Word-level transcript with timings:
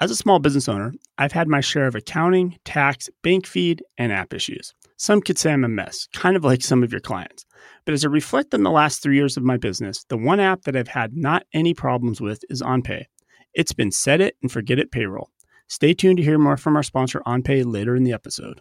As 0.00 0.12
a 0.12 0.16
small 0.16 0.38
business 0.38 0.68
owner, 0.68 0.94
I've 1.18 1.32
had 1.32 1.48
my 1.48 1.60
share 1.60 1.88
of 1.88 1.96
accounting, 1.96 2.56
tax, 2.64 3.10
bank 3.24 3.46
feed, 3.48 3.82
and 3.96 4.12
app 4.12 4.32
issues. 4.32 4.72
Some 4.96 5.20
could 5.20 5.38
say 5.38 5.52
I'm 5.52 5.64
a 5.64 5.68
mess, 5.68 6.06
kind 6.12 6.36
of 6.36 6.44
like 6.44 6.62
some 6.62 6.84
of 6.84 6.92
your 6.92 7.00
clients. 7.00 7.44
But 7.84 7.94
as 7.94 8.04
I 8.04 8.08
reflect 8.08 8.54
on 8.54 8.62
the 8.62 8.70
last 8.70 9.02
three 9.02 9.16
years 9.16 9.36
of 9.36 9.42
my 9.42 9.56
business, 9.56 10.04
the 10.04 10.16
one 10.16 10.38
app 10.38 10.62
that 10.62 10.76
I've 10.76 10.86
had 10.86 11.16
not 11.16 11.46
any 11.52 11.74
problems 11.74 12.20
with 12.20 12.44
is 12.48 12.62
OnPay. 12.62 13.06
It's 13.54 13.72
been 13.72 13.90
set 13.90 14.20
it 14.20 14.36
and 14.40 14.52
forget 14.52 14.78
it 14.78 14.92
payroll. 14.92 15.30
Stay 15.66 15.94
tuned 15.94 16.18
to 16.18 16.22
hear 16.22 16.38
more 16.38 16.56
from 16.56 16.76
our 16.76 16.84
sponsor 16.84 17.20
OnPay 17.26 17.64
later 17.66 17.96
in 17.96 18.04
the 18.04 18.12
episode. 18.12 18.60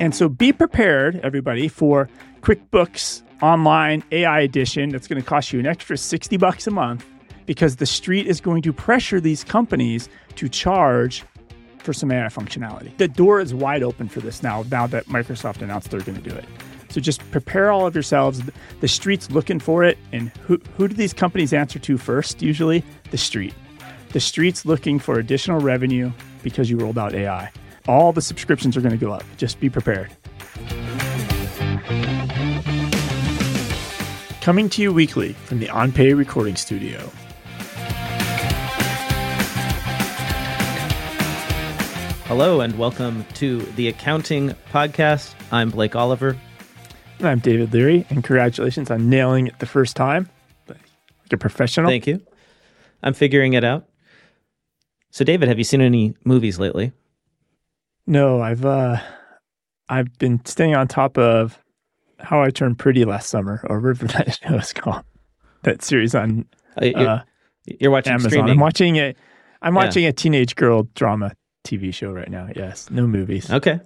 And 0.00 0.14
so 0.14 0.30
be 0.30 0.50
prepared, 0.50 1.16
everybody, 1.16 1.68
for 1.68 2.08
QuickBooks 2.40 3.22
Online 3.42 4.02
AI 4.12 4.40
Edition 4.40 4.88
that's 4.88 5.06
going 5.06 5.20
to 5.20 5.26
cost 5.26 5.52
you 5.52 5.60
an 5.60 5.66
extra 5.66 5.98
60 5.98 6.38
bucks 6.38 6.66
a 6.66 6.70
month 6.70 7.06
because 7.44 7.76
the 7.76 7.86
street 7.86 8.26
is 8.26 8.40
going 8.40 8.62
to 8.62 8.72
pressure 8.72 9.20
these 9.20 9.44
companies 9.44 10.08
to 10.36 10.48
charge 10.48 11.22
for 11.78 11.92
some 11.92 12.10
AI 12.10 12.26
functionality. 12.28 12.96
The 12.96 13.08
door 13.08 13.40
is 13.40 13.52
wide 13.52 13.82
open 13.82 14.08
for 14.08 14.20
this 14.20 14.42
now, 14.42 14.64
now 14.70 14.86
that 14.86 15.04
Microsoft 15.06 15.60
announced 15.60 15.90
they're 15.90 16.00
going 16.00 16.20
to 16.20 16.28
do 16.28 16.34
it. 16.34 16.46
So 16.88 17.00
just 17.00 17.20
prepare 17.30 17.70
all 17.70 17.86
of 17.86 17.94
yourselves. 17.94 18.40
The 18.80 18.88
street's 18.88 19.30
looking 19.30 19.60
for 19.60 19.84
it. 19.84 19.98
And 20.12 20.30
who, 20.46 20.58
who 20.78 20.88
do 20.88 20.94
these 20.94 21.12
companies 21.12 21.52
answer 21.52 21.78
to 21.78 21.98
first? 21.98 22.40
Usually 22.40 22.82
the 23.10 23.18
street. 23.18 23.54
The 24.12 24.20
street's 24.20 24.64
looking 24.64 24.98
for 24.98 25.18
additional 25.18 25.60
revenue 25.60 26.10
because 26.42 26.70
you 26.70 26.78
rolled 26.78 26.98
out 26.98 27.14
AI. 27.14 27.52
All 27.90 28.12
the 28.12 28.22
subscriptions 28.22 28.76
are 28.76 28.80
going 28.80 28.96
to 28.96 29.04
go 29.04 29.10
up. 29.10 29.24
Just 29.36 29.58
be 29.58 29.68
prepared. 29.68 30.12
Coming 34.40 34.68
to 34.68 34.80
you 34.80 34.92
weekly 34.92 35.32
from 35.32 35.58
the 35.58 35.66
OnPay 35.66 36.16
recording 36.16 36.54
studio. 36.54 37.00
Hello 42.26 42.60
and 42.60 42.78
welcome 42.78 43.24
to 43.34 43.58
the 43.74 43.88
Accounting 43.88 44.50
Podcast. 44.72 45.34
I'm 45.50 45.70
Blake 45.70 45.96
Oliver. 45.96 46.36
And 47.18 47.26
I'm 47.26 47.40
David 47.40 47.72
Leary, 47.72 48.06
and 48.08 48.22
congratulations 48.22 48.88
on 48.92 49.10
nailing 49.10 49.48
it 49.48 49.58
the 49.58 49.66
first 49.66 49.96
time. 49.96 50.28
Like 50.68 50.78
a 51.32 51.36
professional. 51.36 51.90
Thank 51.90 52.06
you. 52.06 52.22
I'm 53.02 53.14
figuring 53.14 53.54
it 53.54 53.64
out. 53.64 53.88
So, 55.10 55.24
David, 55.24 55.48
have 55.48 55.58
you 55.58 55.64
seen 55.64 55.80
any 55.80 56.14
movies 56.24 56.60
lately? 56.60 56.92
No, 58.10 58.40
I've 58.42 58.64
uh, 58.64 58.96
I've 59.88 60.18
been 60.18 60.44
staying 60.44 60.74
on 60.74 60.88
top 60.88 61.16
of 61.16 61.60
How 62.18 62.42
I 62.42 62.50
Turned 62.50 62.76
Pretty 62.76 63.04
last 63.04 63.28
summer, 63.30 63.64
or 63.70 63.94
show 63.94 64.54
is 64.56 64.72
called. 64.72 65.04
That 65.62 65.80
series 65.80 66.12
on 66.16 66.44
Uh, 66.76 66.86
you're, 66.86 67.22
you're 67.80 67.90
watching 67.92 68.12
Amazon. 68.14 68.30
streaming. 68.30 68.50
I'm 68.50 68.58
watching 68.58 68.96
it. 68.96 69.16
I'm 69.62 69.74
Yeah. 69.76 69.84
watching 69.84 70.06
a 70.06 70.12
teenage 70.12 70.56
girl 70.56 70.88
drama 70.96 71.32
TV 71.64 71.94
show 71.94 72.10
right 72.10 72.28
now. 72.28 72.48
Yes, 72.56 72.90
no 72.90 73.06
movies. 73.06 73.48
Okay. 73.48 73.78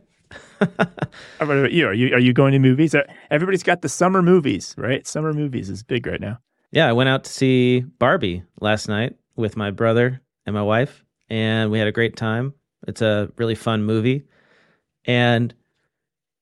About 1.40 1.72
you? 1.72 1.86
Are 1.86 1.92
you 1.92 2.14
are 2.14 2.18
you 2.18 2.32
going 2.32 2.52
to 2.52 2.58
movies? 2.58 2.94
Uh, 2.94 3.02
Everybody's 3.30 3.62
got 3.62 3.82
the 3.82 3.90
summer 3.90 4.22
movies, 4.22 4.74
right? 4.78 5.06
Summer 5.06 5.34
movies 5.34 5.68
is 5.68 5.82
big 5.82 6.06
right 6.06 6.20
now. 6.20 6.38
Yeah, 6.72 6.88
I 6.88 6.92
went 6.94 7.10
out 7.10 7.24
to 7.24 7.30
see 7.30 7.80
Barbie 7.98 8.42
last 8.58 8.88
night 8.88 9.16
with 9.36 9.54
my 9.54 9.70
brother 9.70 10.22
and 10.46 10.54
my 10.54 10.62
wife, 10.62 11.04
and 11.28 11.70
we 11.70 11.78
had 11.78 11.88
a 11.88 11.92
great 11.92 12.16
time. 12.16 12.54
It's 12.86 13.02
a 13.02 13.30
really 13.36 13.54
fun 13.54 13.82
movie. 13.84 14.24
And 15.04 15.54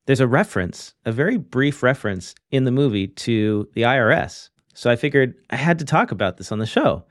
there's 0.07 0.21
a 0.21 0.27
reference, 0.27 0.95
a 1.05 1.13
very 1.13 1.37
brief 1.37 1.83
reference 1.83 2.35
in 2.51 2.65
the 2.65 2.71
movie 2.71 3.09
to 3.09 3.69
the 3.75 3.83
IRS. 3.83 4.51
So 4.75 4.91
I 4.91 4.97
figured 4.97 5.35
I 5.51 5.57
had 5.57 5.79
to 5.79 5.85
talk 5.85 6.11
about 6.11 6.37
this 6.37 6.51
on 6.51 6.59
the 6.59 6.67
show. 6.67 7.05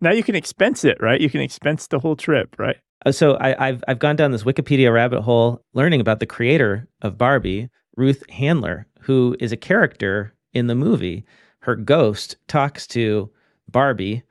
Now 0.00 0.12
you 0.12 0.22
can 0.22 0.34
expense 0.34 0.84
it, 0.84 0.98
right? 1.00 1.20
You 1.20 1.30
can 1.30 1.40
expense 1.40 1.86
the 1.86 1.98
whole 1.98 2.16
trip, 2.16 2.56
right? 2.58 2.76
Uh, 3.04 3.12
So 3.12 3.34
I, 3.36 3.68
I've 3.68 3.84
I've 3.88 3.98
gone 3.98 4.16
down 4.16 4.30
this 4.30 4.44
Wikipedia 4.44 4.92
rabbit 4.92 5.22
hole, 5.22 5.64
learning 5.72 6.00
about 6.00 6.20
the 6.20 6.26
creator 6.26 6.88
of 7.02 7.18
Barbie, 7.18 7.68
Ruth 7.96 8.22
Handler, 8.30 8.86
who 9.00 9.36
is 9.40 9.52
a 9.52 9.56
character 9.56 10.34
in 10.52 10.66
the 10.66 10.74
movie. 10.74 11.24
Her 11.60 11.76
ghost 11.76 12.36
talks 12.48 12.86
to 12.88 13.30
Barbie 13.70 14.22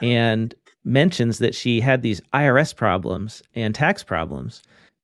and 0.00 0.54
mentions 0.88 1.38
that 1.38 1.54
she 1.54 1.80
had 1.80 2.02
these 2.02 2.20
IRS 2.32 2.74
problems 2.74 3.42
and 3.54 3.74
tax 3.74 4.02
problems. 4.02 4.62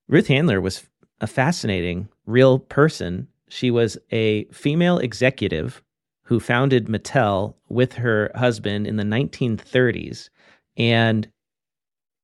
Ruth 0.09 0.27
Handler 0.27 0.61
was 0.61 0.87
a 1.21 1.27
fascinating 1.27 2.09
real 2.27 2.59
person. 2.59 3.29
She 3.49 3.71
was 3.71 3.99
a 4.11 4.45
female 4.47 4.99
executive 4.99 5.83
who 6.25 6.41
founded 6.41 6.87
Mattel 6.87 7.55
with 7.69 7.93
her 7.95 8.31
husband 8.35 8.87
in 8.87 8.97
the 8.97 9.05
1930s 9.05 10.31
and 10.77 11.29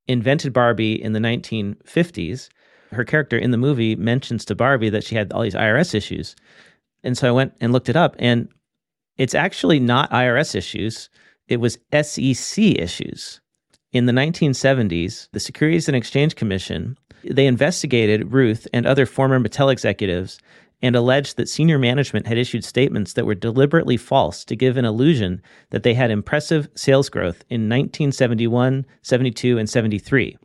invented 0.07 0.53
Barbie 0.53 1.01
in 1.01 1.13
the 1.13 1.19
1950s. 1.19 2.49
Her 2.91 3.05
character 3.05 3.37
in 3.37 3.51
the 3.51 3.57
movie 3.57 3.95
mentions 3.95 4.43
to 4.45 4.55
Barbie 4.55 4.89
that 4.89 5.03
she 5.03 5.15
had 5.15 5.31
all 5.31 5.43
these 5.43 5.55
IRS 5.55 5.93
issues. 5.93 6.35
And 7.03 7.17
so 7.17 7.27
I 7.27 7.31
went 7.31 7.53
and 7.61 7.71
looked 7.71 7.89
it 7.89 7.95
up, 7.95 8.15
and 8.19 8.49
it's 9.17 9.35
actually 9.35 9.79
not 9.79 10.11
IRS 10.11 10.55
issues, 10.55 11.09
it 11.47 11.57
was 11.57 11.77
SEC 11.91 12.63
issues. 12.63 13.40
In 13.93 14.05
the 14.05 14.13
1970s, 14.13 15.27
the 15.31 15.39
Securities 15.39 15.89
and 15.89 15.97
Exchange 15.97 16.35
Commission, 16.35 16.97
they 17.23 17.45
investigated 17.45 18.31
Ruth 18.31 18.67
and 18.73 18.85
other 18.85 19.05
former 19.05 19.39
Mattel 19.39 19.71
executives 19.71 20.39
and 20.81 20.95
alleged 20.95 21.37
that 21.37 21.49
senior 21.49 21.77
management 21.77 22.25
had 22.25 22.37
issued 22.37 22.63
statements 22.63 23.13
that 23.13 23.25
were 23.25 23.35
deliberately 23.35 23.97
false 23.97 24.43
to 24.45 24.55
give 24.55 24.77
an 24.77 24.85
illusion 24.85 25.41
that 25.69 25.83
they 25.83 25.93
had 25.93 26.09
impressive 26.09 26.67
sales 26.73 27.09
growth 27.09 27.43
in 27.49 27.69
1971, 27.69 28.85
72, 29.01 29.57
and 29.57 29.69
73, 29.69 30.37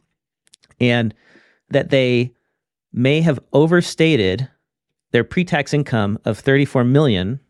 and 0.80 1.14
that 1.70 1.90
they 1.90 2.34
may 2.92 3.20
have 3.20 3.40
overstated 3.52 4.48
their 5.12 5.24
pre-tax 5.24 5.72
income 5.72 6.18
of 6.24 6.38
34 6.38 6.84
million 6.84 7.40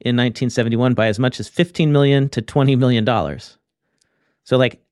in 0.00 0.16
1971 0.16 0.94
by 0.94 1.06
as 1.06 1.18
much 1.18 1.40
as 1.40 1.48
15 1.48 1.92
million 1.92 2.28
to 2.28 2.42
20 2.42 2.76
million 2.76 3.04
dollars. 3.04 3.56
So 4.42 4.58
like 4.58 4.83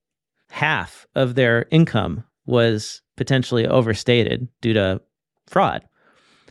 half 0.53 1.07
of 1.15 1.33
their 1.33 1.65
income 1.71 2.23
was 2.45 3.01
potentially 3.15 3.65
overstated 3.65 4.47
due 4.61 4.71
to 4.71 5.01
fraud. 5.47 5.81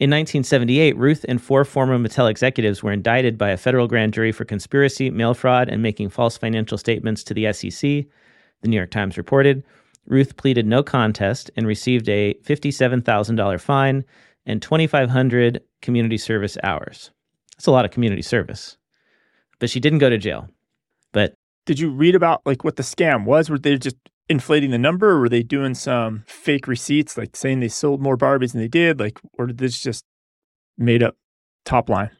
In 0.00 0.10
1978, 0.10 0.96
Ruth 0.96 1.24
and 1.28 1.40
four 1.40 1.64
former 1.64 1.96
Mattel 1.96 2.28
executives 2.28 2.82
were 2.82 2.90
indicted 2.90 3.38
by 3.38 3.50
a 3.50 3.56
federal 3.56 3.86
grand 3.86 4.12
jury 4.12 4.32
for 4.32 4.44
conspiracy, 4.44 5.08
mail 5.08 5.34
fraud, 5.34 5.68
and 5.68 5.82
making 5.82 6.08
false 6.08 6.36
financial 6.36 6.76
statements 6.76 7.22
to 7.22 7.32
the 7.32 7.52
SEC. 7.52 7.80
The 8.62 8.68
New 8.68 8.76
York 8.76 8.90
Times 8.90 9.16
reported. 9.16 9.62
Ruth 10.08 10.36
pleaded 10.36 10.66
no 10.66 10.82
contest 10.82 11.52
and 11.54 11.64
received 11.64 12.08
a 12.08 12.34
$57,000 12.42 13.60
fine 13.60 14.04
and 14.46 14.60
2,500 14.60 15.60
community 15.80 16.18
service 16.18 16.58
hours. 16.64 17.12
That's 17.54 17.68
a 17.68 17.70
lot 17.70 17.84
of 17.84 17.92
community 17.92 18.22
service. 18.22 18.78
But 19.60 19.70
she 19.70 19.78
didn't 19.78 20.00
go 20.00 20.10
to 20.10 20.18
jail. 20.18 20.48
Did 21.66 21.78
you 21.78 21.90
read 21.90 22.14
about 22.14 22.42
like 22.44 22.64
what 22.64 22.76
the 22.76 22.82
scam 22.82 23.24
was? 23.24 23.48
Were 23.48 23.58
they 23.58 23.78
just 23.78 23.96
inflating 24.28 24.70
the 24.70 24.78
number, 24.78 25.10
or 25.10 25.20
were 25.20 25.28
they 25.28 25.42
doing 25.42 25.74
some 25.74 26.24
fake 26.26 26.66
receipts, 26.66 27.16
like 27.16 27.36
saying 27.36 27.60
they 27.60 27.68
sold 27.68 28.00
more 28.00 28.16
Barbies 28.16 28.52
than 28.52 28.60
they 28.60 28.68
did? 28.68 28.98
Like, 28.98 29.20
or 29.38 29.46
did 29.46 29.58
this 29.58 29.80
just 29.80 30.04
made 30.76 31.02
up 31.02 31.16
top 31.64 31.88
line? 31.88 32.10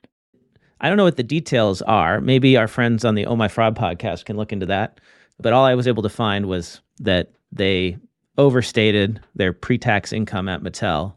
I 0.80 0.88
don't 0.88 0.96
know 0.96 1.04
what 1.04 1.16
the 1.16 1.22
details 1.22 1.80
are. 1.82 2.20
Maybe 2.20 2.56
our 2.56 2.66
friends 2.66 3.04
on 3.04 3.14
the 3.14 3.26
Oh 3.26 3.36
My 3.36 3.48
Fraud 3.48 3.76
podcast 3.76 4.24
can 4.24 4.36
look 4.36 4.52
into 4.52 4.66
that. 4.66 5.00
But 5.38 5.52
all 5.52 5.64
I 5.64 5.74
was 5.74 5.86
able 5.88 6.02
to 6.02 6.08
find 6.08 6.46
was 6.46 6.80
that 6.98 7.32
they 7.50 7.98
overstated 8.38 9.20
their 9.34 9.52
pre-tax 9.52 10.12
income 10.12 10.48
at 10.48 10.62
Mattel, 10.62 11.14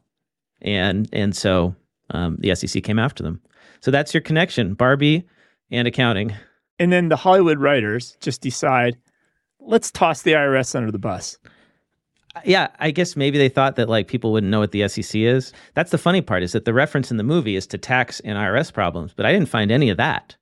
and 0.62 1.08
and 1.14 1.35
so 1.35 1.75
um, 2.12 2.38
the 2.40 2.56
SEC 2.56 2.84
came 2.84 3.00
after 3.00 3.24
them. 3.24 3.41
So 3.81 3.91
that's 3.91 4.14
your 4.14 4.22
connection, 4.22 4.74
Barbie 4.74 5.28
and 5.72 5.88
accounting. 5.88 6.34
And 6.80 6.91
then 6.91 7.09
the 7.09 7.16
Hollywood 7.16 7.59
writers 7.59 8.18
just 8.19 8.41
decide, 8.41 8.97
let's 9.59 9.91
toss 9.91 10.22
the 10.22 10.34
IRS 10.34 10.76
under 10.76 10.91
the 10.91 10.99
bus. 10.99 11.38
Yeah, 12.44 12.67
I 12.79 12.91
guess 12.91 13.16
maybe 13.16 13.38
they 13.38 13.47
thought 13.47 13.78
that 13.78 13.88
like 13.88 14.08
people 14.08 14.34
wouldn't 14.34 14.52
know 14.52 14.59
what 14.59 14.72
the 14.72 14.88
SEC 14.90 15.16
is. 15.16 15.53
That's 15.73 15.91
the 15.91 15.97
funny 15.97 16.22
part 16.22 16.44
is 16.44 16.52
that 16.52 16.66
the 16.66 16.73
reference 16.73 17.09
in 17.09 17.17
the 17.17 17.23
movie 17.23 17.55
is 17.55 17.66
to 17.67 17.78
tax 17.78 18.20
and 18.22 18.38
IRS 18.38 18.73
problems, 18.73 19.14
but 19.16 19.26
I 19.26 19.32
didn't 19.32 19.47
find 19.47 19.72
any 19.72 19.90
of 19.90 19.97
that. 19.97 20.35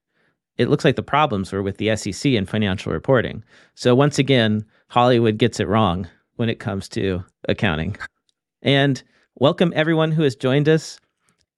It 0.57 0.69
looks 0.69 0.85
like 0.85 0.95
the 0.95 1.03
problems 1.03 1.51
were 1.51 1.63
with 1.63 1.77
the 1.77 1.95
SEC 1.95 2.33
and 2.33 2.49
financial 2.49 2.91
reporting. 2.91 3.43
So 3.75 3.93
once 3.93 4.17
again, 4.17 4.65
Hollywood 4.87 5.37
gets 5.37 5.59
it 5.59 5.67
wrong 5.67 6.07
when 6.35 6.49
it 6.49 6.59
comes 6.59 6.89
to 6.89 7.23
accounting. 7.47 7.95
And 8.61 9.01
welcome 9.35 9.73
everyone 9.75 10.11
who 10.11 10.23
has 10.23 10.35
joined 10.35 10.69
us 10.69 10.99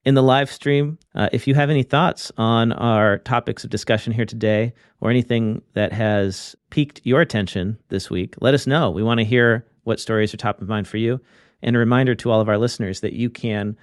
in 0.06 0.14
the 0.14 0.24
live 0.24 0.52
stream. 0.52 0.98
Uh, 1.16 1.30
if 1.32 1.48
you 1.48 1.56
have 1.56 1.70
any 1.70 1.84
thoughts 1.84 2.32
on 2.38 2.72
our 2.74 3.18
topics 3.20 3.64
of 3.64 3.72
discussion 3.72 4.14
here 4.14 4.26
today 4.26 4.74
or 5.02 5.10
anything 5.10 5.62
that 5.74 5.92
has 5.92 6.56
piqued 6.70 7.02
your 7.04 7.22
attention 7.22 7.78
this 7.90 8.10
week, 8.10 8.36
let 8.40 8.54
us 8.54 8.68
know. 8.68 8.92
We 8.92 9.04
want 9.04 9.20
to 9.20 9.26
hear 9.26 9.66
what 9.84 10.00
stories 10.00 10.34
are 10.34 10.38
top 10.38 10.62
of 10.62 10.70
mind 10.70 10.88
for 10.88 10.98
you. 10.98 11.20
And 11.62 11.76
a 11.76 11.80
reminder 11.80 12.14
to 12.16 12.32
all 12.32 12.42
of 12.42 12.50
our 12.50 12.58
listeners 12.58 13.02
that 13.02 13.14
you 13.14 13.30
can 13.30 13.76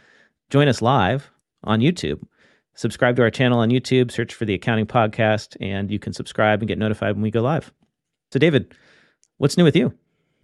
join 0.51 0.69
us 0.69 0.81
live 0.81 1.31
on 1.65 1.81
YouTube. 1.81 2.23
Subscribe 2.75 3.17
to 3.17 3.23
our 3.23 3.31
channel 3.31 3.59
on 3.59 3.71
YouTube, 3.71 4.11
search 4.11 4.33
for 4.35 4.45
the 4.45 4.55
Accounting 4.55 4.87
Podcast, 4.87 5.57
and 5.61 5.91
you 5.91 5.99
can 5.99 6.13
subscribe 6.13 6.61
and 6.61 6.69
get 6.69 6.79
notified 6.79 7.15
when 7.15 7.23
we 7.23 7.31
go 7.31 7.43
live. 7.43 7.73
So, 8.31 8.39
David, 8.39 8.75
what's 9.37 9.59
new 9.59 9.65
with 9.65 9.77
you? 9.77 9.93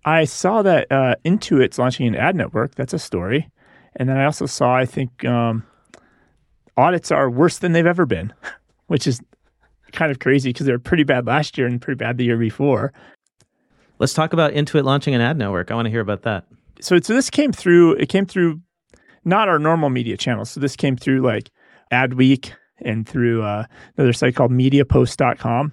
I 0.05 0.25
saw 0.25 0.63
that 0.63 0.91
uh, 0.93 1.15
Intuit's 1.25 1.79
launching 1.79 2.07
an 2.07 2.15
ad 2.15 2.37
network. 2.37 2.75
That's 2.75 2.93
a 2.93 2.99
story. 2.99 3.49
And 3.97 4.09
then 4.09 4.17
I 4.17 4.25
also 4.25 4.47
saw, 4.47 4.75
I 4.75 4.87
think, 4.87 5.25
um, 5.25 5.65
audits 6.77 7.11
are 7.11 7.31
worse 7.31 7.59
than 7.59 7.73
they've 7.73 7.87
ever 7.87 8.07
been, 8.07 8.33
which 8.87 9.07
is 9.07 9.21
kind 9.93 10.11
of 10.11 10.19
crazy 10.19 10.51
because 10.51 10.67
they 10.67 10.73
were 10.73 10.79
pretty 10.79 11.05
bad 11.05 11.27
last 11.27 11.59
year 11.59 11.67
and 11.67 11.81
pretty 11.81 11.97
bad 11.97 12.19
the 12.19 12.25
year 12.25 12.37
before. 12.37 12.93
Let's 13.99 14.15
talk 14.15 14.33
about 14.33 14.53
Intuit 14.53 14.85
launching 14.85 15.15
an 15.15 15.21
ad 15.21 15.37
network. 15.37 15.71
I 15.71 15.75
want 15.75 15.87
to 15.87 15.91
hear 15.91 16.01
about 16.01 16.23
that. 16.23 16.45
So, 16.81 16.99
so 17.01 17.15
this 17.15 17.31
came 17.31 17.53
through. 17.53 17.95
It 17.95 18.09
came 18.09 18.27
through 18.27 18.61
not 19.25 19.49
our 19.49 19.59
normal 19.59 19.91
media 19.91 20.17
channels. 20.17 20.51
So 20.51 20.61
this 20.61 20.77
came 20.77 20.97
through 20.97 21.23
like 21.23 21.51
Adweek 21.93 22.53
and 22.83 23.09
through 23.09 23.43
uh, 23.43 23.65
another 23.97 24.13
site 24.13 24.37
called 24.37 24.53
MediaPost.com. 24.53 25.73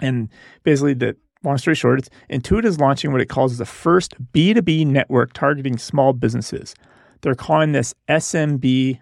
And 0.00 0.28
basically, 0.62 0.94
the 0.94 1.16
long 1.42 1.58
story 1.58 1.74
short, 1.74 1.98
it's 1.98 2.10
Intuit 2.30 2.64
is 2.64 2.78
launching 2.78 3.12
what 3.12 3.20
it 3.20 3.28
calls 3.28 3.58
the 3.58 3.66
first 3.66 4.14
B2B 4.32 4.86
network 4.86 5.32
targeting 5.32 5.78
small 5.78 6.12
businesses. 6.12 6.74
They're 7.22 7.34
calling 7.34 7.72
this 7.72 7.94
SMB 8.08 9.00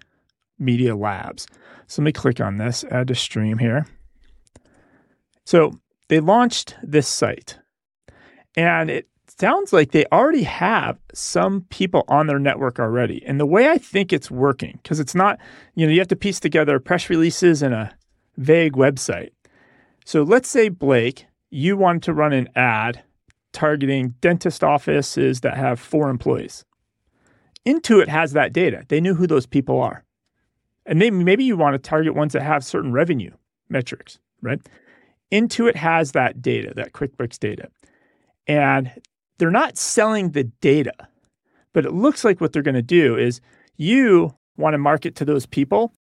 Media 0.58 0.94
Labs. 0.94 1.46
So 1.87 2.02
let 2.02 2.06
me 2.06 2.12
click 2.12 2.40
on 2.40 2.58
this, 2.58 2.84
add 2.90 3.08
to 3.08 3.14
stream 3.14 3.58
here. 3.58 3.87
So 5.44 5.81
they 6.08 6.20
launched 6.20 6.76
this 6.82 7.08
site 7.08 7.58
and 8.56 8.90
it 8.90 9.08
sounds 9.38 9.72
like 9.72 9.93
they 9.93 10.05
already 10.12 10.43
have 10.43 10.99
some 11.14 11.62
people 11.70 12.05
on 12.08 12.26
their 12.26 12.38
network 12.38 12.78
already. 12.78 13.25
And 13.26 13.40
the 13.40 13.46
way 13.46 13.69
I 13.69 13.78
think 13.78 14.12
it's 14.12 14.31
working, 14.31 14.78
because 14.82 15.00
it's 15.00 15.14
not, 15.14 15.38
you 15.75 15.87
know, 15.87 15.93
you 15.93 15.99
have 15.99 16.08
to 16.08 16.16
piece 16.16 16.40
together 16.40 16.78
press 16.78 17.08
releases 17.08 17.62
and 17.62 17.75
a 17.75 17.94
vague 18.37 18.75
website. 18.75 19.31
So 20.05 20.23
let's 20.23 20.49
say, 20.49 20.69
Blake, 20.69 21.26
you 21.50 21.76
want 21.76 22.02
to 22.05 22.12
run 22.12 22.32
an 22.32 22.49
ad 22.55 23.02
targeting 23.52 24.14
dentist 24.20 24.62
offices 24.62 25.40
that 25.40 25.56
have 25.56 25.81
four 25.81 26.11
employees. 26.11 26.64
Intuit 27.67 28.09
has 28.09 28.33
that 28.33 28.53
data. 28.53 28.85
They 28.89 29.01
knew 29.01 29.15
who 29.15 29.27
those 29.27 29.47
people 29.47 29.81
are. 29.81 30.05
And 30.87 31.01
they, 31.01 31.11
maybe 31.11 31.45
you 31.45 31.57
want 31.57 31.75
to 31.75 31.79
target 31.79 32.15
ones 32.15 32.33
that 32.33 32.43
have 32.43 32.65
certain 32.65 32.93
revenue 32.93 33.31
metrics, 33.69 34.19
right? 34.43 34.61
Intuit 35.31 35.77
has 35.77 36.12
that 36.12 36.43
data, 36.43 36.73
that 36.75 36.93
QuickBooks 36.93 37.39
data. 37.39 37.69
And 38.47 38.91
they're 39.39 39.51
not 39.51 39.77
selling 39.77 40.31
the 40.31 40.45
data, 40.45 40.95
but 41.73 41.85
it 41.85 41.93
looks 41.93 42.25
like 42.25 42.41
what 42.41 42.53
they're 42.53 42.62
going 42.62 42.75
to 42.75 42.83
do 42.83 43.17
is 43.17 43.41
you 43.77 44.35
want 44.57 44.75
to 44.75 44.79
market 44.79 45.15
to 45.17 45.25
those 45.25 45.47
people. 45.47 45.93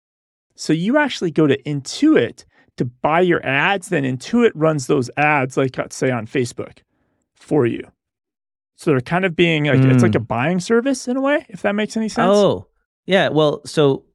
So 0.55 0.73
you 0.73 0.97
actually 0.97 1.31
go 1.31 1.47
to 1.47 1.61
Intuit 1.63 2.45
to 2.77 2.85
buy 2.85 3.21
your 3.21 3.45
ads, 3.45 3.89
then 3.89 4.03
Intuit 4.03 4.51
runs 4.55 4.87
those 4.87 5.09
ads, 5.17 5.57
like 5.57 5.77
say 5.91 6.11
on 6.11 6.25
Facebook 6.25 6.79
for 7.35 7.65
you. 7.65 7.83
So 8.79 8.91
they're 8.91 9.01
kind 9.01 9.25
of 9.25 9.35
being 9.35 9.65
like 9.65 9.81
mm. 9.81 9.93
it's 9.93 10.03
like 10.03 10.15
a 10.15 10.19
hmm. 10.19 10.23
buying 10.23 10.61
service 10.61 11.09
in 11.09 11.17
a 11.17 11.21
way, 11.21 11.45
if 11.49 11.63
that 11.63 11.75
makes 11.75 11.97
any 11.97 12.07
sense. 12.07 12.29
Oh, 12.31 12.65
yeah. 13.05 13.27
Well, 13.27 13.59
so 13.65 14.05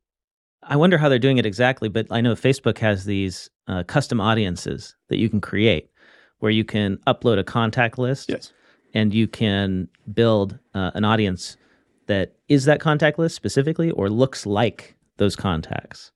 I 0.62 0.76
wonder 0.76 0.96
how 0.96 1.10
they're 1.10 1.18
doing 1.18 1.36
it 1.36 1.44
exactly, 1.44 1.90
but 1.90 2.06
I 2.10 2.22
know 2.22 2.34
Facebook 2.34 2.78
has 2.78 3.04
these 3.04 3.50
uh, 3.68 3.82
custom 3.82 4.22
audiences 4.22 4.96
that 5.10 5.18
you 5.18 5.28
can 5.28 5.42
create 5.42 5.90
where 6.38 6.50
you 6.50 6.64
can 6.64 6.96
upload 7.06 7.38
a 7.38 7.44
contact 7.44 7.98
list. 7.98 8.30
Yes. 8.30 8.54
And 8.94 9.12
you 9.12 9.26
can 9.26 9.86
build 10.14 10.58
uh, 10.72 10.92
an 10.94 11.04
audience 11.04 11.58
that 12.06 12.36
is 12.48 12.64
that 12.64 12.80
contact 12.80 13.18
list 13.18 13.36
specifically 13.36 13.90
or 13.90 14.08
looks 14.08 14.46
like 14.46 14.96
those 15.18 15.36
contacts. 15.36 16.10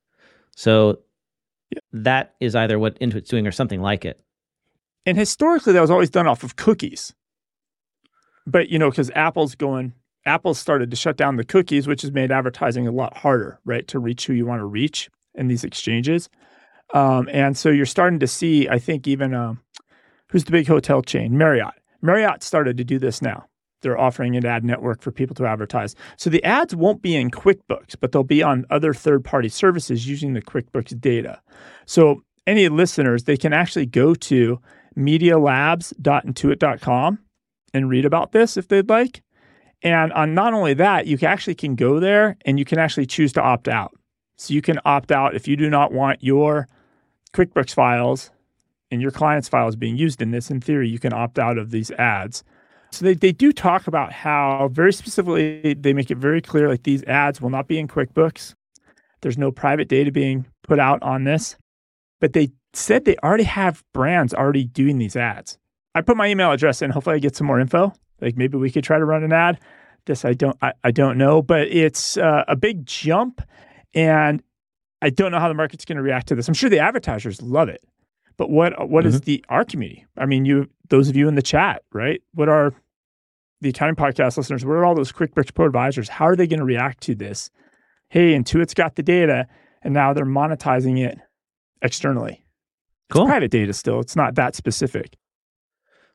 So 0.57 1.01
yeah. 1.71 1.81
that 1.93 2.35
is 2.41 2.55
either 2.55 2.79
what 2.79 2.99
Intuit's 2.99 3.29
doing 3.29 3.47
or 3.47 3.53
something 3.53 3.83
like 3.83 4.07
it. 4.07 4.23
And 5.05 5.19
historically, 5.19 5.75
that 5.75 5.83
was 5.83 5.91
always 5.91 6.09
done 6.09 6.27
off 6.27 6.43
of 6.43 6.57
cookies. 6.57 7.13
But, 8.49 8.71
you 8.71 8.79
know, 8.79 8.89
because 8.89 9.11
Apple's 9.15 9.55
going, 9.55 9.93
Apple 10.25 10.55
started 10.55 10.91
to 10.91 10.97
shut 10.97 11.19
down 11.19 11.37
the 11.37 11.45
cookies, 11.45 11.87
which 11.87 12.01
has 12.03 12.13
made 12.13 12.33
advertising 12.33 12.89
a 12.89 12.93
lot 12.93 13.17
harder, 13.17 13.61
right, 13.65 13.87
to 13.89 13.99
reach 13.99 14.27
who 14.27 14.33
you 14.33 14.47
want 14.47 14.61
to 14.61 14.65
reach 14.65 15.11
in 15.35 15.49
these 15.49 15.65
exchanges. 15.65 16.31
Um, 16.95 17.29
and 17.31 17.55
so 17.57 17.69
you're 17.69 17.85
starting 17.85 18.21
to 18.21 18.27
see, 18.27 18.67
I 18.69 18.79
think, 18.79 19.07
even 19.07 19.35
um, 19.35 19.61
who's 20.31 20.45
the 20.45 20.53
big 20.53 20.67
hotel 20.67 21.03
chain? 21.03 21.37
Marriott. 21.37 21.75
Marriott 22.01 22.43
started 22.43 22.79
to 22.79 22.85
do 22.85 22.99
this 22.99 23.21
now. 23.21 23.45
They're 23.83 23.99
offering 23.99 24.35
an 24.35 24.47
ad 24.47 24.65
network 24.65 25.03
for 25.03 25.13
people 25.13 25.37
to 25.37 25.47
advertise. 25.47 25.95
So 26.17 26.31
the 26.31 26.43
ads 26.43 26.75
won't 26.75 27.03
be 27.03 27.15
in 27.15 27.31
QuickBooks, 27.31 27.97
but 28.01 28.13
they'll 28.13 28.25
be 28.25 28.43
on 28.43 28.65
other 28.71 28.95
third 28.95 29.25
party 29.25 29.51
services 29.51 30.09
using 30.09 30.33
the 30.33 30.43
QuickBooks 30.43 30.99
data. 30.99 31.41
So 31.87 32.23
any 32.47 32.69
listeners, 32.69 33.25
they 33.25 33.37
can 33.37 33.53
actually 33.53 33.87
go 33.87 34.15
to 34.15 34.59
medialabs.intuit.com 34.97 37.19
and 37.73 37.89
read 37.89 38.05
about 38.05 38.33
this 38.33 38.57
if 38.57 38.69
they'd 38.69 38.89
like. 38.89 39.23
And 39.83 40.13
on 40.13 40.35
not 40.35 40.55
only 40.55 40.75
that, 40.75 41.07
you 41.07 41.19
actually 41.23 41.55
can 41.55 41.75
go 41.75 42.01
there 42.01 42.37
and 42.45 42.59
you 42.59 42.65
can 42.65 42.79
actually 42.79 43.07
choose 43.07 43.33
to 43.35 43.43
opt 43.43 43.69
out. 43.69 43.95
So 44.37 44.55
you 44.55 44.63
can 44.63 44.81
opt 44.85 45.13
out 45.13 45.35
if 45.35 45.47
you 45.47 45.57
do 45.57 45.71
not 45.71 45.93
want 45.93 46.23
your 46.23 46.69
QuickBooks 47.33 47.75
files 47.75 48.31
and 48.91 49.03
your 49.03 49.11
client's 49.11 49.49
files 49.49 49.77
being 49.77 49.97
used 49.97 50.23
in 50.23 50.31
this. 50.31 50.51
In 50.51 50.61
theory, 50.61 50.89
you 50.89 50.99
can 50.99 51.13
opt 51.13 51.39
out 51.39 51.59
of 51.59 51.71
these 51.71 51.91
ads. 51.93 52.43
So 52.91 53.05
they, 53.05 53.15
they 53.15 53.33
do 53.33 53.53
talk 53.53 53.87
about 53.87 54.13
how 54.13 54.69
very 54.73 54.93
specifically 54.93 55.75
they 55.75 55.93
make 55.93 56.11
it 56.11 56.19
very 56.19 56.41
clear 56.41 56.69
like 56.69 56.85
these 56.85 57.05
ads 57.05 57.41
will 57.41 57.51
not 57.51 57.69
be 57.69 57.79
in 57.79 57.87
QuickBooks. 57.87 58.55
There's 59.21 59.39
no 59.39 59.51
private 59.51 59.89
data 59.89 60.11
being 60.11 60.47
put 60.63 60.79
out 60.79 61.03
on 61.03 61.25
this. 61.25 61.57
But 62.21 62.33
they 62.33 62.51
said 62.73 63.05
they 63.05 63.17
already 63.19 63.45
have 63.45 63.85
brands 63.93 64.35
already 64.35 64.65
doing 64.65 64.99
these 64.99 65.17
ads. 65.17 65.59
I 65.99 66.03
put 66.03 66.17
my 66.17 66.29
email 66.29 66.53
address 66.53 66.83
in. 66.83 66.91
Hopefully 66.91 67.17
I 67.17 67.19
get 67.19 67.37
some 67.37 67.47
more 67.47 67.61
info. 67.61 67.93
Like 68.21 68.37
maybe 68.37 68.57
we 68.57 68.71
could 68.71 68.85
try 68.85 68.99
to 68.99 69.05
run 69.05 69.25
an 69.25 69.33
ad. 69.33 69.61
This 70.07 70.25
I 70.25 70.33
don't 70.33 70.57
I, 70.63 70.73
I 70.85 70.91
don't 70.91 71.19
know, 71.19 71.43
but 71.43 71.69
it's 71.69 72.17
uh, 72.17 72.45
a 72.49 72.57
big 72.57 72.87
jump 72.87 73.43
and 73.95 74.43
I 75.03 75.11
don't 75.11 75.31
know 75.33 75.39
how 75.39 75.49
the 75.49 75.55
market's 75.55 75.85
going 75.85 75.97
to 75.97 76.03
react 76.03 76.29
to 76.29 76.35
this. 76.35 76.49
I'm 76.49 76.55
sure 76.55 76.71
the 76.71 76.79
advertisers 76.79 77.43
love 77.43 77.69
it. 77.69 77.83
But 78.37 78.51
what 78.51 78.89
what 78.89 79.05
mm-hmm. 79.05 79.15
is 79.15 79.21
the 79.23 79.45
our 79.49 79.65
community? 79.65 80.07
I 80.17 80.27
mean, 80.27 80.45
you 80.45 80.69
those 80.89 81.09
of 81.09 81.17
you 81.17 81.29
in 81.29 81.35
the 81.35 81.43
chat, 81.43 81.83
right? 81.93 82.23
What 82.35 82.49
are 82.49 82.73
the 83.61 83.71
accounting 83.71 83.97
podcast 83.97 84.37
listeners? 84.37 84.65
What 84.65 84.75
are 84.75 84.85
all 84.85 84.95
those 84.95 85.13
QuickBooks 85.13 85.53
Pro 85.53 85.67
advisors? 85.67 86.09
How 86.09 86.27
are 86.27 86.37
they 86.37 86.47
going 86.47 86.61
to 86.61 86.65
react 86.65 87.03
to 87.03 87.15
this? 87.15 87.51
Hey, 88.09 88.33
Intuit's 88.33 88.75
got 88.75 88.95
the 88.95 89.03
data, 89.03 89.47
and 89.83 89.93
now 89.93 90.13
they're 90.13 90.25
monetizing 90.25 91.05
it 91.05 91.19
externally. 91.83 92.45
Cool. 93.11 93.23
It's 93.23 93.31
private 93.31 93.51
data 93.51 93.73
still. 93.73 94.01
It's 94.01 94.17
not 94.17 94.37
that 94.37 94.55
specific. 94.55 95.17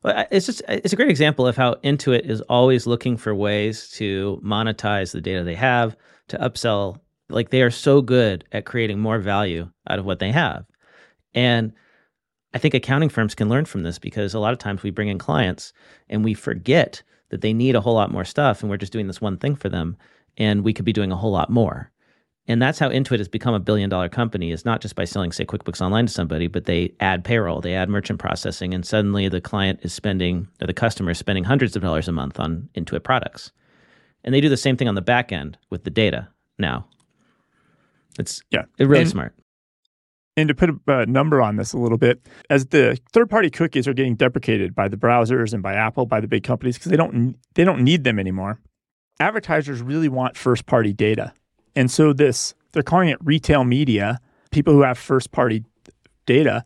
Well, 0.04 0.18
uh, 0.18 0.26
it's 0.32 0.46
just 0.46 0.62
uh, 0.68 0.80
it's 0.84 0.94
a 0.94 0.96
great 0.96 1.10
example 1.10 1.48
of 1.48 1.56
how 1.56 1.76
Intuit 1.76 2.30
is 2.30 2.42
always 2.42 2.86
looking 2.86 3.18
for 3.18 3.34
ways 3.34 3.90
to 3.92 4.42
monetize 4.44 5.12
the 5.12 5.22
data 5.22 5.44
they 5.44 5.56
have 5.56 5.96
to 6.30 6.38
upsell. 6.38 7.00
Like 7.30 7.50
they 7.50 7.62
are 7.62 7.72
so 7.72 8.02
good 8.02 8.44
at 8.52 8.66
creating 8.66 9.00
more 9.00 9.20
value 9.20 9.70
out 9.90 10.00
of 10.00 10.06
what 10.06 10.20
they 10.20 10.32
have, 10.32 10.66
and 11.34 11.74
I 12.54 12.60
think 12.60 12.74
accounting 12.74 13.10
firms 13.10 13.34
can 13.34 13.50
learn 13.50 13.66
from 13.66 13.84
this 13.84 13.98
because 13.98 14.34
a 14.34 14.40
lot 14.40 14.54
of 14.54 14.60
times 14.60 14.84
we 14.84 14.92
bring 14.92 15.08
in 15.08 15.18
clients 15.18 15.74
and 16.10 16.24
we 16.24 16.34
forget 16.34 17.02
that 17.30 17.42
they 17.42 17.54
need 17.54 17.76
a 17.76 17.82
whole 17.82 17.96
lot 17.96 18.12
more 18.12 18.26
stuff 18.26 18.62
and 18.62 18.70
we're 18.70 18.78
just 18.78 18.94
doing 18.94 19.08
this 19.08 19.22
one 19.22 19.38
thing 19.38 19.56
for 19.56 19.70
them 19.70 19.98
and 20.38 20.64
we 20.64 20.74
could 20.74 20.86
be 20.86 20.94
doing 20.94 21.12
a 21.12 21.16
whole 21.16 21.32
lot 21.32 21.50
more. 21.50 21.92
And 22.48 22.62
that's 22.62 22.78
how 22.78 22.90
Intuit 22.90 23.20
has 23.20 23.30
become 23.30 23.54
a 23.54 23.60
billion 23.60 23.90
dollar 23.90 24.10
company 24.10 24.52
is 24.52 24.66
not 24.66 24.82
just 24.82 24.96
by 24.96 25.06
selling 25.06 25.32
say 25.32 25.46
QuickBooks 25.46 25.80
Online 25.80 26.08
to 26.08 26.12
somebody, 26.12 26.48
but 26.48 26.66
they 26.66 26.94
add 27.00 27.24
payroll, 27.24 27.62
they 27.62 27.74
add 27.74 27.90
merchant 27.90 28.20
processing 28.20 28.74
and 28.74 28.86
suddenly 28.86 29.30
the 29.30 29.40
client 29.40 29.80
is 29.84 29.94
spending 29.94 30.48
or 30.62 30.68
the 30.68 30.74
customer 30.74 31.12
is 31.12 31.18
spending 31.18 31.46
hundreds 31.46 31.76
of 31.76 31.82
dollars 31.82 32.08
a 32.08 32.12
month 32.12 32.40
on 32.40 32.68
Intuit 32.76 33.04
products. 33.04 33.52
And 34.26 34.34
they 34.34 34.42
do 34.42 34.50
the 34.50 34.58
same 34.58 34.76
thing 34.76 34.88
on 34.90 34.96
the 34.96 35.02
back 35.02 35.32
end 35.32 35.58
with 35.70 35.86
the 35.86 35.90
data 35.90 36.28
now. 36.60 36.86
It's 38.20 38.42
yeah, 38.52 38.64
it's 38.78 38.88
really 38.88 39.02
and, 39.02 39.10
smart. 39.10 39.36
And 40.36 40.50
to 40.50 40.56
put 40.56 40.70
a 40.88 41.06
number 41.06 41.42
on 41.42 41.56
this 41.58 41.74
a 41.74 41.78
little 41.78 41.98
bit, 41.98 42.28
as 42.50 42.68
the 42.68 43.00
third-party 43.12 43.52
cookies 43.52 43.88
are 43.88 43.94
getting 43.94 44.16
deprecated 44.16 44.74
by 44.74 44.88
the 44.88 44.98
browsers 44.98 45.54
and 45.54 45.62
by 45.62 45.74
Apple, 45.74 46.06
by 46.06 46.20
the 46.20 46.28
big 46.28 46.44
companies, 46.44 46.78
because 46.78 46.90
they 46.90 46.98
don't 46.98 47.38
they 47.56 47.64
don't 47.64 47.84
need 47.84 48.04
them 48.04 48.20
anymore. 48.20 48.60
Advertisers 49.20 49.82
really 49.82 50.10
want 50.10 50.36
first-party 50.38 50.94
data, 50.94 51.34
and 51.76 51.90
so 51.90 52.14
this 52.14 52.54
they're 52.72 52.84
calling 52.84 53.10
it 53.10 53.18
retail 53.24 53.64
media. 53.64 54.20
People 54.52 54.74
who 54.74 54.82
have 54.84 54.98
first-party 54.98 55.64
data, 56.26 56.64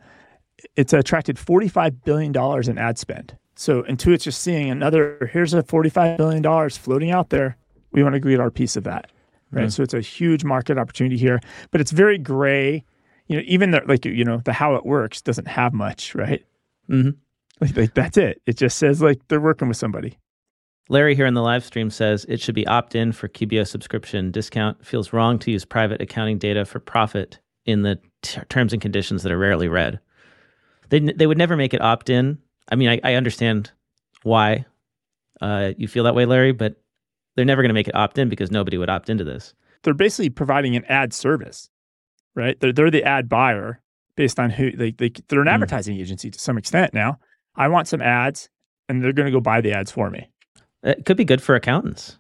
it's 0.75 0.93
attracted 0.93 1.39
forty-five 1.39 2.03
billion 2.03 2.31
dollars 2.31 2.67
in 2.67 2.77
ad 2.77 2.97
spend. 2.97 3.37
So 3.55 3.83
Intuit's 3.83 4.23
just 4.23 4.41
seeing 4.41 4.69
another. 4.69 5.29
Here's 5.31 5.53
a 5.53 5.63
forty-five 5.63 6.17
billion 6.17 6.41
dollars 6.41 6.77
floating 6.77 7.11
out 7.11 7.29
there. 7.29 7.57
We 7.91 8.03
want 8.03 8.13
to 8.13 8.19
get 8.19 8.39
our 8.39 8.51
piece 8.51 8.75
of 8.75 8.83
that, 8.83 9.11
right? 9.51 9.67
Mm. 9.67 9.71
So 9.71 9.83
it's 9.83 9.93
a 9.93 10.01
huge 10.01 10.43
market 10.43 10.77
opportunity 10.77 11.17
here, 11.17 11.39
but 11.71 11.81
it's 11.81 11.91
very 11.91 12.17
gray 12.17 12.83
you 13.27 13.37
know, 13.37 13.43
even 13.45 13.71
the 13.71 13.81
like 13.85 14.05
you 14.05 14.23
know 14.23 14.37
the 14.37 14.53
how 14.53 14.75
it 14.75 14.85
works 14.85 15.21
doesn't 15.21 15.47
have 15.47 15.73
much, 15.73 16.15
right? 16.15 16.43
Mm-hmm. 16.89 17.11
Like, 17.59 17.75
like 17.75 17.93
that's 17.93 18.17
it. 18.17 18.41
It 18.45 18.57
just 18.57 18.77
says 18.77 19.01
like 19.01 19.19
they're 19.27 19.41
working 19.41 19.67
with 19.67 19.77
somebody. 19.77 20.17
Larry 20.89 21.15
here 21.15 21.25
in 21.25 21.33
the 21.33 21.41
live 21.41 21.63
stream 21.65 21.89
says 21.89 22.25
it 22.29 22.39
should 22.39 22.55
be 22.55 22.65
opt 22.67 22.95
in 22.95 23.11
for 23.11 23.27
QBO 23.27 23.67
subscription 23.67 24.31
discount. 24.31 24.85
Feels 24.85 25.11
wrong 25.13 25.37
to 25.39 25.51
use 25.51 25.65
private 25.65 26.01
accounting 26.01 26.37
data 26.37 26.63
for 26.65 26.79
profit 26.79 27.39
in 27.65 27.81
the 27.81 27.99
t- 28.21 28.39
terms 28.49 28.71
and 28.73 28.81
conditions 28.81 29.23
that 29.23 29.31
are 29.31 29.37
rarely 29.37 29.67
read. 29.67 29.99
They 30.89 30.99
they 30.99 31.27
would 31.27 31.37
never 31.37 31.57
make 31.57 31.73
it 31.73 31.81
opt 31.81 32.09
in. 32.09 32.37
I 32.71 32.75
mean, 32.75 32.89
I, 32.89 32.99
I 33.03 33.13
understand 33.15 33.71
why 34.23 34.65
uh, 35.41 35.71
you 35.77 35.87
feel 35.87 36.05
that 36.05 36.15
way, 36.15 36.25
Larry, 36.25 36.53
but 36.53 36.75
they're 37.35 37.45
never 37.45 37.61
going 37.61 37.69
to 37.69 37.73
make 37.73 37.87
it 37.89 37.95
opt 37.95 38.17
in 38.17 38.29
because 38.29 38.51
nobody 38.51 38.77
would 38.77 38.89
opt 38.89 39.09
into 39.09 39.23
this. 39.23 39.53
They're 39.83 39.93
basically 39.93 40.29
providing 40.29 40.75
an 40.75 40.85
ad 40.85 41.13
service, 41.13 41.69
right? 42.35 42.57
They're 42.59 42.71
they're 42.73 42.91
the 42.91 43.03
ad 43.03 43.27
buyer 43.29 43.81
based 44.15 44.39
on 44.39 44.49
who 44.51 44.71
they, 44.71 44.91
they 44.91 45.11
they're 45.27 45.41
an 45.41 45.47
Mm. 45.47 45.53
advertising 45.55 45.97
agency 45.97 46.31
to 46.31 46.39
some 46.39 46.57
extent 46.57 46.93
now. 46.93 47.19
I 47.55 47.67
want 47.67 47.87
some 47.89 48.01
ads, 48.01 48.49
and 48.87 49.03
they're 49.03 49.13
going 49.13 49.25
to 49.27 49.31
go 49.31 49.41
buy 49.41 49.59
the 49.61 49.73
ads 49.73 49.91
for 49.91 50.09
me. 50.09 50.29
It 50.87 51.05
could 51.05 51.17
be 51.17 51.25
good 51.25 51.41
for 51.41 51.53
accountants. 51.53 52.17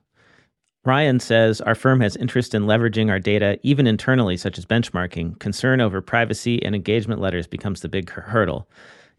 Ryan 0.85 1.19
says 1.19 1.59
our 1.61 1.75
firm 1.75 1.99
has 2.01 2.15
interest 2.15 2.53
in 2.53 2.63
leveraging 2.63 3.09
our 3.09 3.19
data, 3.19 3.59
even 3.63 3.87
internally, 3.87 4.37
such 4.37 4.57
as 4.57 4.65
benchmarking. 4.65 5.39
Concern 5.39 5.81
over 5.81 6.01
privacy 6.01 6.63
and 6.63 6.75
engagement 6.75 7.19
letters 7.19 7.47
becomes 7.47 7.81
the 7.81 7.89
big 7.89 8.09
hurdle. 8.09 8.69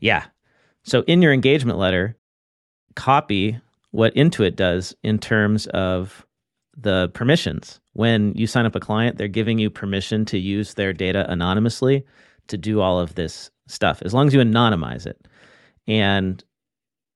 Yeah. 0.00 0.24
So 0.84 1.02
in 1.02 1.20
your 1.20 1.32
engagement 1.32 1.78
letter, 1.78 2.16
copy 2.94 3.58
what 3.90 4.14
Intuit 4.14 4.54
does 4.54 4.94
in 5.02 5.18
terms 5.18 5.66
of 5.68 6.26
the 6.76 7.10
permissions. 7.14 7.80
When 7.94 8.32
you 8.34 8.46
sign 8.46 8.66
up 8.66 8.76
a 8.76 8.80
client, 8.80 9.18
they're 9.18 9.28
giving 9.28 9.58
you 9.58 9.70
permission 9.70 10.24
to 10.26 10.38
use 10.38 10.74
their 10.74 10.92
data 10.92 11.30
anonymously 11.30 12.04
to 12.46 12.56
do 12.56 12.80
all 12.80 12.98
of 12.98 13.14
this 13.14 13.50
stuff, 13.66 14.00
as 14.02 14.14
long 14.14 14.26
as 14.26 14.34
you 14.34 14.40
anonymize 14.40 15.06
it. 15.06 15.26
And 15.86 16.42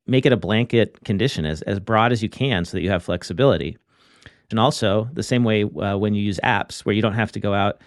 make 0.07 0.27
it 0.27 0.33
a 0.33 0.37
blanket 0.37 1.05
condition 1.05 1.45
as, 1.47 1.63
as 1.63 1.79
broad 1.79 2.13
as 2.13 2.23
you 2.23 2.29
can 2.29 2.65
so 2.65 2.77
that 2.77 2.83
you 2.83 2.91
have 2.91 3.03
flexibility. 3.03 3.77
And 4.51 4.59
also, 4.59 5.09
the 5.13 5.23
same 5.23 5.45
way 5.45 5.65
uh, 5.65 5.97
when 5.97 6.15
you 6.15 6.23
use 6.23 6.39
apps, 6.45 6.81
where 6.81 6.95
you 6.95 7.01
don't 7.01 7.15
have 7.15 7.33
to 7.33 7.41
go 7.41 7.55
out 7.55 7.81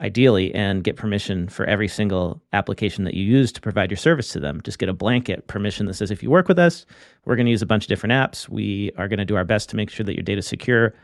ideally 0.00 0.54
and 0.54 0.84
get 0.84 0.96
permission 0.96 1.48
for 1.48 1.64
every 1.66 1.88
single 1.88 2.42
application 2.52 3.04
that 3.04 3.14
you 3.14 3.24
use 3.24 3.50
to 3.52 3.60
provide 3.60 3.90
your 3.90 3.96
service 3.96 4.28
to 4.28 4.40
them. 4.40 4.60
Just 4.62 4.78
get 4.78 4.88
a 4.88 4.92
blanket 4.92 5.46
permission 5.46 5.86
that 5.86 5.94
says, 5.94 6.10
if 6.10 6.22
you 6.22 6.30
work 6.30 6.46
with 6.48 6.58
us, 6.58 6.84
we're 7.24 7.36
going 7.36 7.46
to 7.46 7.50
use 7.50 7.62
a 7.62 7.66
bunch 7.66 7.84
of 7.84 7.88
different 7.88 8.12
apps. 8.12 8.48
We 8.48 8.92
are 8.98 9.08
going 9.08 9.18
to 9.18 9.24
do 9.24 9.36
our 9.36 9.44
best 9.44 9.70
to 9.70 9.76
make 9.76 9.90
sure 9.90 10.04
that 10.04 10.14
your 10.14 10.22
data 10.22 10.40
is 10.40 10.46
secure. 10.46 10.94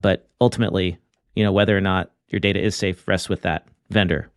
But 0.00 0.28
ultimately, 0.40 0.98
you 1.34 1.42
know, 1.42 1.52
whether 1.52 1.76
or 1.76 1.80
not 1.80 2.12
your 2.28 2.38
data 2.38 2.62
is 2.62 2.76
safe 2.76 3.06
rests 3.08 3.28
with 3.28 3.42
that 3.42 3.66
vendor. 3.90 4.30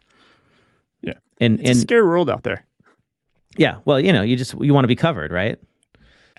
Yeah. 1.02 1.14
And, 1.40 1.60
It's 1.60 1.70
and 1.70 1.78
a 1.78 1.82
scary 1.82 2.08
world 2.08 2.30
out 2.30 2.44
there. 2.44 2.66
yeah, 3.58 3.78
well, 3.86 4.00
you 4.00 4.12
know, 4.14 4.24
you 4.24 4.36
just, 4.36 4.56
you 4.60 4.74
want 4.74 4.86
to 4.86 4.90
be 4.90 4.96
covered, 4.96 5.32
right? 5.32 5.60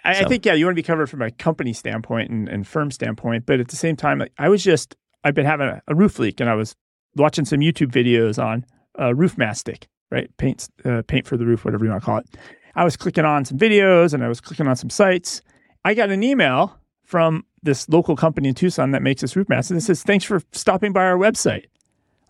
I, 0.08 0.20
I 0.20 0.24
think 0.24 0.46
yeah, 0.46 0.54
you 0.54 0.64
want 0.64 0.74
to 0.76 0.82
be 0.82 0.86
covered 0.86 1.08
from 1.08 1.22
a 1.22 1.30
company 1.30 1.72
standpoint 1.72 2.30
and, 2.30 2.48
and 2.48 2.66
firm 2.66 2.90
standpoint, 2.90 3.46
but 3.46 3.60
at 3.60 3.68
the 3.68 3.76
same 3.76 3.96
time, 3.96 4.18
like 4.18 4.32
I 4.38 4.48
was 4.48 4.64
just 4.64 4.96
I've 5.24 5.34
been 5.34 5.46
having 5.46 5.68
a, 5.68 5.82
a 5.88 5.94
roof 5.94 6.18
leak, 6.18 6.40
and 6.40 6.48
I 6.48 6.54
was 6.54 6.74
watching 7.16 7.44
some 7.44 7.60
YouTube 7.60 7.90
videos 7.90 8.42
on 8.42 8.64
uh, 8.98 9.14
roof 9.14 9.36
mastic, 9.36 9.88
right? 10.10 10.34
Paint 10.36 10.68
uh, 10.84 11.02
paint 11.06 11.26
for 11.26 11.36
the 11.36 11.44
roof, 11.44 11.64
whatever 11.64 11.84
you 11.84 11.90
want 11.90 12.02
to 12.02 12.06
call 12.06 12.18
it. 12.18 12.26
I 12.74 12.84
was 12.84 12.96
clicking 12.96 13.24
on 13.24 13.44
some 13.44 13.58
videos 13.58 14.14
and 14.14 14.24
I 14.24 14.28
was 14.28 14.40
clicking 14.40 14.68
on 14.68 14.76
some 14.76 14.90
sites. 14.90 15.42
I 15.84 15.94
got 15.94 16.10
an 16.10 16.22
email 16.22 16.78
from 17.04 17.44
this 17.62 17.88
local 17.88 18.14
company 18.14 18.48
in 18.48 18.54
Tucson 18.54 18.92
that 18.92 19.02
makes 19.02 19.20
this 19.20 19.34
roof 19.34 19.48
mastic. 19.48 19.72
and 19.72 19.80
it 19.80 19.84
says, 19.84 20.02
"Thanks 20.02 20.24
for 20.24 20.40
stopping 20.52 20.92
by 20.92 21.04
our 21.04 21.16
website." 21.16 21.64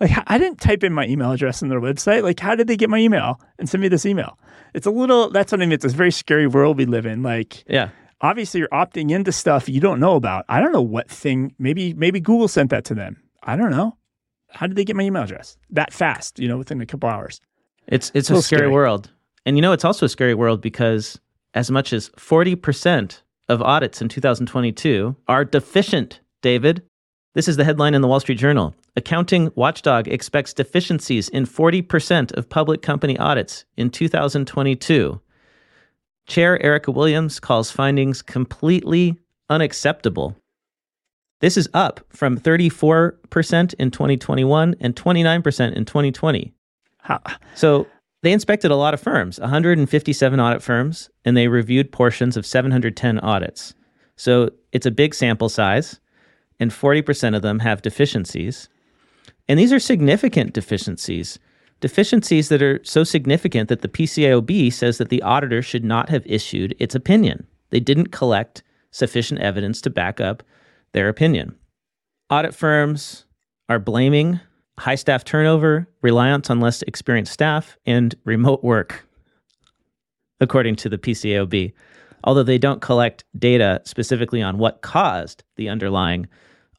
Like 0.00 0.12
I 0.26 0.38
didn't 0.38 0.60
type 0.60 0.84
in 0.84 0.92
my 0.92 1.06
email 1.06 1.32
address 1.32 1.60
in 1.62 1.68
their 1.68 1.80
website. 1.80 2.22
Like 2.22 2.38
how 2.40 2.54
did 2.54 2.66
they 2.68 2.76
get 2.76 2.88
my 2.90 2.98
email 2.98 3.40
and 3.58 3.68
send 3.68 3.82
me 3.82 3.88
this 3.88 4.06
email? 4.06 4.38
It's 4.74 4.86
a 4.86 4.90
little. 4.90 5.30
That's 5.30 5.50
what 5.52 5.60
I 5.60 5.64
mean. 5.64 5.72
It's 5.72 5.84
a 5.84 5.88
very 5.88 6.12
scary 6.12 6.46
world 6.46 6.76
we 6.76 6.84
live 6.86 7.06
in. 7.06 7.22
Like 7.22 7.64
Yeah. 7.68 7.88
obviously 8.20 8.60
you're 8.60 8.68
opting 8.68 9.10
into 9.10 9.32
stuff 9.32 9.68
you 9.68 9.80
don't 9.80 9.98
know 10.00 10.14
about. 10.14 10.44
I 10.48 10.60
don't 10.60 10.72
know 10.72 10.82
what 10.82 11.08
thing. 11.10 11.54
Maybe 11.58 11.94
maybe 11.94 12.20
Google 12.20 12.48
sent 12.48 12.70
that 12.70 12.84
to 12.86 12.94
them. 12.94 13.22
I 13.42 13.56
don't 13.56 13.70
know. 13.70 13.96
How 14.50 14.66
did 14.66 14.76
they 14.76 14.84
get 14.84 14.96
my 14.96 15.02
email 15.02 15.22
address 15.24 15.56
that 15.70 15.92
fast? 15.92 16.38
You 16.38 16.48
know, 16.48 16.58
within 16.58 16.80
a 16.80 16.86
couple 16.86 17.08
hours. 17.08 17.40
It's 17.86 18.10
it's 18.14 18.28
a 18.30 18.34
Little 18.34 18.42
scary, 18.42 18.60
scary. 18.60 18.72
world. 18.72 19.10
And 19.46 19.56
you 19.56 19.62
know 19.62 19.72
it's 19.72 19.84
also 19.84 20.06
a 20.06 20.08
scary 20.08 20.34
world 20.34 20.60
because 20.60 21.18
as 21.54 21.70
much 21.70 21.92
as 21.94 22.10
40% 22.10 23.22
of 23.48 23.62
audits 23.62 24.02
in 24.02 24.08
2022 24.08 25.16
are 25.26 25.44
deficient, 25.44 26.20
David. 26.42 26.82
This 27.34 27.48
is 27.48 27.56
the 27.56 27.64
headline 27.64 27.94
in 27.94 28.02
the 28.02 28.08
Wall 28.08 28.20
Street 28.20 28.36
Journal. 28.38 28.74
Accounting 28.98 29.52
Watchdog 29.54 30.08
expects 30.08 30.52
deficiencies 30.52 31.28
in 31.28 31.46
40% 31.46 32.32
of 32.32 32.48
public 32.48 32.82
company 32.82 33.16
audits 33.16 33.64
in 33.76 33.90
2022. 33.90 35.20
Chair 36.26 36.60
Erica 36.60 36.90
Williams 36.90 37.38
calls 37.38 37.70
findings 37.70 38.22
completely 38.22 39.16
unacceptable. 39.48 40.36
This 41.40 41.56
is 41.56 41.68
up 41.72 42.00
from 42.08 42.40
34% 42.40 43.74
in 43.74 43.92
2021 43.92 44.74
and 44.80 44.96
29% 44.96 45.76
in 45.76 45.84
2020. 45.84 46.52
How, 46.98 47.20
So 47.54 47.86
they 48.22 48.32
inspected 48.32 48.72
a 48.72 48.76
lot 48.76 48.94
of 48.94 49.00
firms, 49.00 49.38
157 49.38 50.40
audit 50.40 50.60
firms, 50.60 51.08
and 51.24 51.36
they 51.36 51.46
reviewed 51.46 51.92
portions 51.92 52.36
of 52.36 52.44
710 52.44 53.20
audits. 53.20 53.74
So 54.16 54.50
it's 54.72 54.86
a 54.86 54.90
big 54.90 55.14
sample 55.14 55.48
size, 55.48 56.00
and 56.58 56.72
40% 56.72 57.36
of 57.36 57.42
them 57.42 57.60
have 57.60 57.80
deficiencies. 57.80 58.68
And 59.48 59.58
these 59.58 59.72
are 59.72 59.78
significant 59.78 60.52
deficiencies, 60.52 61.38
deficiencies 61.80 62.48
that 62.48 62.62
are 62.62 62.80
so 62.84 63.04
significant 63.04 63.68
that 63.68 63.80
the 63.82 63.88
PCAOB 63.88 64.72
says 64.72 64.98
that 64.98 65.08
the 65.08 65.22
auditor 65.22 65.62
should 65.62 65.84
not 65.84 66.10
have 66.10 66.26
issued 66.26 66.74
its 66.78 66.94
opinion. 66.94 67.46
They 67.70 67.80
didn't 67.80 68.08
collect 68.12 68.62
sufficient 68.90 69.40
evidence 69.40 69.80
to 69.82 69.90
back 69.90 70.20
up 70.20 70.42
their 70.92 71.08
opinion. 71.08 71.56
Audit 72.30 72.54
firms 72.54 73.24
are 73.68 73.78
blaming 73.78 74.40
high 74.78 74.94
staff 74.94 75.24
turnover, 75.24 75.88
reliance 76.02 76.50
on 76.50 76.60
less 76.60 76.82
experienced 76.82 77.32
staff, 77.32 77.76
and 77.84 78.14
remote 78.24 78.62
work, 78.62 79.06
according 80.40 80.76
to 80.76 80.88
the 80.88 80.98
PCAOB. 80.98 81.72
Although 82.24 82.42
they 82.42 82.58
don't 82.58 82.82
collect 82.82 83.24
data 83.38 83.80
specifically 83.84 84.42
on 84.42 84.58
what 84.58 84.82
caused 84.82 85.44
the 85.56 85.68
underlying 85.68 86.28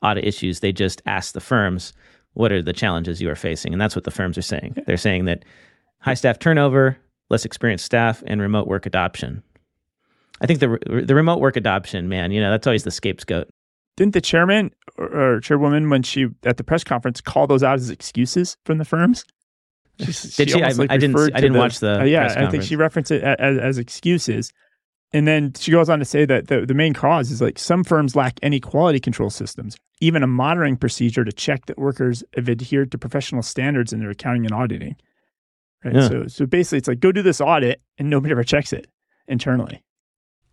audit 0.02 0.26
issues, 0.26 0.60
they 0.60 0.72
just 0.72 1.02
ask 1.06 1.34
the 1.34 1.42
firms, 1.42 1.94
what 2.34 2.52
are 2.52 2.62
the 2.62 2.74
challenges 2.74 3.22
you 3.22 3.30
are 3.30 3.36
facing? 3.36 3.74
And 3.74 3.82
that's 3.82 3.96
what 3.96 4.04
the 4.06 4.12
firms 4.12 4.38
are 4.38 4.42
saying. 4.44 4.76
They're 4.86 4.98
saying 4.98 5.26
that 5.26 5.44
high 6.00 6.14
staff 6.14 6.40
turnover, 6.40 6.98
less 7.30 7.46
experienced 7.46 7.86
staff, 7.86 8.24
and 8.28 8.42
remote 8.42 8.68
work 8.68 8.86
adoption. 8.86 9.44
I 10.42 10.46
think 10.48 10.60
the 10.62 10.80
the 11.06 11.16
remote 11.16 11.40
work 11.40 11.58
adoption, 11.58 12.08
man, 12.08 12.32
you 12.32 12.40
know, 12.42 12.50
that's 12.52 12.66
always 12.68 12.84
the 12.84 12.92
scapegoat. 12.92 13.50
didn't 13.98 14.14
the 14.14 14.22
chairman 14.22 14.72
or, 14.98 15.36
or 15.36 15.40
chairwoman 15.42 15.90
when 15.90 16.02
she 16.04 16.28
at 16.44 16.56
the 16.58 16.64
press 16.64 16.84
conference 16.84 17.20
call 17.20 17.46
those 17.48 17.64
out 17.64 17.76
as 17.76 17.90
excuses 17.90 18.56
from 18.66 18.78
the 18.78 18.86
firms? 18.86 19.26
Did 19.98 20.16
she? 20.16 20.54
almost, 20.54 20.80
I- 20.80 20.84
I 20.94 20.98
didn't- 20.98 21.18
I 21.36 21.42
didn't 21.42 21.58
watch 21.58 21.80
the 21.80 22.00
Uh, 22.02 22.04
yeah, 22.06 22.34
I 22.38 22.50
think 22.50 22.64
she 22.64 22.78
referenced 22.78 23.12
it 23.12 23.22
as, 23.22 23.58
as 23.58 23.78
excuses, 23.78 24.54
and 25.12 25.28
then 25.28 25.52
she 25.60 25.72
goes 25.72 25.90
on 25.90 26.00
to 26.00 26.06
say 26.06 26.24
that 26.24 26.48
the, 26.48 26.66
the 26.66 26.74
main 26.74 26.94
cause 26.94 27.32
is 27.32 27.42
like 27.42 27.60
some 27.60 27.84
firms 27.84 28.16
lack 28.16 28.40
any 28.42 28.62
quality 28.62 29.02
control 29.02 29.30
systems, 29.30 29.76
even 30.00 30.24
a 30.24 30.28
monitoring 30.28 30.78
procedure 30.78 31.26
to 31.26 31.32
check 31.32 31.66
that 31.66 31.78
workers 31.78 32.24
have 32.36 32.50
adhered 32.50 32.92
to 32.92 32.98
professional 32.98 33.42
standards 33.42 33.92
in 33.92 34.00
their 34.00 34.10
accounting 34.10 34.46
and 34.46 34.54
auditing. 34.54 34.96
Right. 35.84 35.96
Yeah. 35.96 36.08
So 36.08 36.28
so 36.28 36.46
basically, 36.46 36.80
it's 36.80 36.88
like 36.88 37.00
go 37.00 37.12
do 37.12 37.22
this 37.22 37.40
audit, 37.40 37.82
and 37.98 38.10
nobody 38.10 38.32
ever 38.32 38.44
checks 38.44 38.74
it 38.74 38.88
internally. 39.28 39.82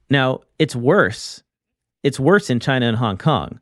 Now, 0.09 0.41
it's 0.59 0.77
worse. 0.77 1.43
It's 2.03 2.21
worse 2.21 2.49
in 2.51 2.61
China 2.61 2.87
and 2.87 2.97
Hong 2.97 3.17
Kong. 3.17 3.59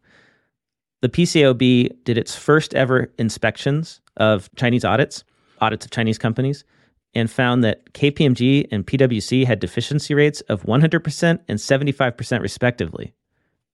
The 1.01 1.09
PCAOB 1.09 2.05
did 2.05 2.19
its 2.19 2.35
first 2.37 2.75
ever 2.75 3.11
inspections 3.19 4.01
of 4.17 4.51
Chinese 4.57 4.85
audits, 4.85 5.25
audits 5.61 5.85
of 5.87 5.91
Chinese 5.91 6.19
companies, 6.19 6.65
and 7.15 7.31
found 7.31 7.65
that 7.65 7.93
KPMG 7.93 8.67
and 8.71 8.87
PwC 8.87 9.47
had 9.47 9.61
deficiency 9.61 10.15
rates 10.15 10.41
of 10.43 10.63
100% 10.65 11.39
and 11.49 11.59
75% 11.59 12.41
respectively. 12.41 13.15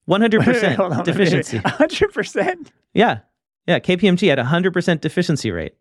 100% 0.09 0.75
Hold 0.75 0.93
on, 0.93 1.03
deficiency. 1.03 1.57
hundred 1.65 2.13
percent. 2.13 2.71
Yeah. 2.93 3.19
Yeah. 3.67 3.79
KPMG 3.79 4.27
had 4.29 4.39
a 4.39 4.43
100% 4.43 5.01
deficiency 5.01 5.51
rate 5.51 5.75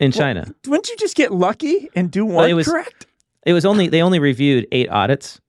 in 0.00 0.12
China. 0.12 0.46
Wouldn't 0.66 0.88
you 0.88 0.96
just 0.96 1.16
get 1.16 1.32
lucky 1.32 1.88
and 1.94 2.10
do 2.10 2.24
one 2.24 2.36
Well, 2.36 2.44
it 2.46 2.54
was- 2.54 2.66
correct? 2.68 3.06
It 3.46 3.52
was 3.52 3.66
only, 3.66 3.88
they 3.88 4.00
only 4.00 4.18
reviewed 4.20 4.66
eight 4.72 4.88
audits. 4.88 5.40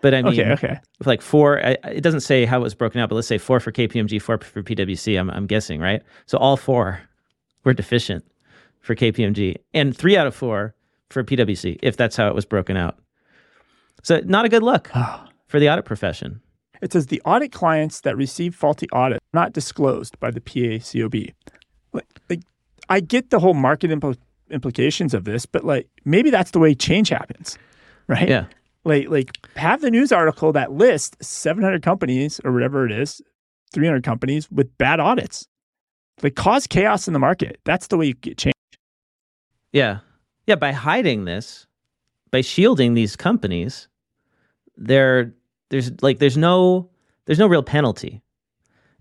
But 0.00 0.14
I 0.14 0.22
mean, 0.22 0.32
Okay, 0.40 0.50
okay. 0.52 0.80
like 1.06 1.22
four 1.22 1.64
I- 1.64 1.76
it 1.90 2.02
doesn't 2.02 2.20
say 2.22 2.44
how 2.44 2.58
it 2.58 2.62
was 2.62 2.74
broken 2.74 3.00
out 3.00 3.08
but 3.08 3.14
let's 3.14 3.28
say 3.28 3.38
four 3.38 3.60
for 3.60 3.70
kpmg 3.70 4.20
four 4.20 4.36
for 4.38 4.60
pwc 4.60 5.16
i'm, 5.20 5.30
I'm 5.30 5.46
guessing 5.46 5.80
right 5.80 6.02
so 6.26 6.38
all 6.38 6.56
four 6.56 7.00
were 7.62 7.72
deficient 7.72 8.24
for 8.80 8.96
kpmg 8.96 9.54
and 9.74 9.96
three 9.96 10.16
out 10.16 10.26
of 10.26 10.34
four 10.34 10.74
for 11.10 11.22
pwc 11.22 11.78
if 11.84 11.96
that's 11.96 12.16
how 12.16 12.26
it 12.26 12.34
was 12.34 12.44
broken 12.44 12.76
out 12.76 12.98
so 14.02 14.20
not 14.24 14.44
a 14.44 14.48
good 14.48 14.64
look 14.64 14.90
for 15.46 15.60
the 15.60 15.70
audit 15.70 15.84
profession 15.84 16.40
It 16.82 16.92
says 16.92 17.06
the 17.06 17.22
audit 17.24 17.52
clients 17.52 18.00
that 18.00 18.16
receive 18.16 18.56
faulty 18.56 18.88
audit 18.90 19.22
not 19.32 19.52
disclosed 19.52 20.18
by 20.18 20.32
the 20.32 20.40
PCAOB. 20.40 21.32
Like, 21.92 22.06
like 22.28 22.40
I 22.88 22.98
get 22.98 23.30
the 23.30 23.38
whole 23.38 23.54
market 23.54 23.90
impl- 23.90 24.18
implications 24.50 25.14
of 25.14 25.24
this, 25.24 25.46
but 25.46 25.64
like 25.64 25.88
maybe 26.04 26.30
that's 26.30 26.50
the 26.50 26.58
way 26.58 26.74
change 26.74 27.08
happens, 27.08 27.56
right? 28.08 28.28
yeah 28.28 28.46
Like 28.84 29.08
like 29.08 29.30
have 29.56 29.80
the 29.80 29.90
news 29.92 30.10
article 30.10 30.52
that 30.52 30.72
lists 30.72 31.16
700 31.26 31.82
companies 31.82 32.40
or 32.44 32.52
whatever 32.52 32.84
it 32.84 32.92
is, 32.92 33.22
300 33.72 34.02
companies 34.02 34.50
with 34.50 34.76
bad 34.76 34.98
audits. 34.98 35.46
Like 36.20 36.34
cause 36.34 36.66
chaos 36.66 37.06
in 37.06 37.12
the 37.12 37.20
market. 37.20 37.60
That's 37.64 37.86
the 37.86 37.96
way 37.96 38.06
you 38.06 38.14
get 38.14 38.38
change. 38.38 38.54
Yeah. 39.72 40.00
Yeah. 40.48 40.56
By 40.56 40.72
hiding 40.72 41.26
this, 41.26 41.66
by 42.32 42.40
shielding 42.40 42.94
these 42.94 43.14
companies, 43.14 43.88
there 44.76 45.32
there's 45.72 45.90
like 46.02 46.18
there's 46.18 46.36
no 46.36 46.88
there's 47.24 47.38
no 47.38 47.46
real 47.48 47.62
penalty. 47.62 48.22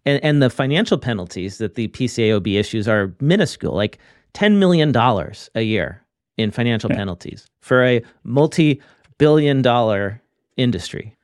And 0.05 0.23
and 0.23 0.41
the 0.41 0.49
financial 0.49 0.97
penalties 0.97 1.59
that 1.59 1.75
the 1.75 1.89
PCAOB 1.89 2.57
issues 2.57 2.87
are 2.87 3.13
minuscule, 3.19 3.75
like 3.75 3.99
ten 4.33 4.57
million 4.57 4.91
dollars 4.91 5.49
a 5.53 5.61
year 5.61 6.01
in 6.37 6.49
financial 6.49 6.89
penalties 6.89 7.45
for 7.59 7.83
a 7.83 8.01
multi-billion 8.23 9.61
dollar 9.61 10.21
industry. 10.57 11.15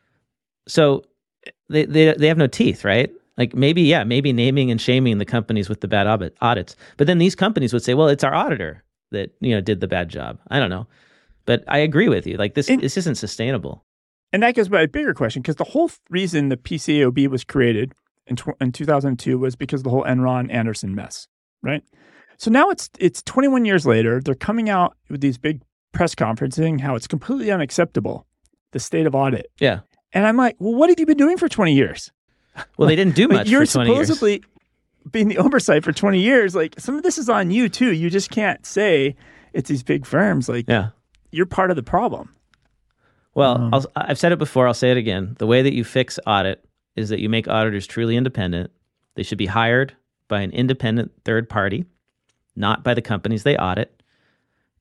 So 0.68 1.04
they, 1.70 1.86
they 1.86 2.14
they 2.14 2.28
have 2.28 2.38
no 2.38 2.48
teeth, 2.48 2.84
right? 2.84 3.10
Like 3.38 3.56
maybe, 3.56 3.84
yeah, 3.84 4.04
maybe 4.04 4.34
naming 4.34 4.70
and 4.70 4.82
shaming 4.82 5.18
the 5.18 5.26
companies 5.26 5.70
with 5.70 5.82
the 5.82 5.88
bad 5.88 6.08
audit, 6.08 6.36
audits. 6.42 6.76
But 6.98 7.08
then 7.08 7.20
these 7.20 7.36
companies 7.36 7.72
would 7.72 7.84
say, 7.84 7.94
well, 7.94 8.08
it's 8.08 8.24
our 8.24 8.34
auditor 8.34 8.84
that, 9.12 9.32
you 9.40 9.54
know, 9.54 9.62
did 9.62 9.80
the 9.80 9.88
bad 9.88 10.10
job. 10.10 10.40
I 10.50 10.60
don't 10.60 10.72
know. 10.72 10.88
But 11.46 11.64
I 11.68 11.78
agree 11.78 12.10
with 12.10 12.26
you. 12.26 12.36
Like 12.36 12.56
this, 12.56 12.68
and, 12.68 12.82
this 12.82 12.98
isn't 12.98 13.16
sustainable. 13.16 13.86
And 14.34 14.44
that 14.44 14.56
goes 14.56 14.70
by 14.70 14.82
a 14.82 14.88
bigger 14.88 15.14
question 15.14 15.42
because 15.42 15.56
the 15.56 15.64
whole 15.64 15.90
reason 16.10 16.50
the 16.50 16.58
PCAOB 16.58 17.28
was 17.28 17.44
created 17.44 17.94
in, 18.28 18.36
tw- 18.36 18.60
in 18.60 18.72
2002 18.72 19.38
was 19.40 19.56
because 19.56 19.82
of 19.82 19.84
the 19.86 19.90
whole 19.90 20.04
Enron 20.04 20.52
Anderson 20.52 20.94
mess, 20.94 21.28
right? 21.62 21.82
So 22.38 22.52
now 22.52 22.70
it's 22.70 22.90
it's 23.00 23.24
21 23.24 23.66
years 23.66 23.86
later. 23.86 24.22
They're 24.22 24.36
coming 24.36 24.70
out 24.70 24.96
with 25.10 25.22
these 25.22 25.38
big 25.38 25.62
press 25.92 26.14
conferencing 26.14 26.80
how 26.82 26.96
it's 26.96 27.08
completely 27.08 27.52
unacceptable 27.52 28.28
the 28.74 28.80
state 28.80 29.08
of 29.08 29.16
audit. 29.16 29.50
Yeah. 29.60 29.80
And 30.14 30.26
I'm 30.28 30.38
like, 30.38 30.56
well, 30.60 30.74
what 30.76 30.90
have 30.90 31.00
you 31.00 31.06
been 31.06 31.18
doing 31.18 31.38
for 31.38 31.50
20 31.50 31.74
years? 31.74 32.12
Well, 32.78 32.88
they 32.88 32.96
didn't 32.96 33.16
do 33.16 33.28
much. 33.28 33.48
you're 33.50 33.66
supposedly 33.66 34.32
years. 34.34 34.42
being 35.12 35.28
the 35.28 35.38
oversight 35.38 35.84
for 35.84 35.92
20 35.92 36.20
years. 36.20 36.54
Like 36.56 36.76
some 36.80 36.96
of 36.96 37.04
this 37.04 37.18
is 37.18 37.30
on 37.30 37.50
you 37.52 37.70
too. 37.70 37.94
You 37.94 38.10
just 38.10 38.30
can't 38.30 38.66
say 38.66 39.16
it's 39.54 39.70
these 39.70 39.84
big 39.84 40.06
firms. 40.06 40.50
Like, 40.50 40.66
yeah, 40.68 40.90
you're 41.32 41.46
part 41.46 41.70
of 41.70 41.76
the 41.76 41.84
problem. 41.84 42.34
Well, 43.38 43.72
um, 43.72 43.86
i 43.96 44.08
have 44.08 44.18
said 44.18 44.32
it 44.32 44.40
before. 44.40 44.66
I'll 44.66 44.74
say 44.74 44.90
it 44.90 44.98
again. 44.98 45.36
The 45.38 45.46
way 45.46 45.62
that 45.62 45.76
you 45.76 45.84
fix 45.84 46.18
audit 46.26 46.66
is 46.96 47.10
that 47.10 47.20
you 47.20 47.30
make 47.30 47.48
auditors 47.48 47.86
truly 47.86 48.18
independent. 48.18 48.72
They 49.14 49.22
should 49.22 49.38
be 49.38 49.46
hired 49.46 49.96
by 50.28 50.42
an 50.42 50.50
independent 50.50 51.12
third 51.24 51.48
party, 51.48 51.86
not 52.56 52.84
by 52.84 52.96
the 52.96 53.02
companies 53.02 53.44
they 53.44 53.56
audit, 53.56 54.02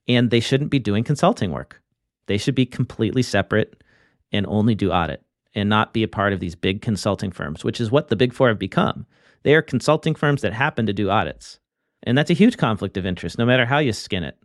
and 0.09 0.31
they 0.31 0.41
shouldn't 0.41 0.71
be 0.71 0.79
doing 0.79 1.05
consulting 1.05 1.51
work. 1.53 1.83
They 2.29 2.39
should 2.39 2.55
be 2.55 2.65
completely 2.65 3.23
separate 3.23 3.85
and 4.33 4.47
only 4.47 4.75
do 4.75 4.91
audit 4.91 5.23
and 5.55 5.69
not 5.69 5.93
be 5.93 6.03
a 6.03 6.09
part 6.09 6.33
of 6.33 6.41
these 6.41 6.55
big 6.55 6.81
consulting 6.81 7.33
firms, 7.33 7.63
which 7.63 7.79
is 7.79 7.91
what 7.91 8.09
the 8.09 8.17
big 8.17 8.33
four 8.33 8.49
have 8.49 8.59
become. 8.59 9.05
They 9.43 9.55
are 9.55 9.61
consulting 9.61 10.15
firms 10.15 10.41
that 10.41 10.55
happen 10.55 10.87
to 10.87 10.95
do 10.95 11.11
audits. 11.11 11.61
And 12.05 12.17
that's 12.17 12.31
a 12.31 12.35
huge 12.35 12.57
conflict 12.57 12.97
of 12.97 13.05
interest, 13.05 13.37
no 13.37 13.45
matter 13.45 13.67
how 13.67 13.81
you 13.81 13.93
skin 13.93 14.25
it. 14.25 14.39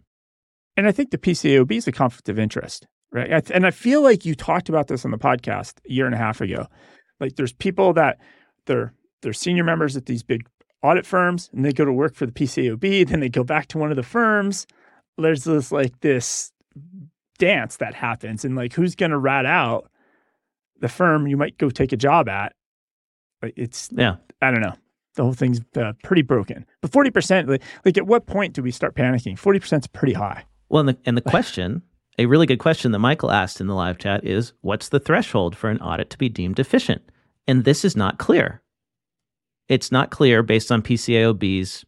And 0.76 0.86
I 0.86 0.92
think 0.92 1.12
the 1.12 1.18
PCAOB 1.18 1.72
is 1.72 1.88
a 1.88 1.94
conflict 1.94 2.28
of 2.28 2.38
interest, 2.38 2.88
right? 3.12 3.50
And 3.52 3.66
I 3.66 3.72
feel 3.72 4.02
like 4.02 4.26
you 4.26 4.36
talked 4.36 4.70
about 4.70 4.88
this 4.88 5.06
on 5.06 5.12
the 5.12 5.18
podcast 5.18 5.76
a 5.88 5.92
year 5.92 6.06
and 6.06 6.16
a 6.16 6.18
half 6.18 6.42
ago. 6.42 6.68
Like 7.20 7.36
there's 7.36 7.54
people 7.54 7.94
that 7.94 8.20
they're 8.66 8.94
they're 9.22 9.34
senior 9.34 9.64
members 9.64 9.96
at 9.96 10.06
these 10.06 10.24
big 10.24 10.48
audit 10.82 11.06
firms 11.06 11.50
and 11.54 11.64
they 11.64 11.72
go 11.72 11.86
to 11.86 11.94
work 11.94 12.16
for 12.16 12.26
the 12.26 12.32
PCAOB, 12.32 13.08
then 13.08 13.20
they 13.20 13.30
go 13.30 13.44
back 13.44 13.68
to 13.68 13.78
one 13.78 13.92
of 13.92 13.96
the 13.96 14.04
firms. 14.04 14.66
There's 15.18 15.44
this 15.44 15.72
like 15.72 16.00
this 16.02 16.52
dance 17.38 17.78
that 17.78 17.94
happens 17.94 18.46
and 18.46 18.56
like 18.56 18.74
who's 18.74 18.96
going 18.96 19.12
to 19.12 19.18
rat 19.18 19.46
out 19.46 19.92
the 20.82 20.90
firm 20.90 21.28
you 21.28 21.38
might 21.38 21.58
go 21.58 21.70
take 21.70 21.92
a 21.92 21.98
job 21.98 22.28
at, 22.28 22.54
it's 23.42 23.90
yeah. 23.92 24.16
I 24.42 24.52
don't 24.52 24.62
know. 24.62 24.76
The 25.16 25.24
whole 25.24 25.34
thing's 25.34 25.62
uh, 25.78 25.94
pretty 26.04 26.22
broken. 26.22 26.66
But 26.82 26.92
forty 26.92 27.12
percent, 27.12 27.48
like, 27.48 27.62
like, 27.86 27.98
at 27.98 28.08
what 28.08 28.26
point 28.26 28.54
do 28.54 28.64
we 28.64 28.72
start 28.72 28.96
panicking? 28.96 29.38
Forty 29.38 29.60
percent 29.60 29.84
is 29.84 29.88
pretty 29.88 30.14
high. 30.14 30.46
Well, 30.70 30.82
and 30.82 30.90
the, 30.90 30.98
and 31.06 31.18
the 31.18 31.22
question, 31.30 31.82
a 32.22 32.28
really 32.28 32.46
good 32.46 32.60
question 32.60 32.92
that 32.92 33.00
Michael 33.00 33.32
asked 33.32 33.60
in 33.60 33.66
the 33.66 33.74
live 33.74 33.98
chat 33.98 34.24
is, 34.24 34.54
what's 34.62 34.90
the 34.90 35.00
threshold 35.00 35.56
for 35.56 35.72
an 35.72 35.82
audit 35.82 36.12
to 36.12 36.18
be 36.20 36.30
deemed 36.30 36.56
deficient? 36.56 37.02
And 37.48 37.64
this 37.64 37.84
is 37.84 37.96
not 37.96 38.20
clear. 38.20 38.62
It's 39.68 39.92
not 39.92 40.12
clear 40.12 40.44
based 40.44 40.72
on 40.72 40.84
PCAOB's 40.84 41.84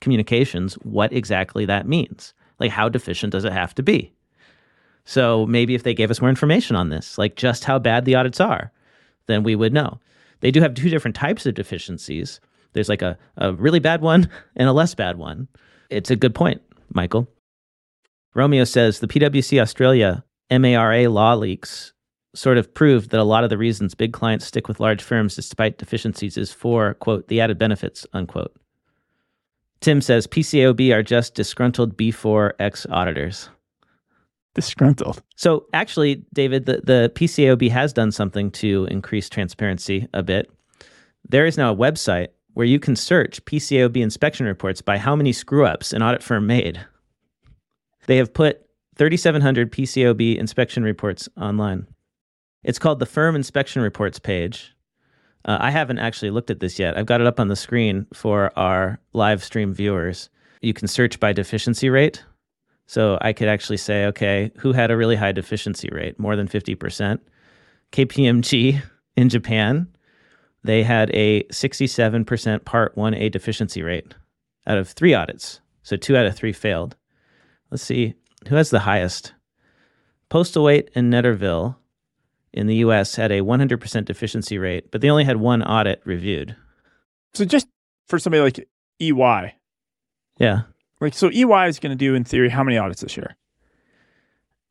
communications 0.00 0.74
what 0.74 1.12
exactly 1.12 1.64
that 1.66 1.88
means. 1.88 2.32
Like, 2.60 2.70
how 2.70 2.88
deficient 2.88 3.32
does 3.32 3.44
it 3.44 3.52
have 3.52 3.74
to 3.74 3.82
be? 3.82 4.12
So 5.04 5.46
maybe 5.46 5.74
if 5.74 5.82
they 5.82 5.94
gave 5.94 6.12
us 6.12 6.20
more 6.20 6.30
information 6.30 6.76
on 6.76 6.90
this, 6.90 7.18
like 7.18 7.34
just 7.34 7.64
how 7.64 7.80
bad 7.80 8.04
the 8.04 8.14
audits 8.14 8.40
are, 8.40 8.70
then 9.26 9.42
we 9.42 9.56
would 9.56 9.72
know. 9.72 9.98
They 10.40 10.52
do 10.52 10.60
have 10.60 10.74
two 10.74 10.90
different 10.90 11.16
types 11.16 11.44
of 11.44 11.54
deficiencies. 11.54 12.40
There's 12.72 12.88
like 12.88 13.02
a, 13.02 13.18
a 13.36 13.52
really 13.52 13.80
bad 13.80 14.00
one 14.00 14.30
and 14.54 14.68
a 14.68 14.72
less 14.72 14.94
bad 14.94 15.18
one. 15.18 15.48
It's 15.90 16.10
a 16.10 16.16
good 16.16 16.36
point, 16.36 16.62
Michael. 16.92 17.28
Romeo 18.36 18.64
says 18.64 19.00
the 19.00 19.08
PwC 19.08 19.60
Australia 19.60 20.22
MARA 20.50 21.08
law 21.08 21.32
leaks 21.34 21.94
sort 22.34 22.58
of 22.58 22.74
proved 22.74 23.08
that 23.08 23.18
a 23.18 23.24
lot 23.24 23.44
of 23.44 23.50
the 23.50 23.56
reasons 23.56 23.94
big 23.94 24.12
clients 24.12 24.44
stick 24.44 24.68
with 24.68 24.78
large 24.78 25.02
firms 25.02 25.34
despite 25.34 25.78
deficiencies 25.78 26.36
is 26.36 26.52
for, 26.52 26.92
quote, 26.94 27.28
the 27.28 27.40
added 27.40 27.58
benefits, 27.58 28.06
unquote. 28.12 28.54
Tim 29.80 30.02
says 30.02 30.26
PCAOB 30.26 30.92
are 30.92 31.02
just 31.02 31.34
disgruntled 31.34 31.96
B4X 31.96 32.86
auditors 32.90 33.48
disgruntled. 34.52 35.22
So 35.36 35.66
actually, 35.72 36.24
David, 36.32 36.66
the, 36.66 36.80
the 36.82 37.12
PCAOB 37.14 37.70
has 37.70 37.92
done 37.92 38.10
something 38.10 38.50
to 38.52 38.86
increase 38.90 39.28
transparency 39.28 40.08
a 40.12 40.22
bit. 40.22 40.50
There 41.28 41.46
is 41.46 41.56
now 41.56 41.72
a 41.72 41.76
website 41.76 42.28
where 42.54 42.66
you 42.66 42.80
can 42.80 42.96
search 42.96 43.44
PCAOB 43.44 43.96
inspection 43.98 44.46
reports 44.46 44.80
by 44.80 44.98
how 44.98 45.14
many 45.14 45.32
screw 45.32 45.66
ups 45.66 45.92
an 45.92 46.02
audit 46.02 46.22
firm 46.22 46.46
made. 46.46 46.84
They 48.06 48.16
have 48.16 48.32
put 48.32 48.66
3,700 48.96 49.72
PCAOB 49.72 50.36
inspection 50.36 50.82
reports 50.82 51.28
online. 51.36 51.86
It's 52.64 52.78
called 52.78 52.98
the 52.98 53.06
Firm 53.06 53.36
Inspection 53.36 53.82
Reports 53.82 54.18
page. 54.18 54.74
Uh, 55.44 55.58
I 55.60 55.70
haven't 55.70 55.98
actually 55.98 56.30
looked 56.30 56.50
at 56.50 56.60
this 56.60 56.78
yet. 56.78 56.96
I've 56.96 57.06
got 57.06 57.20
it 57.20 57.26
up 57.26 57.38
on 57.38 57.48
the 57.48 57.56
screen 57.56 58.06
for 58.12 58.56
our 58.58 58.98
live 59.12 59.44
stream 59.44 59.72
viewers. 59.72 60.30
You 60.60 60.72
can 60.72 60.88
search 60.88 61.20
by 61.20 61.32
deficiency 61.32 61.88
rate. 61.90 62.24
So 62.86 63.18
I 63.20 63.32
could 63.32 63.48
actually 63.48 63.76
say, 63.76 64.06
okay, 64.06 64.50
who 64.56 64.72
had 64.72 64.90
a 64.90 64.96
really 64.96 65.16
high 65.16 65.32
deficiency 65.32 65.88
rate, 65.92 66.18
more 66.18 66.36
than 66.36 66.48
50%? 66.48 67.18
KPMG 67.92 68.82
in 69.16 69.28
Japan, 69.28 69.88
they 70.64 70.82
had 70.82 71.10
a 71.14 71.44
67% 71.44 72.64
Part 72.64 72.96
1A 72.96 73.30
deficiency 73.30 73.82
rate 73.82 74.14
out 74.66 74.78
of 74.78 74.88
three 74.88 75.14
audits. 75.14 75.60
So 75.82 75.96
two 75.96 76.16
out 76.16 76.26
of 76.26 76.34
three 76.34 76.52
failed. 76.52 76.96
Let's 77.70 77.82
see 77.82 78.14
who 78.48 78.56
has 78.56 78.70
the 78.70 78.80
highest. 78.80 79.32
Postlethwaite 80.30 80.88
and 80.94 81.12
Netterville 81.12 81.76
in 82.52 82.66
the 82.66 82.76
US 82.76 83.14
had 83.16 83.30
a 83.30 83.40
100% 83.40 84.04
deficiency 84.04 84.58
rate, 84.58 84.90
but 84.90 85.00
they 85.00 85.10
only 85.10 85.24
had 85.24 85.36
one 85.36 85.62
audit 85.62 86.00
reviewed. 86.04 86.56
So 87.34 87.44
just 87.44 87.66
for 88.06 88.18
somebody 88.18 88.42
like 88.42 88.68
EY. 89.00 89.54
Yeah. 90.38 90.62
Like, 91.00 91.14
so 91.14 91.30
EY 91.30 91.68
is 91.68 91.78
going 91.78 91.90
to 91.90 91.96
do, 91.96 92.14
in 92.14 92.24
theory, 92.24 92.48
how 92.48 92.64
many 92.64 92.78
audits 92.78 93.02
this 93.02 93.16
year? 93.16 93.36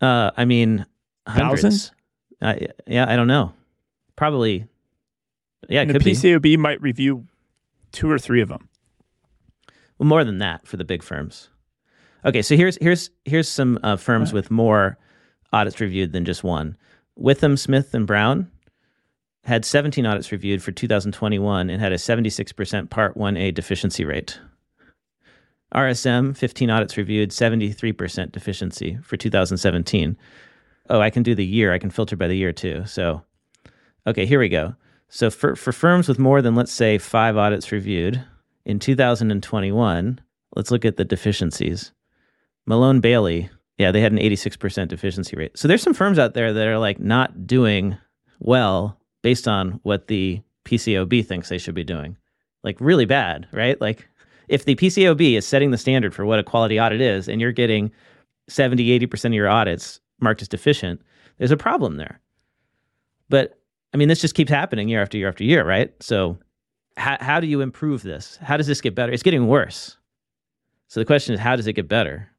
Uh, 0.01 0.31
I 0.35 0.45
mean, 0.45 0.85
hundreds. 1.27 1.91
Uh, 2.41 2.55
yeah, 2.87 3.05
I 3.07 3.15
don't 3.15 3.27
know. 3.27 3.53
Probably. 4.15 4.67
Yeah, 5.69 5.81
and 5.81 5.91
the 5.91 5.99
PCAOB 5.99 6.41
be. 6.41 6.57
might 6.57 6.81
review 6.81 7.25
two 7.91 8.09
or 8.09 8.17
three 8.17 8.41
of 8.41 8.49
them. 8.49 8.69
Well, 9.97 10.07
more 10.07 10.23
than 10.23 10.39
that 10.39 10.67
for 10.67 10.77
the 10.77 10.83
big 10.83 11.03
firms. 11.03 11.49
Okay, 12.25 12.41
so 12.41 12.55
here's 12.55 12.77
here's 12.81 13.11
here's 13.23 13.47
some 13.47 13.79
uh, 13.83 13.95
firms 13.95 14.29
right. 14.29 14.35
with 14.35 14.51
more 14.51 14.97
audits 15.53 15.79
reviewed 15.79 16.11
than 16.11 16.25
just 16.25 16.43
one. 16.43 16.75
Withum, 17.17 17.57
Smith, 17.57 17.93
and 17.93 18.07
Brown 18.07 18.51
had 19.43 19.63
17 19.63 20.05
audits 20.05 20.31
reviewed 20.31 20.63
for 20.63 20.71
2021 20.71 21.69
and 21.69 21.79
had 21.79 21.91
a 21.91 21.97
76% 21.97 22.89
Part 22.89 23.15
1A 23.15 23.53
deficiency 23.53 24.03
rate. 24.03 24.39
RSM, 25.73 26.35
15 26.35 26.69
audits 26.71 26.97
reviewed, 26.97 27.29
73% 27.29 28.31
deficiency 28.31 28.97
for 29.03 29.17
2017. 29.17 30.17
Oh, 30.89 30.99
I 30.99 31.11
can 31.11 31.21
do 31.21 31.35
the 31.35 31.45
year. 31.45 31.73
I 31.73 31.77
can 31.77 31.91
filter 31.91 32.15
by 32.15 32.27
the 32.27 32.35
year 32.35 32.51
too. 32.51 32.85
So, 32.85 33.21
okay, 34.07 34.25
here 34.25 34.39
we 34.39 34.49
go. 34.49 34.75
So, 35.09 35.29
for, 35.29 35.55
for 35.55 35.71
firms 35.71 36.07
with 36.07 36.17
more 36.17 36.41
than, 36.41 36.55
let's 36.55 36.71
say, 36.71 36.97
five 36.97 37.37
audits 37.37 37.71
reviewed 37.71 38.23
in 38.65 38.79
2021, 38.79 40.19
let's 40.55 40.71
look 40.71 40.85
at 40.85 40.97
the 40.97 41.05
deficiencies. 41.05 41.91
MaloneBailey, 42.69 43.49
yeah, 43.77 43.91
they 43.91 44.01
had 44.01 44.11
an 44.11 44.19
86% 44.19 44.87
deficiency 44.87 45.35
rate. 45.35 45.57
So, 45.57 45.67
there's 45.67 45.83
some 45.83 45.93
firms 45.93 46.19
out 46.19 46.33
there 46.33 46.53
that 46.53 46.67
are 46.67 46.77
like 46.77 46.99
not 46.99 47.45
doing 47.45 47.97
well 48.39 48.99
based 49.21 49.47
on 49.47 49.79
what 49.83 50.07
the 50.07 50.41
PCAOB 50.65 51.25
thinks 51.25 51.49
they 51.49 51.57
should 51.57 51.75
be 51.75 51.83
doing. 51.83 52.17
Like, 52.63 52.77
really 52.79 53.05
bad, 53.05 53.47
right? 53.51 53.79
Like, 53.79 54.07
if 54.47 54.65
the 54.65 54.75
PCAOB 54.75 55.37
is 55.37 55.45
setting 55.45 55.71
the 55.71 55.77
standard 55.77 56.13
for 56.13 56.25
what 56.25 56.39
a 56.39 56.43
quality 56.43 56.79
audit 56.79 57.01
is 57.01 57.27
and 57.27 57.41
you're 57.41 57.51
getting 57.51 57.91
70, 58.47 58.99
80% 58.99 59.25
of 59.25 59.33
your 59.33 59.49
audits 59.49 59.99
marked 60.19 60.41
as 60.41 60.47
deficient, 60.47 61.01
there's 61.37 61.51
a 61.51 61.57
problem 61.57 61.97
there. 61.97 62.19
But 63.29 63.59
I 63.93 63.97
mean, 63.97 64.09
this 64.09 64.21
just 64.21 64.35
keeps 64.35 64.51
happening 64.51 64.89
year 64.89 65.01
after 65.01 65.17
year 65.17 65.29
after 65.29 65.43
year, 65.43 65.65
right? 65.65 65.91
So, 66.01 66.37
how, 66.97 67.17
how 67.19 67.39
do 67.39 67.47
you 67.47 67.61
improve 67.61 68.03
this? 68.03 68.37
How 68.41 68.57
does 68.57 68.67
this 68.67 68.81
get 68.81 68.95
better? 68.95 69.11
It's 69.11 69.23
getting 69.23 69.47
worse. 69.47 69.97
So, 70.87 70.99
the 70.99 71.05
question 71.05 71.33
is, 71.33 71.39
how 71.39 71.55
does 71.55 71.67
it 71.67 71.73
get 71.73 71.87
better? 71.87 72.29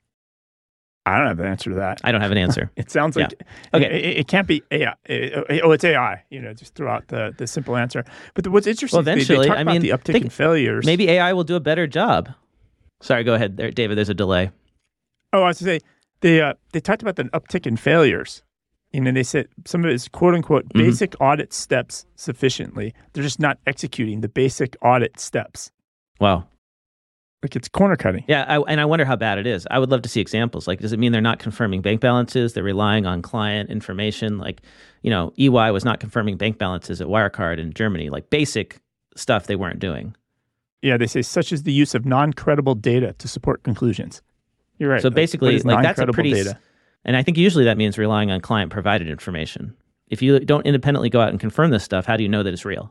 I 1.06 1.16
don't 1.18 1.28
have 1.28 1.38
an 1.40 1.46
answer 1.46 1.70
to 1.70 1.76
that. 1.76 2.00
I 2.04 2.10
don't 2.12 2.20
have 2.20 2.32
an 2.32 2.38
answer. 2.38 2.70
It 2.76 2.90
sounds 2.90 3.16
like 3.16 3.32
Okay. 3.72 3.86
It, 3.86 4.18
it 4.18 4.28
can't 4.28 4.46
be 4.48 4.62
AI. 4.72 4.92
It- 5.06 5.62
oh, 5.64 5.70
it's 5.70 5.84
AI. 5.84 6.22
You 6.30 6.40
know, 6.42 6.52
just 6.52 6.74
throw 6.74 6.90
out 6.90 7.06
the 7.08 7.32
the 7.38 7.46
simple 7.46 7.76
answer. 7.76 8.04
But 8.34 8.44
the, 8.44 8.50
what's 8.50 8.66
interesting, 8.66 8.96
Well, 8.96 9.02
is 9.02 9.06
they- 9.06 9.12
eventually, 9.12 9.38
they, 9.38 9.48
talk 9.48 9.58
I 9.58 9.60
about 9.62 9.72
mean, 9.72 9.82
the 9.82 9.90
uptick 9.90 10.12
think- 10.12 10.24
in 10.24 10.30
failures. 10.30 10.84
Maybe 10.84 11.08
AI 11.08 11.32
will 11.32 11.44
do 11.44 11.54
a 11.56 11.60
better 11.60 11.86
job. 11.86 12.28
Sorry, 13.00 13.24
go 13.24 13.34
ahead, 13.34 13.56
there, 13.56 13.70
David. 13.70 13.96
There's 13.96 14.08
a 14.08 14.14
delay. 14.14 14.50
Oh, 15.32 15.42
I 15.42 15.48
was 15.48 15.58
to 15.58 15.64
say 15.64 15.80
they 16.22 16.40
uh, 16.40 16.54
they 16.72 16.80
talked 16.80 17.02
about 17.02 17.16
the 17.16 17.24
uptick 17.24 17.66
in 17.66 17.76
failures. 17.76 18.42
You 18.92 19.00
know, 19.02 19.12
they 19.12 19.22
said 19.24 19.48
some 19.66 19.84
of 19.84 19.90
it 19.90 19.94
is 19.94 20.08
quote 20.08 20.34
unquote 20.34 20.64
Mm-hmm. 20.70 20.78
basic 20.86 21.14
audit 21.20 21.52
steps 21.52 22.06
sufficiently. 22.16 22.94
They're 23.12 23.22
just 23.22 23.38
not 23.40 23.58
executing 23.66 24.22
the 24.22 24.28
basic 24.28 24.76
audit 24.82 25.20
steps. 25.20 25.70
Wow. 26.20 26.48
Like 27.46 27.54
it's 27.54 27.68
corner 27.68 27.94
cutting. 27.94 28.24
Yeah, 28.26 28.44
I, 28.48 28.58
and 28.62 28.80
I 28.80 28.84
wonder 28.84 29.04
how 29.04 29.14
bad 29.14 29.38
it 29.38 29.46
is. 29.46 29.68
I 29.70 29.78
would 29.78 29.88
love 29.88 30.02
to 30.02 30.08
see 30.08 30.20
examples. 30.20 30.66
Like, 30.66 30.80
does 30.80 30.92
it 30.92 30.98
mean 30.98 31.12
they're 31.12 31.20
not 31.20 31.38
confirming 31.38 31.80
bank 31.80 32.00
balances? 32.00 32.54
They're 32.54 32.64
relying 32.64 33.06
on 33.06 33.22
client 33.22 33.70
information. 33.70 34.38
Like, 34.38 34.62
you 35.02 35.10
know, 35.10 35.32
EY 35.38 35.70
was 35.70 35.84
not 35.84 36.00
confirming 36.00 36.38
bank 36.38 36.58
balances 36.58 37.00
at 37.00 37.06
Wirecard 37.06 37.60
in 37.60 37.72
Germany. 37.72 38.10
Like 38.10 38.30
basic 38.30 38.80
stuff 39.14 39.46
they 39.46 39.54
weren't 39.54 39.78
doing. 39.78 40.16
Yeah, 40.82 40.96
they 40.96 41.06
say 41.06 41.22
such 41.22 41.52
as 41.52 41.62
the 41.62 41.72
use 41.72 41.94
of 41.94 42.04
non-credible 42.04 42.74
data 42.74 43.14
to 43.18 43.28
support 43.28 43.62
conclusions. 43.62 44.22
You're 44.80 44.90
right. 44.90 45.00
So 45.00 45.08
basically, 45.08 45.60
like 45.60 45.84
that's 45.84 46.00
a 46.00 46.06
pretty. 46.08 46.32
data. 46.32 46.58
And 47.04 47.16
I 47.16 47.22
think 47.22 47.38
usually 47.38 47.64
that 47.66 47.78
means 47.78 47.96
relying 47.96 48.32
on 48.32 48.40
client 48.40 48.72
provided 48.72 49.08
information. 49.08 49.76
If 50.08 50.20
you 50.20 50.40
don't 50.40 50.66
independently 50.66 51.10
go 51.10 51.20
out 51.20 51.28
and 51.28 51.38
confirm 51.38 51.70
this 51.70 51.84
stuff, 51.84 52.06
how 52.06 52.16
do 52.16 52.24
you 52.24 52.28
know 52.28 52.42
that 52.42 52.52
it's 52.52 52.64
real? 52.64 52.90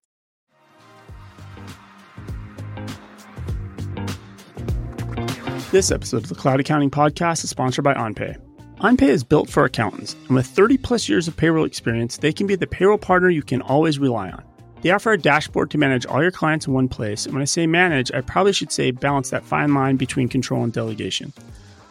This 5.71 5.89
episode 5.89 6.17
of 6.17 6.29
the 6.29 6.35
Cloud 6.35 6.59
Accounting 6.59 6.91
Podcast 6.91 7.43
is 7.43 7.49
sponsored 7.49 7.83
by 7.83 7.95
OnPay. 7.95 8.37
OnPay 8.77 9.09
is 9.09 9.23
built 9.23 9.49
for 9.49 9.65
accountants, 9.65 10.13
and 10.27 10.35
with 10.35 10.45
30 10.45 10.77
plus 10.77 11.09
years 11.09 11.27
of 11.27 11.35
payroll 11.35 11.65
experience, 11.65 12.17
they 12.17 12.31
can 12.31 12.45
be 12.45 12.55
the 12.55 12.67
payroll 12.67 12.99
partner 12.99 13.29
you 13.29 13.41
can 13.41 13.63
always 13.63 13.97
rely 13.97 14.29
on. 14.29 14.43
They 14.81 14.91
offer 14.91 15.11
a 15.11 15.17
dashboard 15.17 15.71
to 15.71 15.79
manage 15.79 16.05
all 16.05 16.21
your 16.21 16.31
clients 16.31 16.67
in 16.67 16.73
one 16.73 16.87
place, 16.87 17.25
and 17.25 17.33
when 17.33 17.41
I 17.41 17.45
say 17.45 17.65
manage, 17.65 18.11
I 18.11 18.21
probably 18.21 18.53
should 18.53 18.71
say 18.71 18.91
balance 18.91 19.31
that 19.31 19.43
fine 19.43 19.73
line 19.73 19.97
between 19.97 20.29
control 20.29 20.63
and 20.63 20.71
delegation. 20.71 21.33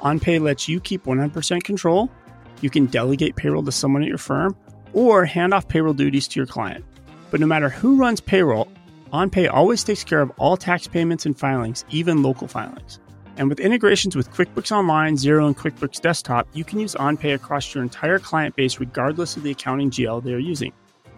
OnPay 0.01 0.41
lets 0.41 0.69
you 0.69 0.81
keep 0.81 1.05
100% 1.05 1.65
control, 1.65 2.09
you 2.61 2.71
can 2.71 2.87
delegate 2.87 3.35
payroll 3.35 3.65
to 3.65 3.73
someone 3.73 4.03
at 4.03 4.09
your 4.09 4.19
firm, 4.19 4.57
or 4.93 5.25
hand 5.25 5.53
off 5.53 5.67
payroll 5.67 5.95
duties 5.95 6.29
to 6.29 6.39
your 6.39 6.47
client. 6.47 6.85
But 7.33 7.41
no 7.41 7.47
matter 7.47 7.71
who 7.71 7.97
runs 7.97 8.21
payroll, 8.21 8.69
OnPay 9.13 9.53
always 9.53 9.83
takes 9.83 10.05
care 10.05 10.23
of 10.23 10.31
all 10.39 10.57
tax 10.57 10.87
payments 10.87 11.27
and 11.27 11.37
filings, 11.37 11.85
even 11.91 12.23
local 12.23 12.47
filings. 12.47 13.01
And 13.37 13.49
with 13.49 13.61
integrations 13.61 14.15
with 14.15 14.31
QuickBooks 14.31 14.71
Online, 14.71 15.17
Xero, 15.17 15.47
and 15.47 15.57
QuickBooks 15.57 16.01
Desktop, 16.01 16.47
you 16.53 16.65
can 16.65 16.79
use 16.79 16.95
OnPay 16.95 17.35
across 17.35 17.75
your 17.75 17.83
entire 17.83 18.19
client 18.19 18.55
base 18.55 18.79
regardless 18.79 19.37
of 19.37 19.43
the 19.43 19.51
accounting 19.51 19.91
GL 19.91 20.23
they 20.23 20.35
are 20.35 20.39
using. 20.39 20.73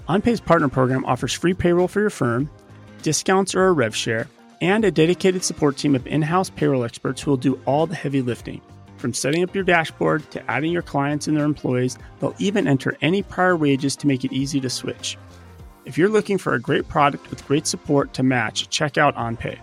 OnPay's 0.08 0.40
partner 0.40 0.68
program 0.68 1.04
offers 1.04 1.32
free 1.32 1.52
payroll 1.52 1.88
for 1.88 2.00
your 2.00 2.10
firm, 2.10 2.48
discounts 3.02 3.54
or 3.54 3.66
a 3.66 3.72
rev 3.72 3.94
share, 3.94 4.28
and 4.62 4.84
a 4.84 4.90
dedicated 4.90 5.44
support 5.44 5.76
team 5.76 5.94
of 5.94 6.06
in 6.06 6.22
house 6.22 6.48
payroll 6.48 6.84
experts 6.84 7.20
who 7.20 7.30
will 7.30 7.36
do 7.36 7.60
all 7.66 7.86
the 7.86 7.94
heavy 7.94 8.22
lifting. 8.22 8.60
From 8.96 9.12
setting 9.12 9.42
up 9.42 9.54
your 9.54 9.64
dashboard 9.64 10.30
to 10.30 10.50
adding 10.50 10.72
your 10.72 10.82
clients 10.82 11.28
and 11.28 11.36
their 11.36 11.44
employees, 11.44 11.98
they'll 12.18 12.34
even 12.38 12.66
enter 12.66 12.96
any 13.02 13.22
prior 13.22 13.56
wages 13.56 13.94
to 13.96 14.06
make 14.06 14.24
it 14.24 14.32
easy 14.32 14.58
to 14.60 14.70
switch. 14.70 15.18
If 15.84 15.98
you're 15.98 16.08
looking 16.08 16.38
for 16.38 16.54
a 16.54 16.60
great 16.60 16.88
product 16.88 17.28
with 17.30 17.46
great 17.46 17.66
support 17.66 18.14
to 18.14 18.22
match, 18.22 18.70
check 18.70 18.96
out 18.96 19.14
OnPay. 19.16 19.58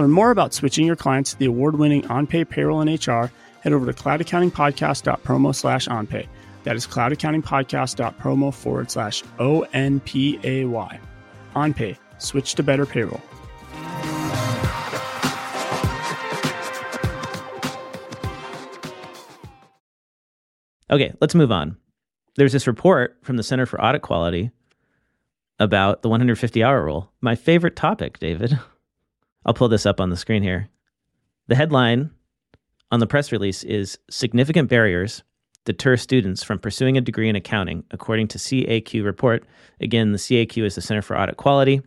Learn 0.00 0.12
more 0.12 0.30
about 0.30 0.54
switching 0.54 0.86
your 0.86 0.96
clients 0.96 1.32
to 1.32 1.38
the 1.38 1.44
award-winning 1.44 2.04
OnPay 2.04 2.48
payroll 2.48 2.80
and 2.80 2.88
HR, 2.88 3.30
head 3.60 3.74
over 3.74 3.84
to 3.84 3.92
cloudaccountingpodcast.promo 3.92 5.54
slash 5.54 5.88
OnPay. 5.88 6.26
That 6.64 6.74
is 6.74 6.86
cloudaccountingpodcast.promo 6.86 8.54
forward 8.54 8.90
slash 8.90 9.22
O-N-P-A-Y. 9.38 11.00
OnPay. 11.54 11.98
Switch 12.16 12.54
to 12.54 12.62
better 12.62 12.86
payroll. 12.86 13.20
Okay, 20.90 21.12
let's 21.20 21.34
move 21.34 21.52
on. 21.52 21.76
There's 22.36 22.54
this 22.54 22.66
report 22.66 23.18
from 23.20 23.36
the 23.36 23.42
Center 23.42 23.66
for 23.66 23.78
Audit 23.84 24.00
Quality 24.00 24.50
about 25.58 26.00
the 26.00 26.08
150 26.08 26.64
hour 26.64 26.82
rule. 26.82 27.12
My 27.20 27.34
favorite 27.34 27.76
topic, 27.76 28.18
David. 28.18 28.58
I'll 29.44 29.54
pull 29.54 29.68
this 29.68 29.86
up 29.86 30.00
on 30.00 30.10
the 30.10 30.16
screen 30.16 30.42
here. 30.42 30.68
The 31.48 31.54
headline 31.54 32.10
on 32.90 33.00
the 33.00 33.06
press 33.06 33.32
release 33.32 33.64
is 33.64 33.98
Significant 34.10 34.68
Barriers 34.68 35.22
Deter 35.64 35.96
Students 35.96 36.42
from 36.42 36.58
Pursuing 36.58 36.96
a 36.96 37.00
Degree 37.00 37.28
in 37.28 37.36
Accounting, 37.36 37.84
according 37.90 38.28
to 38.28 38.38
CAQ 38.38 39.04
report. 39.04 39.44
Again, 39.80 40.12
the 40.12 40.18
CAQ 40.18 40.64
is 40.64 40.74
the 40.74 40.80
Center 40.80 41.02
for 41.02 41.18
Audit 41.18 41.36
Quality. 41.36 41.82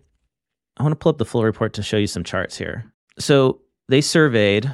I 0.77 0.83
want 0.83 0.93
to 0.93 0.95
pull 0.97 1.11
up 1.11 1.17
the 1.17 1.25
full 1.25 1.43
report 1.43 1.73
to 1.73 1.83
show 1.83 1.97
you 1.97 2.07
some 2.07 2.23
charts 2.23 2.57
here. 2.57 2.91
So 3.19 3.61
they 3.89 4.01
surveyed 4.01 4.65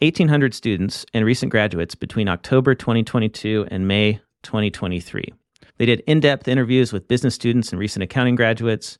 1,800 0.00 0.54
students 0.54 1.04
and 1.14 1.24
recent 1.24 1.50
graduates 1.50 1.94
between 1.94 2.28
October 2.28 2.74
2022 2.74 3.66
and 3.70 3.88
May 3.88 4.20
2023. 4.42 5.32
They 5.78 5.86
did 5.86 6.00
in 6.06 6.20
depth 6.20 6.46
interviews 6.46 6.92
with 6.92 7.08
business 7.08 7.34
students 7.34 7.72
and 7.72 7.80
recent 7.80 8.02
accounting 8.02 8.36
graduates. 8.36 8.98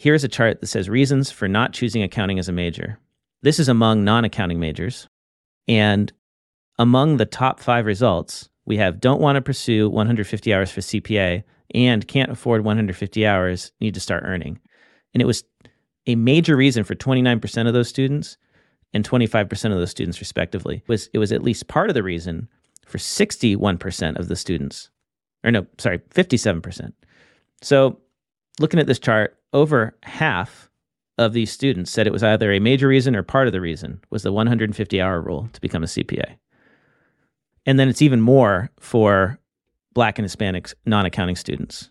Here's 0.00 0.22
a 0.22 0.28
chart 0.28 0.60
that 0.60 0.68
says 0.68 0.88
reasons 0.88 1.32
for 1.32 1.48
not 1.48 1.72
choosing 1.72 2.04
accounting 2.04 2.38
as 2.38 2.48
a 2.48 2.52
major. 2.52 3.00
This 3.42 3.58
is 3.58 3.68
among 3.68 4.04
non 4.04 4.24
accounting 4.24 4.60
majors. 4.60 5.08
And 5.66 6.12
among 6.78 7.16
the 7.16 7.26
top 7.26 7.58
five 7.58 7.84
results, 7.84 8.48
we 8.64 8.76
have 8.76 9.00
don't 9.00 9.20
want 9.20 9.34
to 9.34 9.42
pursue 9.42 9.90
150 9.90 10.54
hours 10.54 10.70
for 10.70 10.82
CPA 10.82 11.42
and 11.74 12.06
can't 12.06 12.30
afford 12.30 12.64
150 12.64 13.26
hours, 13.26 13.72
need 13.80 13.94
to 13.94 14.00
start 14.00 14.22
earning. 14.24 14.60
And 15.14 15.20
it 15.20 15.26
was 15.26 15.42
a 16.06 16.14
major 16.14 16.54
reason 16.54 16.84
for 16.84 16.94
29% 16.94 17.66
of 17.66 17.74
those 17.74 17.88
students 17.88 18.36
and 18.94 19.08
25% 19.08 19.50
of 19.72 19.78
those 19.78 19.90
students 19.90 20.20
respectively 20.20 20.76
it 20.76 20.88
was 20.88 21.10
it 21.12 21.18
was 21.18 21.32
at 21.32 21.42
least 21.42 21.68
part 21.68 21.90
of 21.90 21.94
the 21.94 22.02
reason 22.02 22.48
for 22.86 22.96
61% 22.96 24.16
of 24.16 24.28
the 24.28 24.36
students 24.36 24.88
or 25.44 25.50
no 25.50 25.66
sorry 25.76 25.98
57% 25.98 26.92
so 27.60 27.98
looking 28.60 28.80
at 28.80 28.86
this 28.86 28.98
chart 28.98 29.37
over 29.52 29.96
half 30.02 30.70
of 31.16 31.32
these 31.32 31.50
students 31.50 31.90
said 31.90 32.06
it 32.06 32.12
was 32.12 32.22
either 32.22 32.52
a 32.52 32.60
major 32.60 32.88
reason 32.88 33.16
or 33.16 33.22
part 33.22 33.46
of 33.46 33.52
the 33.52 33.60
reason 33.60 34.00
was 34.10 34.22
the 34.22 34.32
150 34.32 35.00
hour 35.00 35.20
rule 35.20 35.48
to 35.52 35.60
become 35.60 35.82
a 35.82 35.86
cpa 35.86 36.36
and 37.66 37.78
then 37.78 37.88
it's 37.88 38.02
even 38.02 38.20
more 38.20 38.70
for 38.78 39.38
black 39.94 40.18
and 40.18 40.24
hispanic 40.24 40.72
non-accounting 40.86 41.34
students 41.36 41.90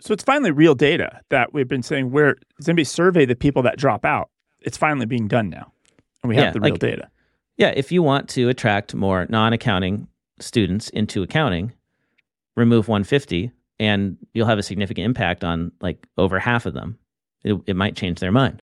So 0.00 0.12
it's 0.12 0.24
finally 0.24 0.50
real 0.50 0.74
data 0.74 1.20
that 1.30 1.54
we've 1.54 1.68
been 1.68 1.82
saying 1.82 2.10
where 2.10 2.36
anybody 2.66 2.84
survey 2.84 3.24
the 3.24 3.36
people 3.36 3.62
that 3.62 3.78
drop 3.78 4.04
out? 4.04 4.28
It's 4.60 4.76
finally 4.76 5.06
being 5.06 5.28
done 5.28 5.48
now. 5.48 5.72
And 6.22 6.28
we 6.28 6.34
have 6.36 6.46
Yeah, 6.46 6.50
the 6.50 6.60
real 6.60 6.72
like- 6.72 6.80
data. 6.80 7.08
Yeah, 7.56 7.72
if 7.76 7.92
you 7.92 8.02
want 8.02 8.28
to 8.30 8.48
attract 8.48 8.94
more 8.96 9.26
non-accounting 9.28 10.08
students 10.40 10.88
into 10.90 11.22
accounting, 11.22 11.72
remove 12.56 12.88
150 12.88 13.52
and 13.82 14.16
you'll 14.32 14.46
have 14.46 14.58
a 14.58 14.62
significant 14.62 15.04
impact 15.04 15.42
on 15.42 15.72
like 15.80 16.06
over 16.16 16.38
half 16.38 16.66
of 16.66 16.74
them. 16.74 16.96
It, 17.42 17.56
it 17.66 17.74
might 17.74 17.96
change 17.96 18.20
their 18.20 18.30
mind. 18.30 18.60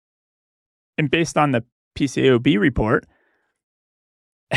And 0.97 1.09
based 1.09 1.37
on 1.37 1.51
the 1.51 1.63
PCAOB 1.97 2.59
report, 2.59 3.05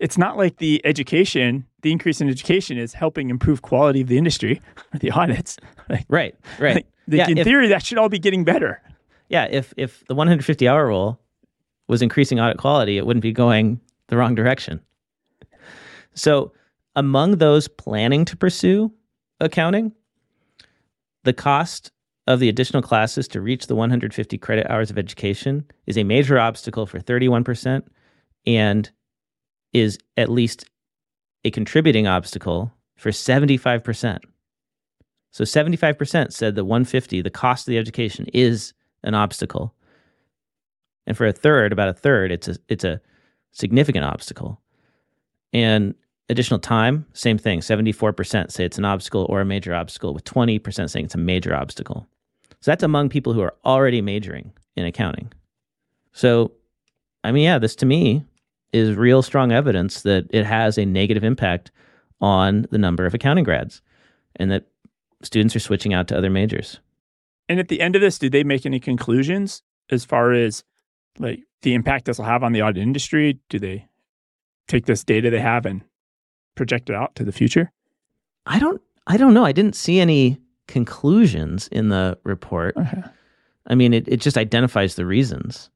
it's 0.00 0.18
not 0.18 0.36
like 0.36 0.58
the 0.58 0.80
education, 0.84 1.66
the 1.82 1.90
increase 1.92 2.20
in 2.20 2.28
education 2.28 2.78
is 2.78 2.92
helping 2.94 3.30
improve 3.30 3.62
quality 3.62 4.00
of 4.00 4.08
the 4.08 4.18
industry 4.18 4.60
or 4.94 4.98
the 5.00 5.10
audits. 5.10 5.56
Like, 5.88 6.04
Right, 6.08 6.34
right. 6.58 6.74
like, 6.76 6.86
the- 7.06 7.18
yeah, 7.18 7.28
in 7.28 7.38
if, 7.38 7.44
theory, 7.44 7.68
that 7.68 7.84
should 7.84 7.96
all 7.98 8.08
be 8.08 8.18
getting 8.18 8.42
better. 8.42 8.82
yeah, 9.28 9.46
if 9.48 9.72
if 9.76 10.04
the 10.08 10.16
150 10.16 10.66
hour 10.66 10.86
rule 10.88 11.20
was 11.86 12.02
increasing 12.02 12.40
audit 12.40 12.58
quality, 12.58 12.98
it 12.98 13.06
wouldn't 13.06 13.22
be 13.22 13.30
going 13.32 13.80
the 14.08 14.16
wrong 14.16 14.34
direction. 14.34 14.80
So, 16.14 16.52
among 16.96 17.36
those 17.36 17.68
planning 17.68 18.24
to 18.24 18.36
pursue 18.36 18.90
accounting, 19.40 19.92
the 21.24 21.32
cost 21.32 21.90
of 22.26 22.40
the 22.40 22.48
additional 22.48 22.82
classes 22.82 23.28
to 23.28 23.40
reach 23.40 23.66
the 23.66 23.74
150 23.74 24.38
credit 24.38 24.66
hours 24.68 24.90
of 24.90 24.98
education 24.98 25.64
is 25.86 25.96
a 25.96 26.04
major 26.04 26.38
obstacle 26.38 26.86
for 26.86 26.98
31% 26.98 27.82
and 28.46 28.90
is 29.72 29.98
at 30.16 30.30
least 30.30 30.68
a 31.44 31.50
contributing 31.50 32.06
obstacle 32.06 32.72
for 32.96 33.10
75%. 33.10 34.18
So 35.30 35.44
75% 35.44 36.32
said 36.32 36.54
that 36.54 36.64
150, 36.64 37.20
the 37.20 37.30
cost 37.30 37.68
of 37.68 37.72
the 37.72 37.78
education, 37.78 38.26
is 38.32 38.72
an 39.04 39.14
obstacle. 39.14 39.74
And 41.06 41.16
for 41.16 41.26
a 41.26 41.32
third, 41.32 41.72
about 41.72 41.88
a 41.88 41.92
third, 41.92 42.32
it's 42.32 42.48
a 42.48 42.56
it's 42.68 42.84
a 42.84 43.00
significant 43.52 44.04
obstacle. 44.04 44.60
And 45.52 45.94
additional 46.28 46.60
time, 46.60 47.06
same 47.12 47.38
thing. 47.38 47.60
74% 47.60 48.50
say 48.50 48.64
it's 48.64 48.78
an 48.78 48.84
obstacle 48.84 49.26
or 49.28 49.40
a 49.40 49.44
major 49.44 49.74
obstacle, 49.74 50.14
with 50.14 50.24
20% 50.24 50.90
saying 50.90 51.04
it's 51.04 51.14
a 51.14 51.18
major 51.18 51.54
obstacle. 51.54 52.06
So 52.60 52.70
that's 52.70 52.82
among 52.82 53.08
people 53.08 53.32
who 53.32 53.40
are 53.40 53.54
already 53.64 54.00
majoring 54.02 54.52
in 54.76 54.84
accounting. 54.84 55.32
So, 56.12 56.52
I 57.22 57.32
mean, 57.32 57.44
yeah, 57.44 57.58
this 57.58 57.76
to 57.76 57.86
me 57.86 58.24
is 58.72 58.96
real 58.96 59.22
strong 59.22 59.52
evidence 59.52 60.02
that 60.02 60.26
it 60.30 60.44
has 60.44 60.78
a 60.78 60.84
negative 60.84 61.24
impact 61.24 61.70
on 62.20 62.66
the 62.70 62.78
number 62.78 63.06
of 63.06 63.14
accounting 63.14 63.44
grads 63.44 63.82
and 64.36 64.50
that 64.50 64.66
students 65.22 65.54
are 65.54 65.60
switching 65.60 65.94
out 65.94 66.08
to 66.08 66.16
other 66.16 66.30
majors. 66.30 66.80
And 67.48 67.60
at 67.60 67.68
the 67.68 67.80
end 67.80 67.94
of 67.94 68.00
this, 68.00 68.18
do 68.18 68.28
they 68.28 68.44
make 68.44 68.66
any 68.66 68.80
conclusions 68.80 69.62
as 69.90 70.04
far 70.04 70.32
as 70.32 70.64
like 71.18 71.40
the 71.62 71.74
impact 71.74 72.06
this 72.06 72.18
will 72.18 72.24
have 72.24 72.42
on 72.42 72.52
the 72.52 72.62
audit 72.62 72.82
industry? 72.82 73.38
Do 73.48 73.58
they 73.58 73.86
take 74.68 74.86
this 74.86 75.04
data 75.04 75.30
they 75.30 75.40
have 75.40 75.64
and 75.64 75.82
project 76.56 76.90
it 76.90 76.96
out 76.96 77.14
to 77.14 77.24
the 77.24 77.32
future? 77.32 77.70
I 78.46 78.58
don't 78.58 78.82
I 79.06 79.16
don't 79.16 79.34
know. 79.34 79.44
I 79.44 79.52
didn't 79.52 79.76
see 79.76 80.00
any 80.00 80.38
conclusions 80.66 81.68
in 81.68 81.90
the 81.90 82.18
report. 82.24 82.76
Okay. 82.76 83.02
I 83.68 83.74
mean, 83.74 83.94
it, 83.94 84.08
it 84.08 84.20
just 84.20 84.36
identifies 84.36 84.96
the 84.96 85.06
reasons. 85.06 85.70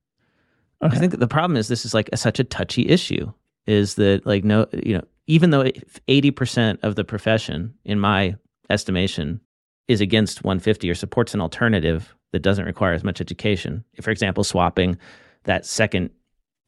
Okay. 0.83 0.97
I 0.97 0.99
think 0.99 1.19
the 1.19 1.29
problem 1.29 1.57
is 1.57 1.69
this 1.69 1.85
is 1.85 1.95
like 1.95 2.09
a, 2.12 2.16
such 2.16 2.40
a 2.40 2.45
touchy 2.45 2.88
issue. 2.88 3.33
Is 3.66 3.95
that 3.97 4.27
like 4.27 4.43
no, 4.43 4.66
you 4.73 4.95
know, 4.95 5.05
even 5.27 5.51
though 5.51 5.71
eighty 6.09 6.31
percent 6.31 6.81
of 6.83 6.97
the 6.97 7.05
profession, 7.05 7.75
in 7.85 8.01
my 8.01 8.35
estimation, 8.69 9.40
is 9.87 10.01
against 10.01 10.45
150 10.45 10.88
or 10.88 10.95
supports 10.95 11.35
an 11.35 11.40
alternative 11.40 12.14
that 12.33 12.40
doesn't 12.40 12.64
require 12.64 12.95
as 12.95 13.05
much 13.05 13.21
education. 13.21 13.85
For 14.01 14.11
example, 14.11 14.45
swapping 14.45 14.97
that 15.45 15.66
second, 15.66 16.11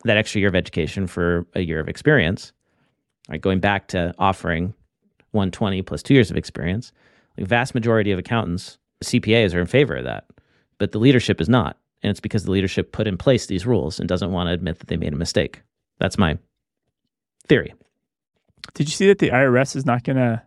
that 0.05 0.17
extra 0.17 0.41
year 0.41 0.49
of 0.49 0.57
education 0.57 1.07
for 1.07 1.47
a 1.55 1.61
year 1.61 1.79
of 1.79 1.89
experience, 1.89 2.53
right? 3.29 3.41
Going 3.41 3.61
back 3.61 3.89
to 3.89 4.15
offering 4.19 4.75
120 5.33 5.83
plus 5.83 6.03
two 6.03 6.15
years 6.15 6.31
of 6.31 6.37
experience. 6.37 6.93
The 7.37 7.45
vast 7.45 7.75
majority 7.75 8.13
of 8.13 8.19
accountants, 8.19 8.79
CPAs, 9.03 9.55
are 9.55 9.61
in 9.61 9.67
favor 9.67 9.97
of 9.97 10.05
that, 10.05 10.27
but 10.79 10.93
the 10.93 10.99
leadership 10.99 11.41
is 11.41 11.49
not. 11.49 11.79
And 12.03 12.11
it's 12.11 12.21
because 12.21 12.45
the 12.45 12.51
leadership 12.51 12.93
put 12.93 13.07
in 13.07 13.17
place 13.17 13.47
these 13.47 13.67
rules 13.67 13.99
and 13.99 14.09
doesn't 14.09 14.33
want 14.33 14.49
to 14.49 14.53
admit 14.53 14.79
that 14.81 14.89
they 14.89 14.97
made 14.97 15.13
a 15.13 15.17
mistake. 15.17 15.63
That's 15.99 16.19
my 16.19 16.39
theory. 17.49 17.75
Did 18.75 18.89
you 18.89 18.93
see 18.93 19.07
that 19.09 19.19
the 19.19 19.31
IRS 19.31 19.77
is 19.77 19.87
not 19.87 20.05
going 20.05 20.17
to 20.17 20.43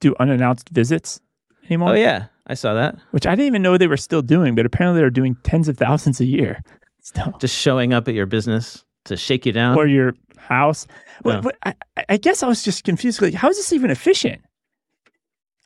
do 0.00 0.14
unannounced 0.20 0.68
visits 0.68 1.20
anymore? 1.66 1.90
Oh, 1.90 1.94
yeah. 1.94 2.26
I 2.46 2.54
saw 2.54 2.74
that. 2.74 2.96
Which 3.10 3.26
I 3.26 3.30
didn't 3.30 3.46
even 3.46 3.62
know 3.62 3.78
they 3.78 3.86
were 3.86 3.96
still 3.96 4.22
doing, 4.22 4.54
but 4.54 4.66
apparently 4.66 5.00
they're 5.00 5.10
doing 5.10 5.36
tens 5.44 5.68
of 5.68 5.78
thousands 5.78 6.20
a 6.20 6.24
year. 6.24 6.62
Still. 7.04 7.34
Just 7.40 7.56
showing 7.56 7.92
up 7.92 8.06
at 8.06 8.14
your 8.14 8.26
business 8.26 8.84
to 9.06 9.16
shake 9.16 9.44
you 9.44 9.50
down. 9.50 9.76
Or 9.76 9.88
your 9.88 10.14
house. 10.38 10.86
No. 11.24 11.40
But, 11.40 11.56
but 11.62 11.76
I, 11.96 12.04
I, 12.08 12.16
guess 12.16 12.42
I 12.42 12.48
was 12.48 12.62
just 12.62 12.84
confused. 12.84 13.20
Like, 13.22 13.34
how 13.34 13.48
is 13.48 13.56
this 13.56 13.72
even 13.72 13.90
efficient? 13.90 14.40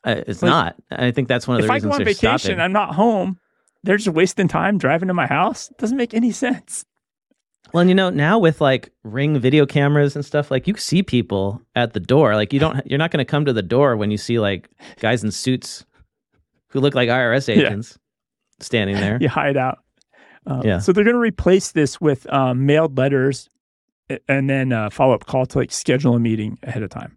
Uh, 0.04 0.22
it's 0.26 0.42
like, 0.42 0.50
not. 0.50 0.76
I 0.90 1.10
think 1.10 1.28
that's 1.28 1.48
one 1.48 1.56
of 1.56 1.62
the 1.62 1.72
reasons. 1.72 1.84
If 1.84 1.92
I 1.92 1.96
go 1.96 2.00
on 2.00 2.04
vacation, 2.04 2.38
stopping. 2.38 2.60
I'm 2.60 2.72
not 2.72 2.94
home. 2.94 3.38
They're 3.82 3.96
just 3.96 4.14
wasting 4.14 4.48
time 4.48 4.78
driving 4.78 5.08
to 5.08 5.14
my 5.14 5.26
house. 5.26 5.70
It 5.70 5.78
doesn't 5.78 5.96
make 5.96 6.14
any 6.14 6.32
sense. 6.32 6.84
Well, 7.72 7.80
and 7.80 7.90
you 7.90 7.94
know, 7.94 8.10
now 8.10 8.38
with 8.38 8.60
like 8.60 8.92
ring 9.02 9.38
video 9.38 9.66
cameras 9.66 10.14
and 10.14 10.24
stuff, 10.24 10.50
like 10.50 10.66
you 10.66 10.76
see 10.76 11.02
people 11.02 11.60
at 11.74 11.92
the 11.92 12.00
door. 12.00 12.34
Like 12.34 12.52
you 12.52 12.60
don't, 12.60 12.86
you're 12.86 12.98
not 12.98 13.10
going 13.10 13.24
to 13.24 13.28
come 13.30 13.44
to 13.44 13.52
the 13.52 13.62
door 13.62 13.96
when 13.96 14.10
you 14.10 14.16
see 14.16 14.38
like 14.38 14.68
guys 15.00 15.24
in 15.24 15.30
suits 15.32 15.84
who 16.68 16.80
look 16.80 16.94
like 16.94 17.08
IRS 17.08 17.48
agents 17.48 17.98
yeah. 17.98 18.64
standing 18.64 18.96
there. 18.96 19.18
You 19.20 19.28
hide 19.28 19.56
out. 19.56 19.78
Um, 20.46 20.62
yeah. 20.62 20.78
So 20.78 20.92
they're 20.92 21.04
going 21.04 21.14
to 21.14 21.20
replace 21.20 21.72
this 21.72 22.00
with 22.00 22.32
um, 22.32 22.66
mailed 22.66 22.96
letters 22.96 23.48
and 24.28 24.48
then 24.48 24.72
uh, 24.72 24.86
a 24.86 24.90
follow 24.90 25.14
up 25.14 25.26
call 25.26 25.46
to 25.46 25.58
like 25.58 25.72
schedule 25.72 26.14
a 26.14 26.20
meeting 26.20 26.58
ahead 26.62 26.82
of 26.82 26.90
time. 26.90 27.16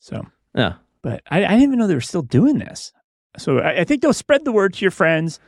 So 0.00 0.24
yeah, 0.54 0.74
but 1.02 1.22
I, 1.30 1.44
I 1.44 1.48
didn't 1.50 1.62
even 1.62 1.78
know 1.78 1.86
they 1.86 1.94
were 1.94 2.00
still 2.00 2.22
doing 2.22 2.58
this. 2.58 2.92
So 3.38 3.58
I, 3.58 3.80
I 3.80 3.84
think 3.84 4.02
they'll 4.02 4.12
spread 4.12 4.44
the 4.44 4.52
word 4.52 4.74
to 4.74 4.80
your 4.80 4.90
friends, 4.90 5.40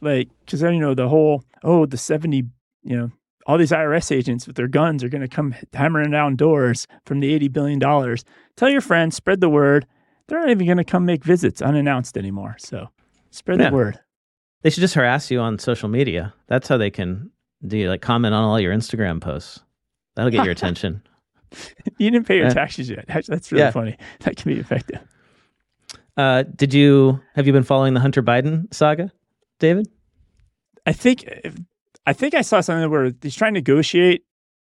like 0.00 0.28
because 0.40 0.60
then 0.60 0.74
you 0.74 0.80
know 0.80 0.94
the 0.94 1.08
whole 1.08 1.44
oh 1.62 1.86
the 1.86 1.96
seventy 1.96 2.44
you 2.82 2.96
know 2.96 3.10
all 3.46 3.58
these 3.58 3.70
IRS 3.70 4.10
agents 4.10 4.46
with 4.46 4.56
their 4.56 4.68
guns 4.68 5.04
are 5.04 5.08
going 5.08 5.22
to 5.22 5.28
come 5.28 5.54
hammering 5.72 6.10
down 6.10 6.36
doors 6.36 6.86
from 7.04 7.20
the 7.20 7.32
eighty 7.32 7.48
billion 7.48 7.78
dollars. 7.78 8.24
Tell 8.56 8.68
your 8.68 8.80
friends, 8.80 9.16
spread 9.16 9.40
the 9.40 9.48
word. 9.48 9.86
They're 10.26 10.40
not 10.40 10.50
even 10.50 10.66
going 10.66 10.78
to 10.78 10.84
come 10.84 11.04
make 11.04 11.24
visits 11.24 11.62
unannounced 11.62 12.18
anymore. 12.18 12.56
So 12.58 12.88
spread 13.30 13.60
yeah. 13.60 13.70
the 13.70 13.76
word. 13.76 14.00
They 14.62 14.70
should 14.70 14.80
just 14.80 14.94
harass 14.94 15.30
you 15.30 15.38
on 15.38 15.60
social 15.60 15.88
media. 15.88 16.34
That's 16.48 16.66
how 16.66 16.76
they 16.76 16.90
can 16.90 17.30
do 17.64 17.88
like 17.88 18.00
comment 18.00 18.34
on 18.34 18.42
all 18.42 18.58
your 18.58 18.74
Instagram 18.74 19.20
posts. 19.20 19.60
That'll 20.16 20.30
get 20.30 20.44
your 20.44 20.52
attention. 20.58 21.02
you 21.98 22.10
didn't 22.10 22.26
pay 22.26 22.38
your 22.38 22.50
taxes 22.50 22.90
yet. 22.90 23.04
That's 23.06 23.52
really 23.52 23.64
yeah. 23.64 23.70
funny. 23.70 23.96
That 24.20 24.36
can 24.36 24.52
be 24.52 24.58
effective. 24.58 25.00
Uh, 26.16 26.42
did 26.42 26.74
you 26.74 27.20
have 27.34 27.46
you 27.46 27.52
been 27.52 27.62
following 27.62 27.94
the 27.94 28.00
Hunter 28.00 28.22
Biden 28.22 28.72
saga, 28.74 29.12
David? 29.60 29.88
I 30.86 30.92
think 30.92 31.28
I 32.06 32.12
think 32.12 32.34
I 32.34 32.40
saw 32.40 32.60
something 32.60 32.90
where 32.90 33.12
he's 33.20 33.36
trying 33.36 33.54
to 33.54 33.60
negotiate 33.60 34.24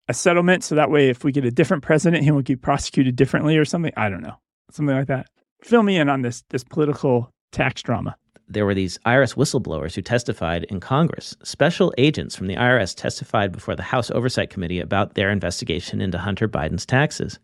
a 0.07 0.13
settlement 0.13 0.63
so 0.63 0.75
that 0.75 0.89
way 0.89 1.09
if 1.09 1.23
we 1.23 1.31
get 1.31 1.45
a 1.45 1.51
different 1.51 1.83
president, 1.83 2.23
he 2.23 2.31
won't 2.31 2.45
get 2.45 2.61
prosecuted 2.61 3.15
differently 3.15 3.57
or 3.57 3.65
something. 3.65 3.91
I 3.97 4.09
don't 4.09 4.21
know, 4.21 4.35
something 4.71 4.95
like 4.95 5.07
that. 5.07 5.27
Fill 5.61 5.83
me 5.83 5.97
in 5.97 6.07
on 6.09 6.21
this 6.21 6.43
this 6.49 6.63
political 6.63 7.33
tax 7.51 7.81
drama 7.81 8.15
there 8.47 8.65
were 8.65 8.73
these 8.73 8.97
IRS 9.05 9.35
whistleblowers 9.35 9.95
who 9.95 10.01
testified 10.01 10.65
in 10.65 10.79
Congress. 10.79 11.35
Special 11.43 11.93
agents 11.97 12.35
from 12.35 12.47
the 12.47 12.55
IRS 12.55 12.95
testified 12.95 13.51
before 13.51 13.75
the 13.75 13.83
House 13.83 14.11
Oversight 14.11 14.49
Committee 14.49 14.79
about 14.79 15.15
their 15.15 15.29
investigation 15.29 16.01
into 16.01 16.17
Hunter 16.17 16.47
Biden's 16.47 16.85
taxes. 16.85 17.39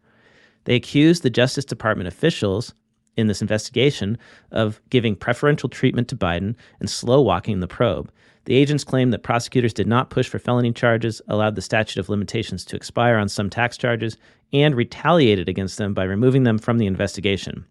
They 0.66 0.76
accused 0.76 1.24
the 1.24 1.30
Justice 1.30 1.66
Department 1.66 2.08
officials 2.08 2.74
in 3.16 3.28
this 3.28 3.42
investigation 3.42 4.18
of 4.52 4.82
giving 4.90 5.16
preferential 5.16 5.70
treatment 5.70 6.08
to 6.10 6.16
Biden 6.16 6.56
and 6.80 6.90
slow 6.90 7.22
walking 7.22 7.60
the 7.60 7.68
probe. 7.68 8.12
The 8.46 8.56
agents 8.56 8.84
claimed 8.84 9.14
that 9.14 9.24
prosecutors 9.24 9.74
did 9.74 9.88
not 9.88 10.10
push 10.10 10.28
for 10.28 10.40
felony 10.40 10.72
charges, 10.72 11.22
allowed 11.28 11.56
the 11.56 11.62
statute 11.62 12.00
of 12.00 12.10
limitations 12.10 12.66
to 12.66 12.76
expire 12.76 13.18
on 13.18 13.30
some 13.30 13.50
tax 13.50 13.78
charges, 13.78 14.18
and 14.52 14.76
retaliated 14.76 15.48
against 15.48 15.78
them 15.78 15.94
by 15.94 16.04
removing 16.04 16.44
them 16.44 16.58
from 16.58 16.78
the 16.78 16.88
investigation. 16.88 17.66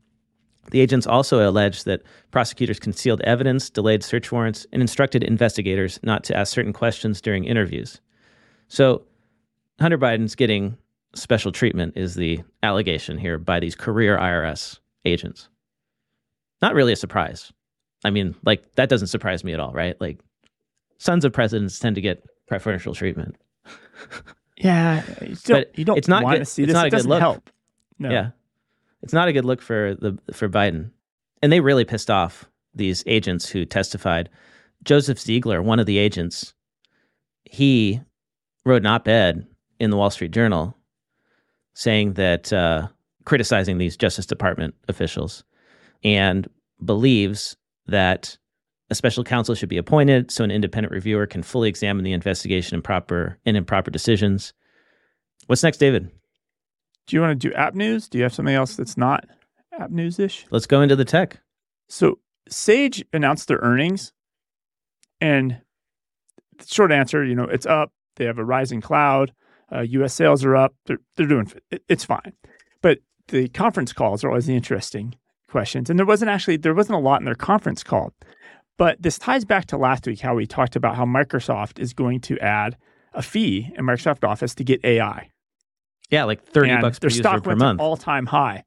The 0.71 0.81
agents 0.81 1.07
also 1.07 1.49
alleged 1.49 1.87
that 1.87 2.03
prosecutors 2.31 2.79
concealed 2.79 3.21
evidence, 3.23 3.71
delayed 3.71 4.03
search 4.03 4.31
warrants, 4.31 4.67
and 4.73 4.83
instructed 4.83 5.23
investigators 5.23 5.99
not 6.03 6.25
to 6.25 6.37
ask 6.37 6.53
certain 6.53 6.73
questions 6.73 7.21
during 7.21 7.45
interviews. 7.45 8.01
So, 8.69 9.03
Hunter 9.81 9.99
Biden's 9.99 10.35
getting 10.35 10.77
special 11.15 11.53
treatment 11.53 11.97
is 11.97 12.15
the 12.15 12.41
allegation 12.63 13.17
here 13.19 13.39
by 13.39 13.61
these 13.61 13.75
career 13.75 14.19
IRS 14.19 14.79
agents. 15.05 15.49
Not 16.61 16.75
really 16.75 16.93
a 16.93 16.97
surprise. 16.97 17.53
I 18.05 18.11
mean, 18.11 18.35
like, 18.45 18.75
that 18.75 18.89
doesn't 18.89 19.09
surprise 19.09 19.45
me 19.45 19.53
at 19.53 19.61
all, 19.61 19.73
right? 19.73 19.99
Like, 20.01 20.21
sons 20.99 21.25
of 21.25 21.33
presidents 21.33 21.79
tend 21.79 21.95
to 21.97 22.01
get 22.01 22.25
preferential 22.47 22.95
treatment. 22.95 23.37
yeah, 24.57 25.03
you 25.23 25.37
don't, 25.45 25.47
but 25.49 25.79
you 25.79 25.85
don't 25.85 25.99
it's 25.99 26.09
not 26.09 26.25
want 26.25 26.37
good, 26.37 26.41
to 26.41 26.45
see 26.45 26.63
this. 26.63 26.71
It's 26.71 26.75
not 26.75 26.87
it 26.87 26.95
a 26.95 26.97
good 26.97 27.07
look. 27.07 27.21
help. 27.21 27.51
No. 27.99 28.11
Yeah, 28.11 28.31
it's 29.03 29.13
not 29.13 29.29
a 29.29 29.33
good 29.33 29.45
look 29.45 29.63
for 29.63 29.95
the 29.95 30.19
for 30.33 30.49
Biden. 30.49 30.91
And 31.43 31.53
they 31.53 31.61
really 31.61 31.85
pissed 31.85 32.11
off 32.11 32.49
these 32.75 33.03
agents 33.07 33.49
who 33.49 33.65
testified. 33.65 34.29
Joseph 34.85 35.19
Ziegler, 35.19 35.63
one 35.63 35.79
of 35.79 35.87
the 35.87 35.99
agents, 35.99 36.55
he 37.45 38.01
wrote 38.65 38.83
an 38.83 38.87
op-ed 38.87 39.47
in 39.81 39.91
the 39.91 39.97
Wall 39.97 40.11
Street 40.11 40.31
Journal 40.31 40.77
saying 41.75 42.15
that 42.15 42.53
uh, 42.53 42.89
criticizing 43.25 43.79
these 43.79 43.97
Justice 43.97 44.27
Department 44.27 44.75
officials 44.89 45.45
and 46.03 46.49
believes 46.85 47.57
that 47.87 48.37
a 48.91 48.95
special 48.95 49.25
counsel 49.25 49.55
should 49.55 49.69
be 49.69 49.77
appointed 49.77 50.31
so 50.31 50.45
an 50.45 50.51
independent 50.51 50.93
reviewer 50.93 51.27
can 51.27 51.43
fully 51.43 51.69
examine 51.69 52.05
the 52.05 52.13
investigation 52.13 52.75
and 52.75 52.85
proper 52.85 53.39
and 53.45 53.57
improper 53.57 53.91
decisions. 53.91 54.53
What's 55.47 55.63
next, 55.63 55.79
David? 55.79 56.11
Do 57.09 57.17
you 57.17 57.23
want 57.23 57.41
to 57.41 57.49
do 57.49 57.55
app 57.55 57.75
news? 57.75 58.07
Do 58.07 58.19
you 58.19 58.25
have 58.25 58.35
something 58.35 58.55
else 58.55 58.77
that's 58.77 58.97
not 58.99 59.25
app 59.79 59.91
news 59.91 60.19
ish? 60.19 60.47
Let's 60.51 60.67
go 60.67 60.83
into 60.83 60.95
the 60.95 61.07
tech. 61.07 61.41
So 61.89 62.19
Sage 62.49 63.03
announced 63.15 63.49
their 63.49 63.59
earnings, 63.59 64.13
and 65.21 65.63
short 66.67 66.93
answer, 66.93 67.25
you 67.25 67.35
know, 67.35 67.45
it's 67.45 67.65
up. 67.65 67.93
They 68.17 68.27
have 68.27 68.39
a 68.39 68.45
rising 68.45 68.83
cloud. 68.83 69.33
Uh, 69.75 69.81
U.S. 69.81 70.15
sales 70.15 70.45
are 70.45 70.55
up. 70.55 70.75
They're 70.85 70.99
they're 71.17 71.27
doing 71.27 71.51
it's 71.89 72.05
fine, 72.05 72.35
but 72.83 72.99
the 73.29 73.49
conference 73.49 73.93
calls 73.95 74.23
are 74.23 74.29
always 74.29 74.47
the 74.47 74.55
interesting 74.57 75.15
questions. 75.49 75.89
And 75.89 75.99
there 75.99 76.07
wasn't 76.07 76.31
actually 76.31 76.59
there 76.59 76.75
wasn't 76.75 76.97
a 76.97 77.03
lot 77.03 77.23
in 77.23 77.25
their 77.25 77.35
conference 77.35 77.83
call, 77.83 78.13
but 78.77 79.01
this 79.01 79.19
ties 79.19 79.47
back 79.47 79.65
to 79.67 79.79
last 79.79 80.07
week 80.07 80.21
how 80.21 80.35
we 80.35 80.47
talked 80.47 80.77
about 80.77 80.97
how 80.97 81.07
Microsoft 81.07 81.79
is 81.79 81.95
going 81.95 82.21
to 82.21 82.39
add 82.41 82.77
a 83.15 83.23
fee 83.23 83.73
in 83.77 83.87
Microsoft 83.87 84.29
Office 84.29 84.55
to 84.57 84.65
get 84.65 84.85
AI. 84.85 85.31
Yeah, 86.11 86.25
like 86.25 86.45
30 86.45 86.71
and 86.71 86.83
bucks 86.83 86.99
per 86.99 87.09
their 87.09 87.17
stock 87.17 87.45
per 87.45 87.57
month. 87.57 87.81
all 87.81 87.97
time 87.97 88.27
high. 88.27 88.65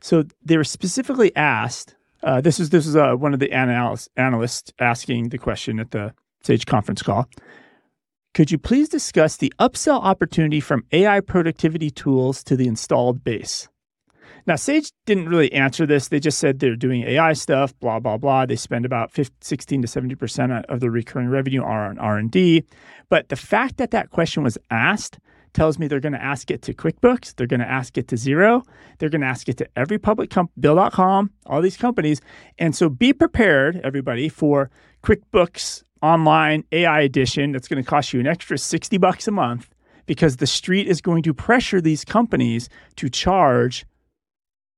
So 0.00 0.24
they 0.44 0.56
were 0.56 0.64
specifically 0.64 1.34
asked. 1.34 1.94
Uh, 2.22 2.40
this 2.40 2.58
is 2.58 2.70
this 2.70 2.86
is 2.86 2.96
uh, 2.96 3.14
one 3.14 3.34
of 3.34 3.40
the 3.40 3.52
analysts, 3.52 4.08
analysts 4.16 4.72
asking 4.78 5.30
the 5.30 5.38
question 5.38 5.78
at 5.78 5.90
the 5.90 6.14
Sage 6.42 6.66
conference 6.66 7.02
call. 7.02 7.28
Could 8.34 8.50
you 8.50 8.58
please 8.58 8.88
discuss 8.88 9.36
the 9.36 9.52
upsell 9.58 10.02
opportunity 10.02 10.60
from 10.60 10.84
AI 10.92 11.20
productivity 11.20 11.90
tools 11.90 12.44
to 12.44 12.56
the 12.56 12.68
installed 12.68 13.24
base? 13.24 13.68
Now, 14.46 14.56
Sage 14.56 14.92
didn't 15.06 15.28
really 15.28 15.52
answer 15.52 15.86
this. 15.86 16.08
They 16.08 16.20
just 16.20 16.38
said 16.38 16.58
they're 16.60 16.76
doing 16.76 17.02
AI 17.02 17.32
stuff, 17.32 17.76
blah 17.80 17.98
blah 17.98 18.16
blah. 18.16 18.46
They 18.46 18.56
spend 18.56 18.84
about 18.84 19.10
15, 19.10 19.34
16 19.40 19.82
to 19.82 19.88
70 19.88 20.14
percent 20.14 20.52
of 20.52 20.80
the 20.80 20.90
recurring 20.90 21.28
revenue 21.28 21.62
are 21.62 21.86
on 21.86 21.98
R 21.98 22.16
and 22.16 22.30
D. 22.30 22.64
But 23.08 23.28
the 23.28 23.36
fact 23.36 23.76
that 23.78 23.90
that 23.90 24.10
question 24.10 24.42
was 24.42 24.56
asked 24.70 25.18
tells 25.56 25.78
me 25.78 25.88
they're 25.88 26.00
going 26.00 26.12
to 26.12 26.22
ask 26.22 26.50
it 26.50 26.62
to 26.62 26.74
QuickBooks, 26.74 27.34
they're 27.34 27.46
going 27.46 27.60
to 27.60 27.68
ask 27.68 27.96
it 27.98 28.06
to 28.08 28.14
Xero, 28.14 28.62
they're 28.98 29.08
going 29.08 29.22
to 29.22 29.26
ask 29.26 29.48
it 29.48 29.56
to 29.56 29.68
every 29.74 29.98
public 29.98 30.30
com- 30.30 30.50
Bill.com, 30.60 31.30
all 31.46 31.62
these 31.62 31.78
companies. 31.78 32.20
And 32.58 32.76
so 32.76 32.88
be 32.88 33.12
prepared, 33.12 33.80
everybody, 33.82 34.28
for 34.28 34.70
QuickBooks 35.02 35.82
Online 36.02 36.62
AI 36.72 37.00
Edition 37.00 37.52
that's 37.52 37.68
going 37.68 37.82
to 37.82 37.88
cost 37.88 38.12
you 38.12 38.20
an 38.20 38.26
extra 38.26 38.58
60 38.58 38.98
bucks 38.98 39.26
a 39.26 39.30
month 39.30 39.74
because 40.04 40.36
the 40.36 40.46
street 40.46 40.86
is 40.86 41.00
going 41.00 41.22
to 41.22 41.32
pressure 41.32 41.80
these 41.80 42.04
companies 42.04 42.68
to 42.96 43.08
charge 43.08 43.86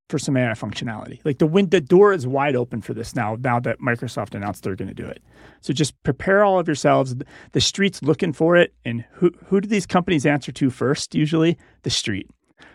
for 0.08 0.18
some 0.18 0.36
AI 0.36 0.52
functionality. 0.52 1.20
Like 1.24 1.38
the 1.38 1.46
wind, 1.46 1.70
the 1.70 1.80
door 1.80 2.12
is 2.12 2.26
wide 2.26 2.56
open 2.56 2.80
for 2.80 2.94
this 2.94 3.14
now. 3.14 3.36
Now 3.38 3.60
that 3.60 3.80
Microsoft 3.80 4.34
announced 4.34 4.62
they're 4.62 4.76
going 4.76 4.88
to 4.88 4.94
do 4.94 5.06
it, 5.06 5.22
so 5.60 5.72
just 5.72 6.00
prepare 6.02 6.44
all 6.44 6.58
of 6.58 6.66
yourselves. 6.66 7.14
The 7.52 7.60
street's 7.60 8.02
looking 8.02 8.32
for 8.32 8.56
it, 8.56 8.74
and 8.84 9.04
who 9.12 9.30
who 9.46 9.60
do 9.60 9.68
these 9.68 9.86
companies 9.86 10.26
answer 10.26 10.52
to 10.52 10.70
first? 10.70 11.14
Usually, 11.14 11.58
the 11.82 11.90
street. 11.90 12.28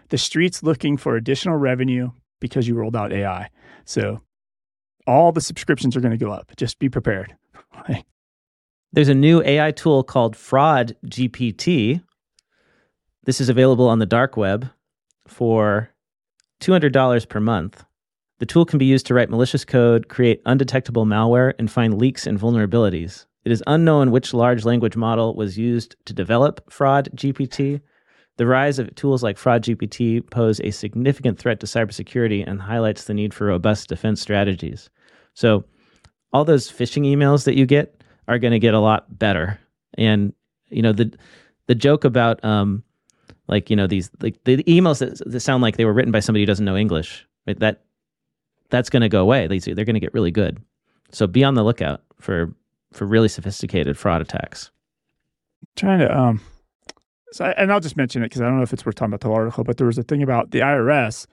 The 0.10 0.18
street's 0.18 0.64
looking 0.64 0.98
for 0.98 1.16
additional 1.16 1.58
revenue 1.58 2.12
because 2.40 2.68
you 2.68 2.76
rolled 2.76 2.96
out 2.96 3.12
AI. 3.12 3.50
So 3.86 4.22
all 5.08 5.32
the 5.32 5.42
subscriptions 5.42 5.96
are 5.96 6.02
going 6.02 6.18
to 6.18 6.24
go 6.24 6.32
up. 6.32 6.52
Just 6.58 6.80
be 6.80 6.90
prepared. 6.90 7.36
There's 8.94 9.10
a 9.10 9.16
new 9.16 9.42
AI 9.42 9.72
tool 9.72 10.04
called 10.04 10.36
Fraud 10.36 10.96
GPT. 11.08 12.04
This 13.24 13.42
is 13.42 13.50
available 13.50 13.88
on 13.88 14.00
the 14.00 14.06
dark 14.06 14.38
web 14.38 14.70
for 15.28 15.90
$200 16.62 17.30
per 17.30 17.40
month. 17.40 17.84
The 18.40 18.46
tool 18.46 18.66
can 18.66 18.80
be 18.80 18.86
used 18.86 19.06
to 19.08 19.14
write 19.14 19.30
malicious 19.30 19.64
code, 19.64 20.10
create 20.10 20.42
undetectable 20.46 21.06
malware, 21.06 21.54
and 21.60 21.72
find 21.72 21.98
leaks 21.98 22.28
and 22.28 22.40
vulnerabilities. 22.40 23.26
It 23.46 23.52
is 23.52 23.64
unknown 23.68 24.12
which 24.12 24.34
large 24.34 24.66
language 24.66 24.96
model 24.96 25.36
was 25.36 25.58
used 25.58 25.96
to 26.06 26.14
develop 26.14 26.72
Fraud 26.72 27.10
GPT. 27.16 27.82
The 28.38 28.48
rise 28.48 28.80
of 28.80 28.94
tools 28.96 29.22
like 29.22 29.38
Fraud 29.38 29.64
GPT 29.64 30.30
pose 30.30 30.60
a 30.62 30.72
significant 30.72 31.38
threat 31.38 31.60
to 31.60 31.66
cybersecurity 31.66 32.44
and 32.46 32.62
highlights 32.62 33.04
the 33.06 33.14
need 33.14 33.34
for 33.34 33.48
robust 33.48 33.90
defense 33.90 34.22
strategies. 34.22 34.90
So, 35.34 35.66
all 36.32 36.46
those 36.46 36.72
phishing 36.72 37.06
emails 37.06 37.46
that 37.46 37.56
you 37.56 37.66
get 37.66 38.02
are 38.28 38.40
going 38.40 38.54
to 38.54 38.60
get 38.60 38.74
a 38.74 38.80
lot 38.80 39.20
better. 39.20 39.60
And 39.96 40.34
you 40.74 40.82
know 40.82 40.92
the 40.92 41.14
the 41.68 41.76
joke 41.76 42.04
about 42.04 42.44
um, 42.44 42.84
like 43.48 43.70
you 43.70 43.76
know 43.76 43.88
these 43.88 44.10
like 44.22 44.44
the 44.44 44.64
emails 44.64 45.00
that, 45.00 45.22
that 45.30 45.40
sound 45.40 45.62
like 45.62 45.78
they 45.78 45.86
were 45.86 45.94
written 45.94 46.12
by 46.12 46.20
somebody 46.20 46.44
who 46.44 46.48
doesn't 46.48 46.66
know 46.66 46.78
English. 46.78 47.28
Right? 47.48 47.60
That 47.60 47.82
that's 48.70 48.90
going 48.90 49.02
to 49.02 49.10
go 49.10 49.22
away. 49.22 49.48
These 49.48 49.66
they're 49.66 49.86
going 49.86 49.96
to 49.96 50.00
get 50.00 50.14
really 50.14 50.32
good. 50.32 50.62
So 51.12 51.28
be 51.28 51.44
on 51.44 51.56
the 51.56 51.64
lookout 51.64 52.02
for 52.20 52.54
for 52.92 53.06
really 53.06 53.28
sophisticated 53.28 53.98
fraud 53.98 54.22
attacks. 54.22 54.72
trying 55.76 56.00
to 56.00 56.18
um, 56.18 56.42
so 57.32 57.46
I, 57.46 57.52
and 57.52 57.72
I'll 57.72 57.80
just 57.80 57.98
mention 57.98 58.22
it 58.22 58.28
because 58.28 58.42
I 58.42 58.46
don't 58.46 58.58
know 58.58 58.64
if 58.64 58.74
it's 58.74 58.86
worth 58.86 58.96
talking 58.96 59.14
about 59.14 59.28
the 59.28 59.34
article, 59.34 59.64
but 59.64 59.78
there 59.78 59.88
was 59.88 59.98
a 59.98 60.04
thing 60.04 60.24
about 60.24 60.52
the 60.52 60.60
IRS. 60.60 61.26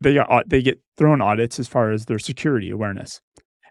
They 0.00 0.14
got 0.14 0.48
they 0.48 0.62
get 0.62 0.80
thrown 0.96 1.20
audits 1.20 1.58
as 1.58 1.66
far 1.66 1.90
as 1.90 2.06
their 2.06 2.20
security 2.20 2.70
awareness, 2.70 3.20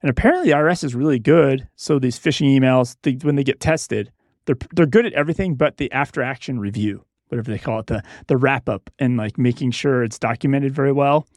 and 0.01 0.09
apparently 0.09 0.49
the 0.49 0.57
IRS 0.57 0.83
is 0.83 0.93
really 0.93 1.19
good. 1.19 1.69
So 1.75 1.99
these 1.99 2.19
phishing 2.19 2.47
emails, 2.59 2.97
they, 3.03 3.13
when 3.13 3.35
they 3.35 3.45
get 3.45 3.61
tested, 3.61 4.11
they're 4.45 4.57
they're 4.73 4.85
good 4.85 5.05
at 5.05 5.13
everything 5.13 5.55
but 5.55 5.77
the 5.77 5.89
after 5.93 6.21
action 6.21 6.59
review 6.59 7.05
whatever 7.29 7.51
they 7.51 7.57
call 7.57 7.79
it, 7.79 7.87
the 7.87 8.03
the 8.27 8.37
wrap 8.37 8.69
up 8.69 8.89
and 8.99 9.17
like 9.17 9.37
making 9.37 9.71
sure 9.71 10.03
it's 10.03 10.19
documented 10.19 10.73
very 10.73 10.91
well, 10.91 11.27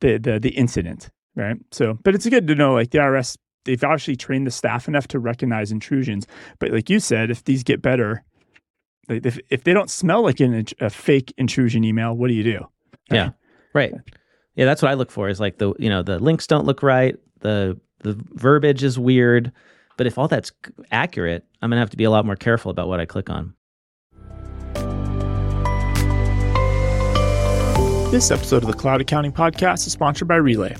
the 0.00 0.18
the 0.18 0.38
the 0.38 0.50
incident, 0.50 1.10
right? 1.34 1.56
So, 1.72 1.98
but 2.02 2.14
it's 2.14 2.28
good 2.28 2.46
to 2.48 2.54
know 2.54 2.74
like 2.74 2.90
the 2.90 2.98
IRS 2.98 3.36
they've 3.66 3.82
obviously 3.84 4.16
trained 4.16 4.46
the 4.46 4.50
staff 4.50 4.88
enough 4.88 5.08
to 5.08 5.18
recognize 5.18 5.70
intrusions. 5.70 6.26
But 6.58 6.70
like 6.70 6.88
you 6.88 7.00
said, 7.00 7.30
if 7.30 7.44
these 7.44 7.62
get 7.62 7.82
better, 7.82 8.24
if 9.08 9.38
if 9.50 9.64
they 9.64 9.74
don't 9.74 9.90
smell 9.90 10.22
like 10.22 10.40
an, 10.40 10.64
a 10.80 10.88
fake 10.88 11.34
intrusion 11.36 11.84
email, 11.84 12.14
what 12.14 12.28
do 12.28 12.34
you 12.34 12.44
do? 12.44 12.58
Right? 13.10 13.16
Yeah, 13.16 13.30
right. 13.74 13.92
Yeah, 14.54 14.64
that's 14.64 14.80
what 14.80 14.90
I 14.90 14.94
look 14.94 15.10
for. 15.10 15.28
Is 15.28 15.40
like 15.40 15.58
the 15.58 15.74
you 15.78 15.90
know 15.90 16.02
the 16.02 16.18
links 16.18 16.46
don't 16.46 16.64
look 16.64 16.82
right, 16.82 17.16
the 17.40 17.78
the 18.00 18.18
verbiage 18.32 18.82
is 18.82 18.98
weird. 18.98 19.52
But 19.96 20.06
if 20.06 20.18
all 20.18 20.28
that's 20.28 20.52
accurate, 20.90 21.44
I'm 21.60 21.70
gonna 21.70 21.80
have 21.80 21.90
to 21.90 21.96
be 21.96 22.04
a 22.04 22.10
lot 22.10 22.26
more 22.26 22.36
careful 22.36 22.70
about 22.70 22.88
what 22.88 23.00
I 23.00 23.06
click 23.06 23.30
on. 23.30 23.54
This 28.16 28.30
episode 28.30 28.62
of 28.62 28.70
the 28.70 28.72
Cloud 28.72 29.02
Accounting 29.02 29.32
Podcast 29.32 29.86
is 29.86 29.92
sponsored 29.92 30.26
by 30.26 30.36
Relay. 30.36 30.74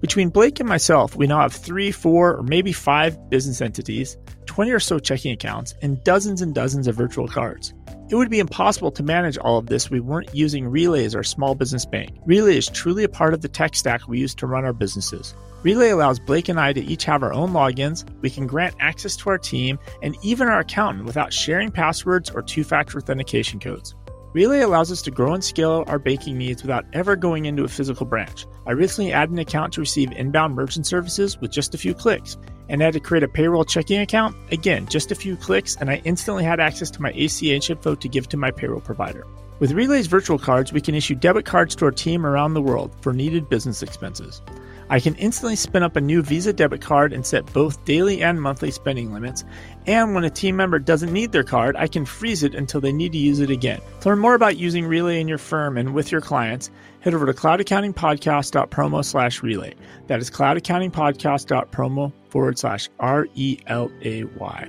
Between 0.00 0.30
Blake 0.30 0.58
and 0.58 0.66
myself, 0.66 1.14
we 1.16 1.26
now 1.26 1.42
have 1.42 1.52
three, 1.52 1.90
four, 1.90 2.34
or 2.34 2.42
maybe 2.42 2.72
five 2.72 3.28
business 3.28 3.60
entities, 3.60 4.16
20 4.46 4.70
or 4.70 4.80
so 4.80 4.98
checking 4.98 5.30
accounts, 5.30 5.74
and 5.82 6.02
dozens 6.02 6.40
and 6.40 6.54
dozens 6.54 6.86
of 6.86 6.96
virtual 6.96 7.28
cards. 7.28 7.74
It 8.08 8.14
would 8.14 8.30
be 8.30 8.38
impossible 8.38 8.90
to 8.92 9.02
manage 9.02 9.36
all 9.36 9.58
of 9.58 9.66
this 9.66 9.84
if 9.84 9.90
we 9.90 10.00
weren't 10.00 10.34
using 10.34 10.66
Relay 10.66 11.04
as 11.04 11.14
our 11.14 11.22
small 11.22 11.54
business 11.54 11.84
bank. 11.84 12.16
Relay 12.24 12.56
is 12.56 12.68
truly 12.68 13.04
a 13.04 13.08
part 13.10 13.34
of 13.34 13.42
the 13.42 13.48
tech 13.48 13.74
stack 13.74 14.08
we 14.08 14.18
use 14.18 14.34
to 14.36 14.46
run 14.46 14.64
our 14.64 14.72
businesses. 14.72 15.34
Relay 15.62 15.90
allows 15.90 16.18
Blake 16.18 16.48
and 16.48 16.58
I 16.58 16.72
to 16.72 16.82
each 16.82 17.04
have 17.04 17.22
our 17.22 17.34
own 17.34 17.50
logins, 17.50 18.08
we 18.22 18.30
can 18.30 18.46
grant 18.46 18.74
access 18.80 19.14
to 19.16 19.28
our 19.28 19.36
team, 19.36 19.78
and 20.02 20.16
even 20.22 20.48
our 20.48 20.60
accountant 20.60 21.04
without 21.04 21.34
sharing 21.34 21.70
passwords 21.70 22.30
or 22.30 22.40
two 22.40 22.64
factor 22.64 22.96
authentication 22.96 23.60
codes. 23.60 23.94
Relay 24.34 24.60
allows 24.60 24.92
us 24.92 25.00
to 25.02 25.10
grow 25.10 25.32
and 25.32 25.42
scale 25.42 25.84
our 25.86 25.98
banking 25.98 26.36
needs 26.36 26.62
without 26.62 26.84
ever 26.92 27.16
going 27.16 27.46
into 27.46 27.64
a 27.64 27.68
physical 27.68 28.04
branch. 28.04 28.46
I 28.66 28.72
recently 28.72 29.10
added 29.10 29.32
an 29.32 29.38
account 29.38 29.72
to 29.72 29.80
receive 29.80 30.12
inbound 30.12 30.54
merchant 30.54 30.86
services 30.86 31.40
with 31.40 31.50
just 31.50 31.74
a 31.74 31.78
few 31.78 31.94
clicks, 31.94 32.36
and 32.68 32.82
I 32.82 32.84
had 32.84 32.94
to 32.94 33.00
create 33.00 33.22
a 33.22 33.28
payroll 33.28 33.64
checking 33.64 34.00
account. 34.00 34.36
Again, 34.52 34.86
just 34.86 35.10
a 35.10 35.14
few 35.14 35.34
clicks, 35.34 35.76
and 35.76 35.90
I 35.90 36.02
instantly 36.04 36.44
had 36.44 36.60
access 36.60 36.90
to 36.90 37.02
my 37.02 37.10
ACH 37.12 37.70
info 37.70 37.94
to 37.94 38.08
give 38.08 38.28
to 38.28 38.36
my 38.36 38.50
payroll 38.50 38.82
provider. 38.82 39.26
With 39.60 39.72
Relay's 39.72 40.06
virtual 40.06 40.38
cards, 40.38 40.74
we 40.74 40.82
can 40.82 40.94
issue 40.94 41.14
debit 41.14 41.46
cards 41.46 41.74
to 41.76 41.86
our 41.86 41.90
team 41.90 42.26
around 42.26 42.52
the 42.52 42.62
world 42.62 42.94
for 43.00 43.14
needed 43.14 43.48
business 43.48 43.82
expenses. 43.82 44.42
I 44.90 45.00
can 45.00 45.14
instantly 45.16 45.54
spin 45.56 45.82
up 45.82 45.96
a 45.96 46.00
new 46.00 46.22
Visa 46.22 46.52
debit 46.52 46.80
card 46.80 47.12
and 47.12 47.26
set 47.26 47.52
both 47.52 47.84
daily 47.84 48.22
and 48.22 48.40
monthly 48.40 48.70
spending 48.70 49.12
limits. 49.12 49.44
And 49.86 50.14
when 50.14 50.24
a 50.24 50.30
team 50.30 50.56
member 50.56 50.78
doesn't 50.78 51.12
need 51.12 51.32
their 51.32 51.44
card, 51.44 51.76
I 51.76 51.88
can 51.88 52.06
freeze 52.06 52.42
it 52.42 52.54
until 52.54 52.80
they 52.80 52.92
need 52.92 53.12
to 53.12 53.18
use 53.18 53.40
it 53.40 53.50
again. 53.50 53.80
To 54.00 54.08
learn 54.08 54.18
more 54.18 54.34
about 54.34 54.56
using 54.56 54.86
Relay 54.86 55.20
in 55.20 55.28
your 55.28 55.38
firm 55.38 55.76
and 55.76 55.92
with 55.92 56.10
your 56.10 56.22
clients, 56.22 56.70
head 57.00 57.12
over 57.12 57.26
to 57.26 57.34
cloudaccountingpodcast.promo 57.34 59.04
slash 59.04 59.42
relay. 59.42 59.74
That 60.06 60.20
is 60.20 60.30
cloudaccountingpodcast.promo 60.30 62.12
forward 62.30 62.58
slash 62.58 62.88
R 62.98 63.26
E 63.34 63.58
L 63.66 63.90
A 64.02 64.24
Y. 64.24 64.68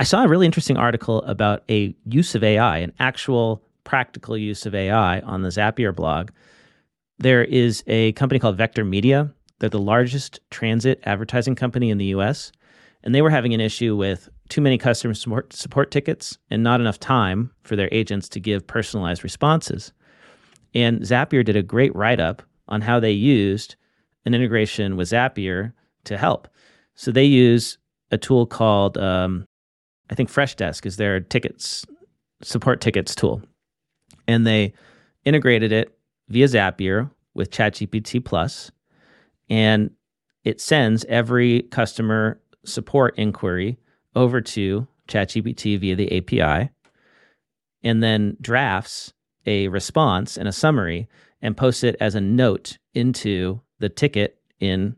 I 0.00 0.04
saw 0.04 0.22
a 0.22 0.28
really 0.28 0.46
interesting 0.46 0.76
article 0.76 1.22
about 1.22 1.64
a 1.68 1.96
use 2.04 2.36
of 2.36 2.44
AI, 2.44 2.78
an 2.78 2.92
actual 3.00 3.64
practical 3.88 4.36
use 4.36 4.66
of 4.66 4.74
AI 4.74 5.20
on 5.20 5.40
the 5.40 5.48
Zapier 5.48 5.96
blog. 5.96 6.28
There 7.18 7.42
is 7.42 7.82
a 7.86 8.12
company 8.12 8.38
called 8.38 8.58
Vector 8.58 8.84
Media. 8.84 9.32
They're 9.58 9.70
the 9.70 9.78
largest 9.78 10.40
transit 10.50 11.00
advertising 11.04 11.54
company 11.54 11.88
in 11.88 11.96
the 11.96 12.12
US. 12.16 12.52
And 13.02 13.14
they 13.14 13.22
were 13.22 13.30
having 13.30 13.54
an 13.54 13.62
issue 13.62 13.96
with 13.96 14.28
too 14.50 14.60
many 14.60 14.76
customer 14.76 15.14
support, 15.14 15.90
tickets 15.90 16.36
and 16.50 16.62
not 16.62 16.82
enough 16.82 17.00
time 17.00 17.50
for 17.62 17.76
their 17.76 17.88
agents 17.90 18.28
to 18.28 18.40
give 18.40 18.66
personalized 18.66 19.24
responses. 19.24 19.94
And 20.74 21.00
Zapier 21.00 21.42
did 21.42 21.56
a 21.56 21.62
great 21.62 21.96
write 21.96 22.20
up 22.20 22.42
on 22.68 22.82
how 22.82 23.00
they 23.00 23.12
used 23.12 23.76
an 24.26 24.34
integration 24.34 24.96
with 24.96 25.08
Zapier 25.08 25.72
to 26.04 26.18
help. 26.18 26.46
So 26.94 27.10
they 27.10 27.24
use 27.24 27.78
a 28.10 28.18
tool 28.18 28.44
called, 28.44 28.98
um, 28.98 29.46
I 30.10 30.14
think 30.14 30.30
Freshdesk 30.30 30.84
is 30.84 30.98
their 30.98 31.20
tickets 31.20 31.86
support 32.42 32.82
tickets 32.82 33.14
tool 33.14 33.42
and 34.28 34.46
they 34.46 34.74
integrated 35.24 35.72
it 35.72 35.98
via 36.28 36.46
Zapier 36.46 37.10
with 37.34 37.50
ChatGPT 37.50 38.24
Plus, 38.24 38.70
and 39.48 39.90
it 40.44 40.60
sends 40.60 41.04
every 41.06 41.62
customer 41.62 42.40
support 42.64 43.18
inquiry 43.18 43.78
over 44.14 44.40
to 44.40 44.86
ChatGPT 45.08 45.80
via 45.80 45.96
the 45.96 46.16
API, 46.18 46.70
and 47.82 48.02
then 48.02 48.36
drafts 48.40 49.12
a 49.46 49.68
response 49.68 50.36
and 50.36 50.46
a 50.46 50.52
summary 50.52 51.08
and 51.40 51.56
posts 51.56 51.82
it 51.82 51.96
as 52.00 52.14
a 52.14 52.20
note 52.20 52.78
into 52.94 53.60
the 53.78 53.88
ticket 53.88 54.38
in 54.60 54.96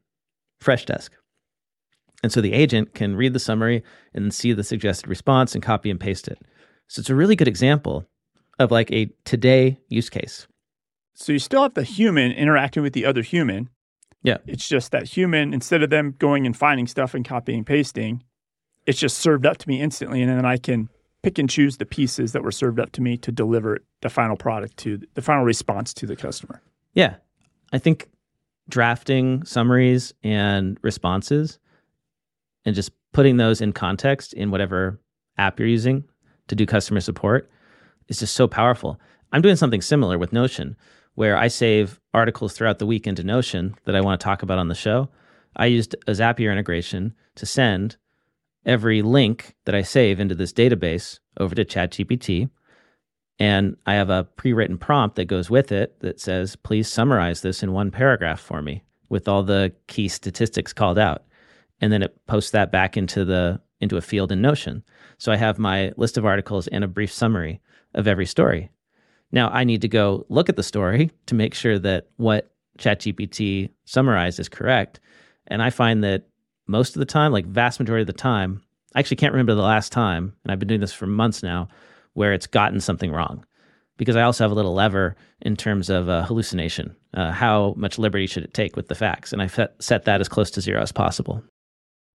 Freshdesk. 0.63 1.11
And 2.23 2.33
so 2.33 2.41
the 2.41 2.53
agent 2.53 2.95
can 2.95 3.17
read 3.17 3.33
the 3.33 3.39
summary 3.39 3.83
and 4.13 4.35
see 4.35 4.53
the 4.53 4.65
suggested 4.65 5.09
response 5.09 5.55
and 5.55 5.63
copy 5.63 5.91
and 5.91 6.01
paste 6.01 6.29
it. 6.29 6.39
So 6.89 7.01
it's 7.01 7.11
a 7.11 7.15
really 7.15 7.37
good 7.37 7.49
example 7.49 8.07
of 8.61 8.71
like 8.71 8.93
a 8.93 9.11
today 9.25 9.81
use 9.89 10.09
case. 10.11 10.47
So 11.15 11.33
you 11.33 11.39
still 11.39 11.63
have 11.63 11.75
the 11.75 11.83
human 11.83 12.31
interacting 12.31 12.83
with 12.83 12.93
the 12.93 13.07
other 13.07 13.23
human. 13.23 13.71
Yeah. 14.23 14.37
It's 14.47 14.69
just 14.69 14.93
that 14.93 15.05
human, 15.09 15.53
instead 15.55 15.83
of 15.83 15.91
them 15.91 16.15
going 16.19 16.47
and 16.47 16.57
finding 16.57 16.87
stuff 16.87 17.15
and 17.15 17.25
copying 17.25 17.59
and 17.59 17.67
pasting, 17.67 18.23
it's 18.87 18.99
just 18.99 19.19
served 19.19 19.47
up 19.47 19.57
to 19.59 19.69
me 19.69 19.81
instantly. 19.81 20.23
And 20.23 20.31
then 20.31 20.45
I 20.45 20.59
can 20.59 20.91
pick 21.23 21.39
and 21.39 21.49
choose 21.49 21.79
the 21.79 21.87
pieces 21.87 22.33
that 22.33 22.43
were 22.43 22.53
served 22.53 22.79
up 22.79 22.93
to 22.93 23.03
me 23.03 23.17
to 23.19 23.33
deliver 23.33 23.79
the 24.03 24.11
final 24.11 24.37
product 24.37 24.77
to 24.79 25.01
the 25.15 25.23
final 25.23 25.45
response 25.45 25.95
to 25.95 26.07
the 26.07 26.17
customer. 26.17 26.63
Yeah. 26.93 27.17
I 27.73 27.79
think 27.79 28.09
drafting 28.69 29.43
summaries 29.45 30.13
and 30.23 30.79
responses 30.83 31.59
and 32.67 32.75
just 32.75 32.93
putting 33.13 33.39
those 33.39 33.63
in 33.63 33.73
context 33.73 34.35
in 34.35 34.51
whatever 34.51 35.01
app 35.39 35.59
you're 35.59 35.69
using 35.69 36.05
to 36.49 36.55
do 36.55 36.67
customer 36.67 37.01
support 37.01 37.51
is 38.11 38.19
just 38.19 38.35
so 38.37 38.47
powerful. 38.47 39.01
I'm 39.33 39.41
doing 39.41 39.57
something 39.57 39.81
similar 39.81 40.19
with 40.19 40.33
Notion 40.33 40.77
where 41.15 41.37
I 41.37 41.49
save 41.49 42.01
articles 42.13 42.53
throughout 42.53 42.79
the 42.79 42.87
week 42.87 43.07
into 43.07 43.25
Notion 43.25 43.75
that 43.85 43.97
I 43.97 44.01
want 44.01 44.21
to 44.21 44.25
talk 44.25 44.43
about 44.43 44.59
on 44.59 44.69
the 44.69 44.75
show. 44.75 45.09
I 45.57 45.67
used 45.67 45.95
a 46.07 46.13
Zapier 46.13 46.53
integration 46.53 47.15
to 47.37 47.47
send 47.47 47.97
every 48.67 49.03
link 49.03 49.55
that 49.65 49.75
I 49.75 49.83
save 49.83 50.21
into 50.21 50.35
this 50.35 50.53
database 50.53 51.19
over 51.39 51.55
to 51.55 51.65
ChatGPT. 51.65 52.51
And 53.39 53.77
I 53.87 53.95
have 53.95 54.11
a 54.11 54.25
pre 54.37 54.53
written 54.53 54.77
prompt 54.77 55.17
that 55.17 55.25
goes 55.25 55.49
with 55.49 55.73
it 55.73 55.99
that 56.01 56.21
says, 56.21 56.57
please 56.57 56.89
summarize 56.89 57.41
this 57.41 57.63
in 57.63 57.73
one 57.73 57.91
paragraph 57.91 58.41
for 58.41 58.61
me 58.61 58.83
with 59.09 59.29
all 59.29 59.43
the 59.43 59.73
key 59.87 60.09
statistics 60.09 60.73
called 60.73 60.99
out. 60.99 61.25
And 61.81 61.93
then 61.93 62.03
it 62.03 62.27
posts 62.27 62.51
that 62.51 62.71
back 62.71 62.97
into 62.97 63.25
the 63.25 63.61
into 63.81 63.97
a 63.97 64.03
field 64.03 64.31
in 64.31 64.43
Notion. 64.43 64.85
So 65.17 65.33
I 65.33 65.37
have 65.37 65.59
my 65.59 65.93
list 65.97 66.19
of 66.19 66.27
articles 66.27 66.67
and 66.69 66.85
a 66.85 66.89
brief 66.89 67.11
summary 67.11 67.61
of 67.95 68.07
every 68.07 68.27
story. 68.27 68.71
Now 69.33 69.49
I 69.51 69.65
need 69.65 69.83
to 69.83 69.89
go 69.89 70.27
look 70.29 70.49
at 70.49 70.57
the 70.57 70.63
story 70.63 71.11
to 71.27 71.35
make 71.35 71.55
sure 71.55 71.79
that 71.79 72.09
what 72.17 72.51
ChatGPT 72.79 73.71
summarized 73.85 74.41
is 74.41 74.49
correct. 74.49 75.01
And 75.47 75.63
I 75.63 75.71
find 75.71 76.03
that 76.05 76.29
most 76.67 76.97
of 76.97 77.01
the 77.01 77.07
time, 77.07 77.33
like 77.33 77.47
vast 77.47 77.81
majority 77.81 78.03
of 78.03 78.07
the 78.07 78.13
time, 78.13 78.63
I 78.95 79.01
actually 79.01 79.17
can't 79.17 79.33
remember 79.33 79.55
the 79.55 79.63
last 79.63 79.93
time, 79.93 80.35
and 80.43 80.51
I've 80.51 80.59
been 80.59 80.69
doing 80.69 80.81
this 80.81 80.93
for 80.93 81.07
months 81.07 81.43
now, 81.43 81.69
where 82.15 82.33
it's 82.33 82.47
gotten 82.47 82.81
something 82.81 83.13
wrong. 83.13 83.45
Because 83.97 84.17
I 84.17 84.23
also 84.23 84.45
have 84.45 84.51
a 84.51 84.55
little 84.55 84.75
lever 84.75 85.15
in 85.43 85.57
terms 85.57 85.91
of 85.91 86.09
uh, 86.09 86.25
hallucination. 86.25 86.97
Uh, 87.13 87.33
how 87.33 87.75
much 87.77 87.99
liberty 87.99 88.27
should 88.27 88.45
it 88.45 88.55
take 88.55 88.75
with 88.75 88.89
the 88.89 88.95
facts? 88.95 89.33
And 89.33 89.43
I 89.43 89.47
set 89.79 90.05
that 90.05 90.21
as 90.21 90.29
close 90.29 90.51
to 90.53 90.61
zero 90.61 90.81
as 90.81 90.91
possible. 90.91 91.43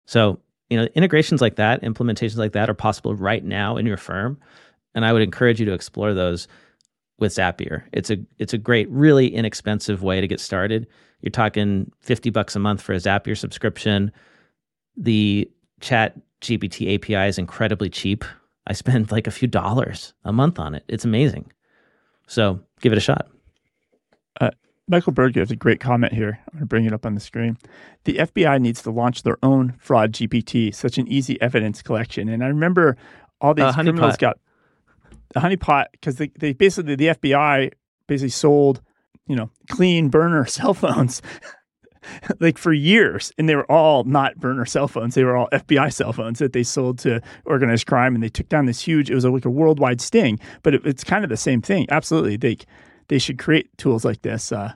So, 0.06 0.38
you 0.70 0.78
know, 0.78 0.84
integrations 0.94 1.40
like 1.40 1.56
that, 1.56 1.82
implementations 1.82 2.36
like 2.36 2.52
that 2.52 2.70
are 2.70 2.74
possible 2.74 3.14
right 3.14 3.44
now 3.44 3.76
in 3.76 3.84
your 3.84 3.96
firm. 3.96 4.38
And 4.94 5.04
I 5.04 5.12
would 5.12 5.22
encourage 5.22 5.60
you 5.60 5.66
to 5.66 5.72
explore 5.72 6.14
those 6.14 6.48
with 7.18 7.32
Zapier. 7.32 7.84
It's 7.92 8.10
a 8.10 8.18
it's 8.38 8.52
a 8.52 8.58
great, 8.58 8.90
really 8.90 9.34
inexpensive 9.34 10.02
way 10.02 10.20
to 10.20 10.28
get 10.28 10.40
started. 10.40 10.86
You're 11.20 11.30
talking 11.30 11.90
50 12.00 12.30
bucks 12.30 12.56
a 12.56 12.58
month 12.58 12.82
for 12.82 12.92
a 12.92 12.96
Zapier 12.96 13.36
subscription. 13.36 14.10
The 14.96 15.50
chat 15.80 16.18
GPT 16.40 16.94
API 16.94 17.28
is 17.28 17.38
incredibly 17.38 17.88
cheap. 17.88 18.24
I 18.66 18.72
spend 18.74 19.10
like 19.10 19.26
a 19.26 19.30
few 19.30 19.48
dollars 19.48 20.14
a 20.24 20.32
month 20.32 20.58
on 20.58 20.74
it. 20.74 20.84
It's 20.88 21.04
amazing. 21.04 21.52
So 22.26 22.60
give 22.80 22.92
it 22.92 22.98
a 22.98 23.00
shot. 23.00 23.28
Uh, 24.40 24.50
Michael 24.88 25.12
Berg 25.12 25.36
has 25.36 25.50
a 25.50 25.56
great 25.56 25.80
comment 25.80 26.12
here. 26.12 26.40
I'm 26.48 26.58
going 26.58 26.60
to 26.60 26.66
bring 26.66 26.84
it 26.84 26.92
up 26.92 27.06
on 27.06 27.14
the 27.14 27.20
screen. 27.20 27.56
The 28.04 28.14
FBI 28.14 28.60
needs 28.60 28.82
to 28.82 28.90
launch 28.90 29.22
their 29.22 29.38
own 29.42 29.74
fraud 29.78 30.12
GPT, 30.12 30.74
such 30.74 30.98
an 30.98 31.06
easy 31.08 31.40
evidence 31.40 31.82
collection. 31.82 32.28
And 32.28 32.42
I 32.42 32.48
remember 32.48 32.96
all 33.40 33.54
these 33.54 33.64
uh, 33.64 33.72
criminals 33.72 34.16
got 34.16 34.38
the 35.32 35.40
honeypot 35.40 35.86
because 35.92 36.16
they, 36.16 36.30
they 36.38 36.52
basically 36.52 36.94
the 36.94 37.08
FBI 37.08 37.72
basically 38.06 38.30
sold 38.30 38.80
you 39.26 39.36
know 39.36 39.50
clean 39.70 40.08
burner 40.08 40.44
cell 40.46 40.74
phones 40.74 41.22
like 42.40 42.58
for 42.58 42.72
years 42.72 43.32
and 43.38 43.48
they 43.48 43.54
were 43.54 43.70
all 43.70 44.04
not 44.04 44.36
burner 44.36 44.64
cell 44.64 44.88
phones. 44.88 45.14
They 45.14 45.24
were 45.24 45.36
all 45.36 45.48
fbi 45.52 45.92
cell 45.92 46.12
phones 46.12 46.38
that 46.38 46.52
they 46.52 46.62
sold 46.62 46.98
to 47.00 47.20
organized 47.44 47.86
crime 47.86 48.14
and 48.14 48.22
they 48.22 48.28
took 48.28 48.48
down 48.48 48.66
this 48.66 48.80
huge 48.80 49.10
it 49.10 49.14
was 49.14 49.24
like 49.24 49.44
a 49.44 49.50
worldwide 49.50 50.00
sting 50.00 50.38
but 50.62 50.74
it, 50.74 50.86
it's 50.86 51.04
kind 51.04 51.24
of 51.24 51.30
the 51.30 51.36
same 51.36 51.62
thing. 51.62 51.86
Absolutely 51.90 52.36
they 52.36 52.56
they 53.08 53.18
should 53.18 53.38
create 53.38 53.76
tools 53.78 54.04
like 54.04 54.22
this 54.22 54.52
uh, 54.52 54.72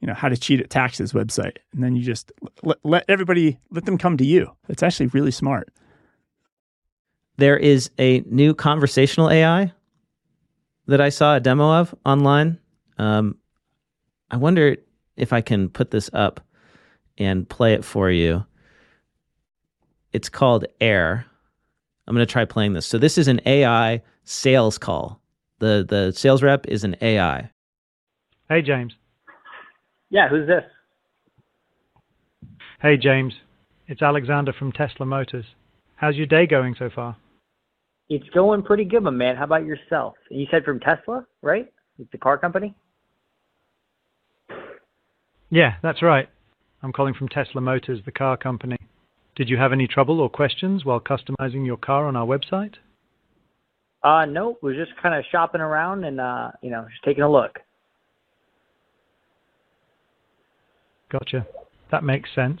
you 0.00 0.08
know 0.08 0.14
how 0.14 0.28
to 0.28 0.36
cheat 0.36 0.60
at 0.60 0.70
taxes 0.70 1.12
website 1.12 1.56
and 1.72 1.82
then 1.82 1.96
you 1.96 2.02
just 2.02 2.32
let, 2.62 2.78
let 2.84 3.04
everybody 3.08 3.58
let 3.70 3.84
them 3.84 3.98
come 3.98 4.16
to 4.16 4.26
you. 4.26 4.50
It's 4.68 4.82
actually 4.82 5.06
really 5.06 5.30
smart. 5.30 5.72
There 7.36 7.56
is 7.56 7.90
a 7.98 8.20
new 8.20 8.54
conversational 8.54 9.30
ai 9.30 9.72
that 10.86 11.00
i 11.00 11.08
saw 11.08 11.36
a 11.36 11.40
demo 11.40 11.80
of 11.80 11.94
online 12.04 12.58
um, 12.98 13.36
i 14.30 14.36
wonder 14.36 14.76
if 15.16 15.32
i 15.32 15.40
can 15.40 15.68
put 15.68 15.90
this 15.90 16.10
up 16.12 16.40
and 17.18 17.48
play 17.48 17.74
it 17.74 17.84
for 17.84 18.10
you. 18.10 18.44
It's 20.12 20.28
called 20.28 20.64
Air. 20.80 21.26
I'm 22.06 22.14
going 22.14 22.26
to 22.26 22.32
try 22.32 22.44
playing 22.44 22.74
this. 22.74 22.86
So 22.86 22.98
this 22.98 23.18
is 23.18 23.28
an 23.28 23.40
AI 23.46 24.02
sales 24.24 24.78
call. 24.78 25.20
The 25.58 25.86
the 25.88 26.12
sales 26.12 26.42
rep 26.42 26.66
is 26.66 26.84
an 26.84 26.96
AI. 27.00 27.50
Hey 28.48 28.60
James. 28.60 28.94
Yeah, 30.10 30.28
who's 30.28 30.46
this? 30.46 30.64
Hey 32.82 32.96
James. 32.96 33.34
It's 33.86 34.02
Alexander 34.02 34.52
from 34.52 34.72
Tesla 34.72 35.06
Motors. 35.06 35.46
How's 35.96 36.16
your 36.16 36.26
day 36.26 36.46
going 36.46 36.74
so 36.78 36.90
far? 36.94 37.16
It's 38.08 38.28
going 38.30 38.62
pretty 38.62 38.84
good, 38.84 39.02
my 39.02 39.10
man. 39.10 39.36
How 39.36 39.44
about 39.44 39.64
yourself? 39.64 40.14
You 40.30 40.46
said 40.50 40.64
from 40.64 40.80
Tesla, 40.80 41.26
right? 41.42 41.72
It's 41.98 42.10
the 42.12 42.18
car 42.18 42.36
company? 42.36 42.74
Yeah, 45.50 45.74
that's 45.82 46.02
right. 46.02 46.28
I'm 46.82 46.92
calling 46.92 47.14
from 47.14 47.28
Tesla 47.28 47.60
Motors, 47.60 48.00
the 48.04 48.12
car 48.12 48.36
company. 48.36 48.76
Did 49.36 49.48
you 49.48 49.56
have 49.56 49.72
any 49.72 49.86
trouble 49.86 50.20
or 50.20 50.28
questions 50.28 50.84
while 50.84 51.00
customizing 51.00 51.64
your 51.64 51.76
car 51.76 52.06
on 52.06 52.14
our 52.14 52.26
website? 52.26 52.74
Uh, 54.02 54.26
no, 54.26 54.58
we're 54.60 54.74
just 54.74 54.92
kind 55.02 55.14
of 55.14 55.24
shopping 55.32 55.62
around 55.62 56.04
and, 56.04 56.20
uh, 56.20 56.50
you 56.60 56.70
know, 56.70 56.84
just 56.90 57.02
taking 57.04 57.22
a 57.22 57.30
look. 57.30 57.58
Gotcha. 61.10 61.46
That 61.90 62.04
makes 62.04 62.28
sense. 62.34 62.60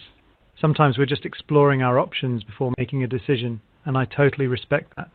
Sometimes 0.58 0.96
we're 0.96 1.04
just 1.04 1.26
exploring 1.26 1.82
our 1.82 1.98
options 1.98 2.44
before 2.44 2.72
making 2.78 3.02
a 3.02 3.06
decision, 3.06 3.60
and 3.84 3.98
I 3.98 4.06
totally 4.06 4.46
respect 4.46 4.94
that. 4.96 5.10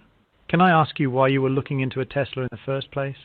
Can 0.49 0.61
I 0.61 0.71
ask 0.71 0.99
you 0.99 1.11
why 1.11 1.27
you 1.27 1.43
were 1.43 1.49
looking 1.49 1.79
into 1.79 2.01
a 2.01 2.05
Tesla 2.05 2.43
in 2.43 2.49
the 2.51 2.57
first 2.65 2.91
place? 2.91 3.15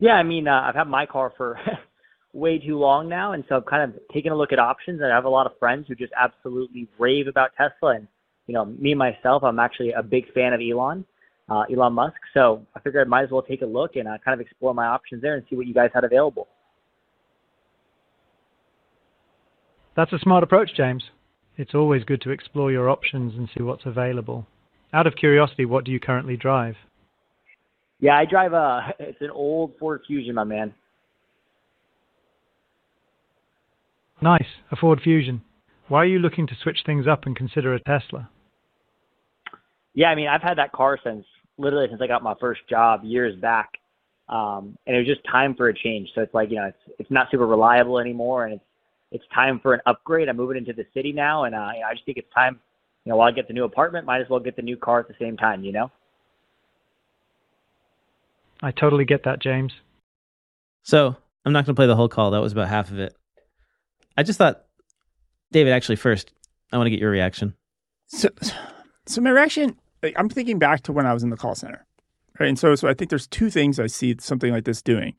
Yeah, 0.00 0.14
I 0.14 0.24
mean, 0.24 0.48
uh, 0.48 0.62
I've 0.66 0.74
had 0.74 0.88
my 0.88 1.06
car 1.06 1.32
for 1.36 1.60
way 2.32 2.58
too 2.58 2.76
long 2.76 3.08
now, 3.08 3.32
and 3.32 3.44
so 3.48 3.56
I've 3.56 3.66
kind 3.66 3.88
of 3.88 4.00
taken 4.12 4.32
a 4.32 4.36
look 4.36 4.52
at 4.52 4.58
options. 4.58 5.00
And 5.00 5.12
I 5.12 5.14
have 5.14 5.26
a 5.26 5.30
lot 5.30 5.46
of 5.46 5.52
friends 5.60 5.86
who 5.86 5.94
just 5.94 6.12
absolutely 6.20 6.88
rave 6.98 7.28
about 7.28 7.50
Tesla, 7.56 7.94
and 7.94 8.08
you 8.48 8.54
know, 8.54 8.64
me 8.64 8.94
myself, 8.94 9.44
I'm 9.44 9.60
actually 9.60 9.92
a 9.92 10.02
big 10.02 10.32
fan 10.32 10.52
of 10.52 10.60
Elon, 10.60 11.04
uh, 11.48 11.62
Elon 11.72 11.92
Musk. 11.92 12.16
So 12.34 12.66
I 12.74 12.80
figured 12.80 13.06
I 13.06 13.08
might 13.08 13.22
as 13.22 13.30
well 13.30 13.42
take 13.42 13.62
a 13.62 13.66
look 13.66 13.94
and 13.94 14.08
uh, 14.08 14.18
kind 14.24 14.34
of 14.34 14.44
explore 14.44 14.74
my 14.74 14.86
options 14.86 15.22
there 15.22 15.36
and 15.36 15.44
see 15.48 15.54
what 15.54 15.68
you 15.68 15.74
guys 15.74 15.90
had 15.94 16.02
available. 16.02 16.48
That's 19.94 20.12
a 20.12 20.18
smart 20.18 20.42
approach, 20.42 20.70
James. 20.76 21.04
It's 21.56 21.74
always 21.74 22.02
good 22.02 22.22
to 22.22 22.30
explore 22.30 22.72
your 22.72 22.90
options 22.90 23.34
and 23.36 23.48
see 23.56 23.62
what's 23.62 23.86
available. 23.86 24.48
Out 24.92 25.06
of 25.06 25.16
curiosity, 25.16 25.64
what 25.64 25.84
do 25.84 25.90
you 25.92 25.98
currently 25.98 26.36
drive? 26.36 26.76
Yeah, 28.00 28.18
I 28.18 28.24
drive 28.24 28.52
a. 28.52 28.94
It's 28.98 29.20
an 29.20 29.30
old 29.30 29.72
Ford 29.78 30.02
Fusion, 30.06 30.34
my 30.34 30.44
man. 30.44 30.74
Nice, 34.20 34.46
a 34.70 34.76
Ford 34.76 35.00
Fusion. 35.02 35.42
Why 35.88 36.02
are 36.02 36.06
you 36.06 36.18
looking 36.18 36.46
to 36.46 36.54
switch 36.62 36.78
things 36.86 37.06
up 37.06 37.26
and 37.26 37.34
consider 37.36 37.74
a 37.74 37.80
Tesla? 37.80 38.28
Yeah, 39.94 40.08
I 40.08 40.14
mean, 40.14 40.28
I've 40.28 40.42
had 40.42 40.58
that 40.58 40.72
car 40.72 40.98
since 41.02 41.24
literally 41.58 41.86
since 41.90 42.00
I 42.00 42.06
got 42.06 42.22
my 42.22 42.34
first 42.40 42.60
job 42.68 43.02
years 43.04 43.38
back, 43.40 43.70
um, 44.28 44.76
and 44.86 44.96
it 44.96 45.00
was 45.00 45.08
just 45.08 45.20
time 45.30 45.54
for 45.54 45.68
a 45.68 45.74
change. 45.74 46.08
So 46.14 46.22
it's 46.22 46.34
like 46.34 46.50
you 46.50 46.56
know, 46.56 46.66
it's 46.66 46.94
it's 46.98 47.10
not 47.10 47.28
super 47.30 47.46
reliable 47.46 47.98
anymore, 47.98 48.44
and 48.44 48.54
it's 48.54 48.64
it's 49.10 49.24
time 49.34 49.60
for 49.60 49.74
an 49.74 49.80
upgrade. 49.86 50.28
I'm 50.28 50.36
moving 50.36 50.56
into 50.56 50.72
the 50.72 50.86
city 50.94 51.12
now, 51.12 51.44
and 51.44 51.54
uh, 51.54 51.70
you 51.74 51.80
know, 51.80 51.86
I 51.90 51.94
just 51.94 52.06
think 52.06 52.18
it's 52.18 52.32
time. 52.34 52.58
You 53.04 53.10
know, 53.10 53.16
while 53.16 53.28
I 53.28 53.32
get 53.32 53.48
the 53.48 53.54
new 53.54 53.64
apartment, 53.64 54.06
might 54.06 54.20
as 54.20 54.28
well 54.28 54.40
get 54.40 54.56
the 54.56 54.62
new 54.62 54.76
car 54.76 55.00
at 55.00 55.08
the 55.08 55.14
same 55.18 55.36
time. 55.36 55.64
You 55.64 55.72
know. 55.72 55.90
I 58.62 58.70
totally 58.70 59.04
get 59.04 59.24
that, 59.24 59.40
James. 59.40 59.72
So 60.84 61.16
I'm 61.44 61.52
not 61.52 61.66
going 61.66 61.74
to 61.74 61.78
play 61.78 61.86
the 61.86 61.96
whole 61.96 62.08
call. 62.08 62.30
That 62.30 62.40
was 62.40 62.52
about 62.52 62.68
half 62.68 62.90
of 62.90 62.98
it. 62.98 63.16
I 64.16 64.22
just 64.22 64.38
thought, 64.38 64.64
David, 65.50 65.72
actually, 65.72 65.96
first, 65.96 66.32
I 66.72 66.76
want 66.76 66.86
to 66.86 66.90
get 66.90 67.00
your 67.00 67.10
reaction. 67.10 67.54
So, 68.06 68.28
so 69.06 69.20
my 69.20 69.30
reaction, 69.30 69.76
like, 70.02 70.14
I'm 70.16 70.28
thinking 70.28 70.58
back 70.58 70.82
to 70.82 70.92
when 70.92 71.06
I 71.06 71.14
was 71.14 71.22
in 71.22 71.30
the 71.30 71.36
call 71.36 71.54
center, 71.54 71.84
right? 72.38 72.48
And 72.48 72.58
so, 72.58 72.74
so 72.74 72.88
I 72.88 72.94
think 72.94 73.10
there's 73.10 73.26
two 73.26 73.50
things 73.50 73.80
I 73.80 73.86
see 73.86 74.14
something 74.20 74.52
like 74.52 74.64
this 74.64 74.82
doing. 74.82 75.14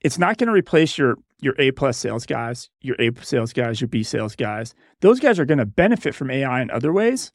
It's 0.00 0.18
not 0.18 0.36
going 0.36 0.48
to 0.48 0.52
replace 0.52 0.98
your 0.98 1.16
your 1.40 1.54
A 1.58 1.70
plus 1.72 1.96
sales 1.96 2.26
guys, 2.26 2.70
your 2.80 2.96
A 2.98 3.10
sales 3.22 3.52
guys, 3.52 3.80
your 3.80 3.88
B 3.88 4.02
sales 4.02 4.36
guys. 4.36 4.74
Those 5.00 5.20
guys 5.20 5.38
are 5.38 5.44
going 5.44 5.58
to 5.58 5.66
benefit 5.66 6.14
from 6.14 6.30
AI 6.30 6.62
in 6.62 6.70
other 6.70 6.92
ways, 6.92 7.32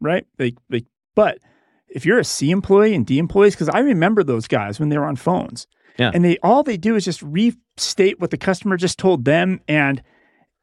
right? 0.00 0.26
Like, 0.38 0.54
like, 0.70 0.86
but 1.14 1.38
if 1.88 2.06
you're 2.06 2.18
a 2.18 2.24
C 2.24 2.50
employee 2.50 2.94
and 2.94 3.06
D 3.06 3.18
employees, 3.18 3.54
because 3.54 3.68
I 3.68 3.80
remember 3.80 4.24
those 4.24 4.48
guys 4.48 4.80
when 4.80 4.88
they 4.88 4.98
were 4.98 5.04
on 5.06 5.16
phones, 5.16 5.66
yeah. 5.98 6.10
And 6.12 6.24
they 6.24 6.38
all 6.42 6.62
they 6.62 6.76
do 6.76 6.96
is 6.96 7.04
just 7.04 7.22
restate 7.22 8.20
what 8.20 8.30
the 8.30 8.38
customer 8.38 8.76
just 8.76 8.98
told 8.98 9.24
them. 9.24 9.60
And 9.68 10.02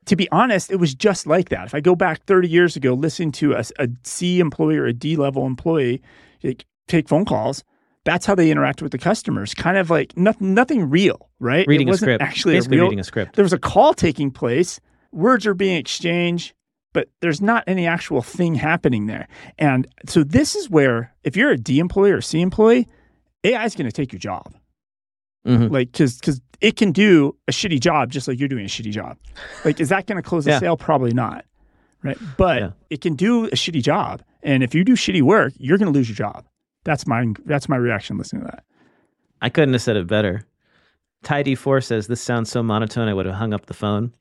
to 0.06 0.16
be 0.16 0.30
honest, 0.32 0.72
it 0.72 0.78
was 0.78 0.96
just 0.96 1.28
like 1.28 1.50
that. 1.50 1.66
If 1.66 1.76
I 1.76 1.82
go 1.82 1.96
back 1.96 2.26
30 2.26 2.48
years 2.48 2.76
ago, 2.76 2.94
listening 2.94 3.32
to 3.34 3.54
a, 3.54 3.64
a 3.78 3.88
C 4.04 4.40
employee 4.40 4.78
or 4.78 4.86
a 4.86 4.94
D 4.94 5.16
level 5.16 5.46
employee 5.46 6.02
like, 6.44 6.66
take 6.88 7.08
phone 7.08 7.26
calls, 7.26 7.64
that's 8.10 8.26
how 8.26 8.34
they 8.34 8.50
interact 8.50 8.82
with 8.82 8.92
the 8.92 8.98
customers. 8.98 9.54
Kind 9.54 9.78
of 9.78 9.92
like 9.92 10.18
nothing, 10.18 10.56
nothing 10.56 10.90
real, 10.90 11.30
right? 11.40 11.68
Reading 11.68 11.90
a 11.90 11.96
script. 11.96 12.24
Actually, 12.24 12.56
Basically 12.56 12.78
a 12.78 12.80
real, 12.80 12.90
reading 12.90 13.00
a 13.00 13.04
script. 13.04 13.36
There 13.36 13.44
was 13.44 13.54
a 13.54 13.60
call 13.60 13.94
taking 13.94 14.32
place. 14.32 14.80
Words 15.12 15.46
are 15.46 15.54
being 15.54 15.78
exchanged. 15.78 16.54
but 16.92 17.08
there's 17.22 17.40
not 17.40 17.64
any 17.68 17.86
actual 17.86 18.24
thing 18.24 18.56
happening 18.56 19.06
there. 19.06 19.28
And 19.60 19.88
so 20.08 20.24
this 20.24 20.56
is 20.56 20.72
where 20.72 21.14
if 21.24 21.38
you're 21.38 21.52
a 21.52 21.58
D 21.58 21.78
employee 21.80 22.12
or 22.12 22.22
C 22.22 22.42
employee, 22.42 22.88
AI 23.44 23.64
is 23.66 23.76
going 23.76 23.86
to 23.86 23.92
take 23.92 24.12
your 24.12 24.20
job. 24.20 24.56
Mm-hmm. 25.46 25.72
Like, 25.72 25.92
because 25.92 26.18
because 26.18 26.42
it 26.62 26.76
can 26.78 26.92
do 26.92 27.36
a 27.48 27.52
shitty 27.52 27.80
job 27.80 28.12
just 28.12 28.28
like 28.28 28.40
you're 28.40 28.50
doing 28.50 28.66
a 28.66 28.70
shitty 28.70 28.92
job. 28.92 29.18
Like, 29.64 29.80
is 29.80 29.90
that 29.90 30.08
going 30.08 30.22
to 30.22 30.28
close 30.28 30.48
a 30.48 30.60
sale? 30.60 30.78
Probably 30.78 31.14
not. 31.14 31.46
Right. 32.04 32.18
But 32.38 32.62
yeah. 32.62 32.72
it 32.90 33.02
can 33.02 33.16
do 33.16 33.46
a 33.46 33.56
shitty 33.56 33.84
job. 33.84 34.24
And 34.42 34.64
if 34.64 34.74
you 34.74 34.84
do 34.84 34.94
shitty 34.94 35.22
work, 35.22 35.54
you're 35.58 35.78
going 35.78 35.92
to 35.92 35.98
lose 35.98 36.10
your 36.10 36.16
job. 36.16 36.46
That's 36.90 37.06
my 37.06 37.24
that's 37.46 37.70
my 37.70 37.76
reaction 37.76 38.18
listening 38.18 38.42
to 38.42 38.48
that. 38.48 38.64
I 39.44 39.50
couldn't 39.50 39.74
have 39.74 39.84
said 39.84 39.96
it 39.96 40.08
better. 40.08 40.42
Tidy4 41.24 41.84
says 41.84 42.08
this 42.08 42.20
sounds 42.20 42.50
so 42.50 42.64
monotone 42.64 43.08
I 43.08 43.14
would 43.14 43.28
have 43.28 43.36
hung 43.36 43.54
up 43.54 43.68
the 43.68 43.76
phone. 43.76 44.12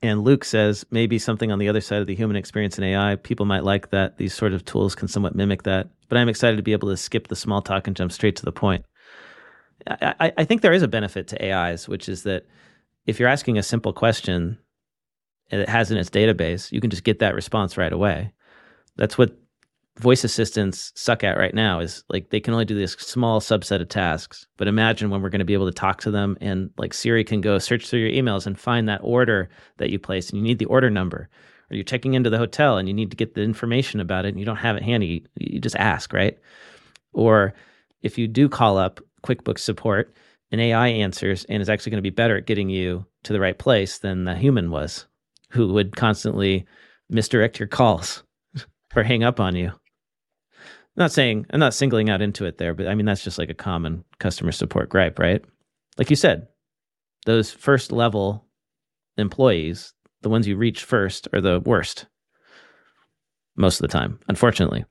And 0.00 0.24
Luke 0.24 0.46
says 0.46 0.86
maybe 0.90 1.18
something 1.18 1.52
on 1.52 1.58
the 1.58 1.68
other 1.68 1.82
side 1.82 2.00
of 2.00 2.06
the 2.06 2.14
human 2.14 2.36
experience 2.36 2.78
in 2.78 2.84
AI. 2.84 3.16
People 3.16 3.44
might 3.44 3.64
like 3.64 3.90
that. 3.90 4.16
These 4.16 4.32
sort 4.32 4.54
of 4.54 4.64
tools 4.64 4.94
can 4.94 5.08
somewhat 5.08 5.34
mimic 5.34 5.64
that. 5.64 5.90
But 6.08 6.16
I'm 6.16 6.30
excited 6.30 6.56
to 6.56 6.62
be 6.62 6.72
able 6.72 6.88
to 6.88 6.96
skip 6.96 7.28
the 7.28 7.36
small 7.36 7.60
talk 7.60 7.86
and 7.86 7.94
jump 7.94 8.12
straight 8.12 8.36
to 8.36 8.46
the 8.46 8.50
point. 8.50 8.86
I, 9.86 10.32
I 10.38 10.44
think 10.46 10.62
there 10.62 10.72
is 10.72 10.82
a 10.82 10.88
benefit 10.88 11.28
to 11.28 11.54
AIs, 11.54 11.86
which 11.86 12.08
is 12.08 12.22
that 12.22 12.46
if 13.04 13.20
you're 13.20 13.28
asking 13.28 13.58
a 13.58 13.62
simple 13.62 13.92
question 13.92 14.56
and 15.50 15.60
it 15.60 15.68
has 15.68 15.90
in 15.90 15.98
its 15.98 16.08
database, 16.08 16.72
you 16.72 16.80
can 16.80 16.88
just 16.88 17.04
get 17.04 17.18
that 17.18 17.34
response 17.34 17.76
right 17.76 17.92
away. 17.92 18.32
That's 18.96 19.18
what 19.18 19.36
voice 20.00 20.24
assistants 20.24 20.92
suck 20.94 21.22
at 21.22 21.36
right 21.36 21.54
now 21.54 21.78
is 21.78 22.02
like 22.08 22.30
they 22.30 22.40
can 22.40 22.54
only 22.54 22.64
do 22.64 22.74
this 22.74 22.92
small 22.92 23.40
subset 23.40 23.82
of 23.82 23.88
tasks. 23.88 24.46
But 24.56 24.66
imagine 24.66 25.10
when 25.10 25.20
we're 25.20 25.28
going 25.28 25.40
to 25.40 25.44
be 25.44 25.54
able 25.54 25.66
to 25.66 25.72
talk 25.72 26.00
to 26.00 26.10
them 26.10 26.38
and 26.40 26.70
like 26.78 26.94
Siri 26.94 27.22
can 27.22 27.40
go 27.40 27.58
search 27.58 27.88
through 27.88 28.00
your 28.00 28.10
emails 28.10 28.46
and 28.46 28.58
find 28.58 28.88
that 28.88 29.02
order 29.04 29.50
that 29.76 29.90
you 29.90 29.98
placed 29.98 30.30
and 30.30 30.38
you 30.38 30.42
need 30.42 30.58
the 30.58 30.64
order 30.66 30.90
number. 30.90 31.28
Or 31.70 31.76
you're 31.76 31.84
checking 31.84 32.14
into 32.14 32.30
the 32.30 32.38
hotel 32.38 32.78
and 32.78 32.88
you 32.88 32.94
need 32.94 33.10
to 33.10 33.16
get 33.16 33.34
the 33.34 33.42
information 33.42 34.00
about 34.00 34.24
it 34.24 34.30
and 34.30 34.40
you 34.40 34.46
don't 34.46 34.56
have 34.56 34.76
it 34.76 34.82
handy. 34.82 35.26
You 35.36 35.60
just 35.60 35.76
ask, 35.76 36.12
right? 36.12 36.38
Or 37.12 37.52
if 38.02 38.16
you 38.16 38.26
do 38.26 38.48
call 38.48 38.78
up 38.78 39.00
QuickBooks 39.22 39.60
support, 39.60 40.14
an 40.50 40.60
AI 40.60 40.88
answers 40.88 41.44
and 41.44 41.60
is 41.60 41.68
actually 41.68 41.90
going 41.90 42.02
to 42.02 42.10
be 42.10 42.10
better 42.10 42.38
at 42.38 42.46
getting 42.46 42.70
you 42.70 43.04
to 43.24 43.32
the 43.32 43.40
right 43.40 43.58
place 43.58 43.98
than 43.98 44.24
the 44.24 44.34
human 44.34 44.70
was, 44.70 45.06
who 45.50 45.72
would 45.74 45.94
constantly 45.94 46.64
misdirect 47.10 47.60
your 47.60 47.68
calls 47.68 48.24
or 48.96 49.02
hang 49.02 49.22
up 49.22 49.38
on 49.38 49.54
you 49.54 49.72
not 50.96 51.12
saying 51.12 51.46
I'm 51.50 51.60
not 51.60 51.74
singling 51.74 52.10
out 52.10 52.20
Intuit 52.20 52.58
there, 52.58 52.74
but 52.74 52.88
I 52.88 52.94
mean 52.94 53.06
that's 53.06 53.24
just 53.24 53.38
like 53.38 53.50
a 53.50 53.54
common 53.54 54.04
customer 54.18 54.52
support 54.52 54.88
gripe, 54.88 55.18
right? 55.18 55.44
Like 55.98 56.10
you 56.10 56.16
said, 56.16 56.48
those 57.26 57.50
first 57.50 57.92
level 57.92 58.46
employees, 59.16 59.92
the 60.22 60.28
ones 60.28 60.46
you 60.46 60.56
reach 60.56 60.84
first, 60.84 61.28
are 61.32 61.40
the 61.40 61.60
worst 61.60 62.06
most 63.56 63.80
of 63.80 63.82
the 63.82 63.92
time, 63.92 64.18
unfortunately. 64.28 64.84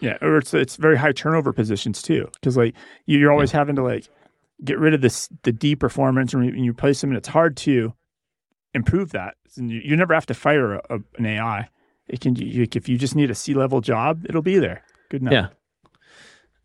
Yeah, 0.00 0.16
or 0.22 0.38
it's 0.38 0.54
it's 0.54 0.76
very 0.76 0.96
high 0.96 1.12
turnover 1.12 1.52
positions 1.52 2.00
too, 2.02 2.28
because 2.34 2.56
like 2.56 2.74
you're 3.06 3.32
always 3.32 3.52
yeah. 3.52 3.58
having 3.58 3.76
to 3.76 3.82
like 3.82 4.08
get 4.64 4.78
rid 4.78 4.94
of 4.94 5.00
this 5.00 5.28
the 5.42 5.52
D 5.52 5.76
performance 5.76 6.32
and 6.32 6.64
you 6.64 6.70
replace 6.70 7.00
them, 7.00 7.10
and 7.10 7.18
it's 7.18 7.28
hard 7.28 7.56
to 7.58 7.92
improve 8.72 9.10
that. 9.10 9.34
And 9.56 9.70
you, 9.70 9.80
you 9.84 9.96
never 9.96 10.14
have 10.14 10.26
to 10.26 10.34
fire 10.34 10.74
a, 10.74 10.82
a, 10.90 10.98
an 11.18 11.26
AI 11.26 11.68
it 12.10 12.20
can 12.20 12.36
if 12.38 12.88
you 12.88 12.98
just 12.98 13.14
need 13.14 13.30
a 13.30 13.34
C 13.34 13.54
level 13.54 13.80
job, 13.80 14.26
it'll 14.28 14.42
be 14.42 14.58
there. 14.58 14.82
Good 15.10 15.22
enough. 15.22 15.32
Yeah. 15.32 15.48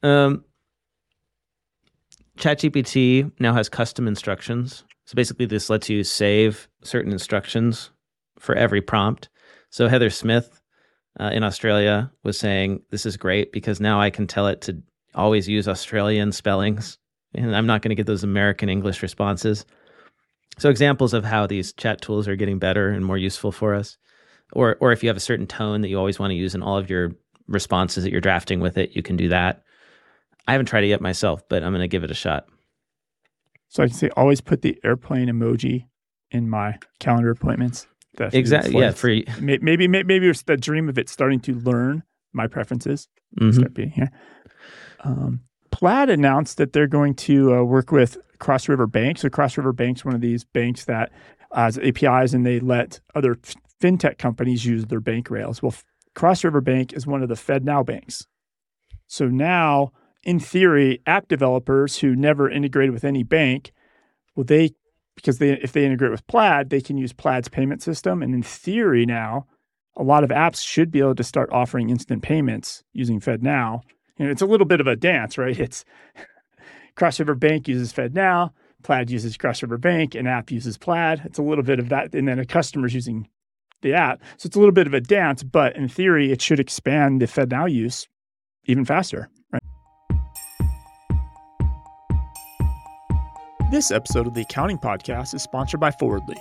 Um, 0.04 0.44
ChatGPT 2.38 3.32
now 3.40 3.54
has 3.54 3.70
custom 3.70 4.08
instructions. 4.08 4.84
So 5.06 5.16
basically, 5.16 5.46
this 5.46 5.70
lets 5.70 5.90
you 5.90 6.04
save 6.04 6.68
certain 6.84 7.12
instructions 7.12 7.92
for 8.40 8.56
every 8.56 8.82
prompt. 8.82 9.30
So 9.70 9.88
Heather 9.88 10.10
Smith 10.10 10.62
uh, 11.20 11.30
in 11.34 11.44
Australia 11.44 12.12
was 12.24 12.38
saying, 12.38 12.82
This 12.92 13.06
is 13.06 13.18
great 13.18 13.52
because 13.52 13.80
now 13.80 14.02
I 14.02 14.10
can 14.10 14.28
tell 14.28 14.48
it 14.48 14.62
to 14.62 14.82
always 15.14 15.48
use 15.48 15.68
Australian 15.68 16.32
spellings 16.32 16.98
and 17.34 17.56
I'm 17.56 17.68
not 17.68 17.82
going 17.82 17.90
to 17.90 17.96
get 17.96 18.08
those 18.08 18.24
American 18.24 18.70
English 18.70 19.02
responses. 19.02 19.66
So, 20.58 20.70
examples 20.70 21.14
of 21.14 21.26
how 21.26 21.48
these 21.48 21.74
chat 21.74 22.02
tools 22.02 22.28
are 22.28 22.36
getting 22.36 22.60
better 22.60 22.90
and 22.90 23.06
more 23.06 23.18
useful 23.18 23.52
for 23.52 23.76
us 23.76 23.98
or 24.56 24.78
or 24.80 24.92
if 24.92 25.04
you 25.04 25.10
have 25.10 25.18
a 25.18 25.22
certain 25.22 25.46
tone 25.46 25.82
that 25.82 25.90
you 25.90 26.00
always 26.00 26.18
want 26.18 26.32
to 26.32 26.36
use 26.36 26.56
in 26.56 26.64
all 26.64 26.78
of 26.78 26.90
your 26.90 27.12
responses 27.48 28.04
that 28.04 28.12
you're 28.12 28.22
drafting 28.22 28.60
with 28.60 28.78
it, 28.78 28.96
you 28.96 29.04
can 29.04 29.16
do 29.16 29.30
that. 29.30 29.62
I 30.48 30.54
haven't 30.54 30.68
tried 30.68 30.84
it 30.84 30.88
yet 30.88 31.02
myself, 31.02 31.48
but 31.48 31.64
I'm 31.64 31.72
going 31.72 31.82
to 31.82 31.88
give 31.88 32.04
it 32.04 32.12
a 32.12 32.16
shot. 32.16 32.48
So 33.68 33.84
I 33.84 33.88
can 33.88 33.96
say 33.96 34.10
always 34.16 34.42
put 34.42 34.62
the 34.62 34.80
airplane 34.84 35.28
emoji 35.28 35.86
in 36.32 36.50
my 36.50 36.78
calendar 37.00 37.32
appointments. 37.32 37.88
Exactly. 38.18 38.80
Yeah. 38.80 38.92
For 38.92 39.10
maybe, 39.42 39.88
maybe 39.88 39.88
maybe 39.88 40.30
it's 40.30 40.44
the 40.44 40.56
dream 40.58 40.88
of 40.88 40.98
it 40.98 41.10
starting 41.10 41.42
to 41.42 41.54
learn 41.54 42.04
my 42.34 42.48
preferences. 42.48 43.08
Mm-hmm. 43.40 43.52
Start 43.52 43.74
being 43.74 43.90
here. 43.92 44.12
Um, 45.04 45.42
Plaid 45.72 46.10
announced 46.10 46.58
that 46.58 46.72
they're 46.72 46.88
going 46.88 47.16
to 47.16 47.54
uh, 47.54 47.64
work 47.64 47.92
with 47.92 48.18
Cross 48.40 48.70
River 48.70 48.88
Bank. 48.88 49.18
So 49.18 49.30
Cross 49.30 49.58
River 49.58 49.74
Bank's 49.74 50.06
one 50.06 50.16
of 50.16 50.22
these 50.22 50.46
banks 50.46 50.86
that 50.86 51.12
has 51.54 51.78
APIs 51.78 52.34
and 52.34 52.46
they 52.46 52.60
let 52.60 53.02
other 53.14 53.38
fintech 53.82 54.18
companies 54.18 54.66
use 54.66 54.86
their 54.86 55.00
bank 55.00 55.30
rails. 55.30 55.62
Well, 55.62 55.76
Cross 56.14 56.44
River 56.44 56.62
Bank 56.62 56.94
is 56.94 57.06
one 57.06 57.22
of 57.22 57.30
the 57.30 57.36
FedNow 57.36 57.86
banks. 57.86 58.26
So 59.08 59.28
now, 59.28 59.92
in 60.24 60.40
theory, 60.40 61.02
app 61.06 61.28
developers 61.28 62.00
who 62.00 62.16
never 62.16 62.50
integrated 62.50 62.94
with 62.94 63.04
any 63.04 63.24
bank, 63.24 63.72
well, 64.36 64.46
they 64.46 64.72
because 65.16 65.38
they 65.38 65.52
if 65.52 65.72
they 65.72 65.86
integrate 65.86 66.12
with 66.12 66.28
Plaid, 66.28 66.70
they 66.70 66.82
can 66.82 66.98
use 66.98 67.14
Plaid's 67.14 67.48
payment 67.48 67.82
system. 67.82 68.22
And 68.22 68.34
in 68.34 68.44
theory, 68.44 69.06
now 69.06 69.46
a 69.98 70.04
lot 70.04 70.24
of 70.24 70.30
apps 70.30 70.66
should 70.66 70.92
be 70.92 71.00
able 71.00 71.16
to 71.16 71.24
start 71.24 71.50
offering 71.52 71.90
instant 71.90 72.22
payments 72.22 72.84
using 72.94 73.20
FedNow. 73.20 73.82
You 74.18 74.26
know, 74.26 74.32
it's 74.32 74.42
a 74.42 74.46
little 74.46 74.66
bit 74.66 74.82
of 74.82 74.88
a 74.88 74.96
dance, 74.96 75.38
right? 75.38 75.58
It's 75.66 75.86
Cross 76.96 77.20
River 77.20 77.36
Bank 77.36 77.68
uses 77.68 77.92
FedNow, 77.92 78.52
Plaid 78.82 79.10
uses 79.10 79.36
Cross 79.36 79.62
River 79.64 79.78
Bank, 79.78 80.16
an 80.16 80.28
app 80.28 80.50
uses 80.50 80.78
Plaid. 80.78 81.22
It's 81.26 81.40
a 81.40 81.44
little 81.44 81.64
bit 81.64 81.80
of 81.80 81.90
that, 81.90 82.16
and 82.16 82.28
then 82.28 82.40
a 82.40 82.46
customer's 82.46 82.94
using 82.94 83.28
the 83.86 83.94
app. 83.94 84.22
So 84.38 84.48
it's 84.48 84.56
a 84.56 84.60
little 84.60 84.74
bit 84.74 84.88
of 84.88 84.94
a 84.94 85.00
dance, 85.00 85.44
but 85.44 85.76
in 85.78 85.88
theory, 85.88 86.32
it 86.32 86.42
should 86.42 86.60
expand 86.60 87.22
the 87.22 87.28
FedNow 87.28 87.72
use 87.72 88.08
even 88.66 88.84
faster. 88.84 89.30
Right? 89.54 89.62
This 93.72 93.92
episode 93.92 94.28
of 94.28 94.34
the 94.34 94.42
Accounting 94.42 94.80
Podcast 94.80 95.34
is 95.34 95.44
sponsored 95.44 95.80
by 95.80 95.92
Forwardly. 95.92 96.38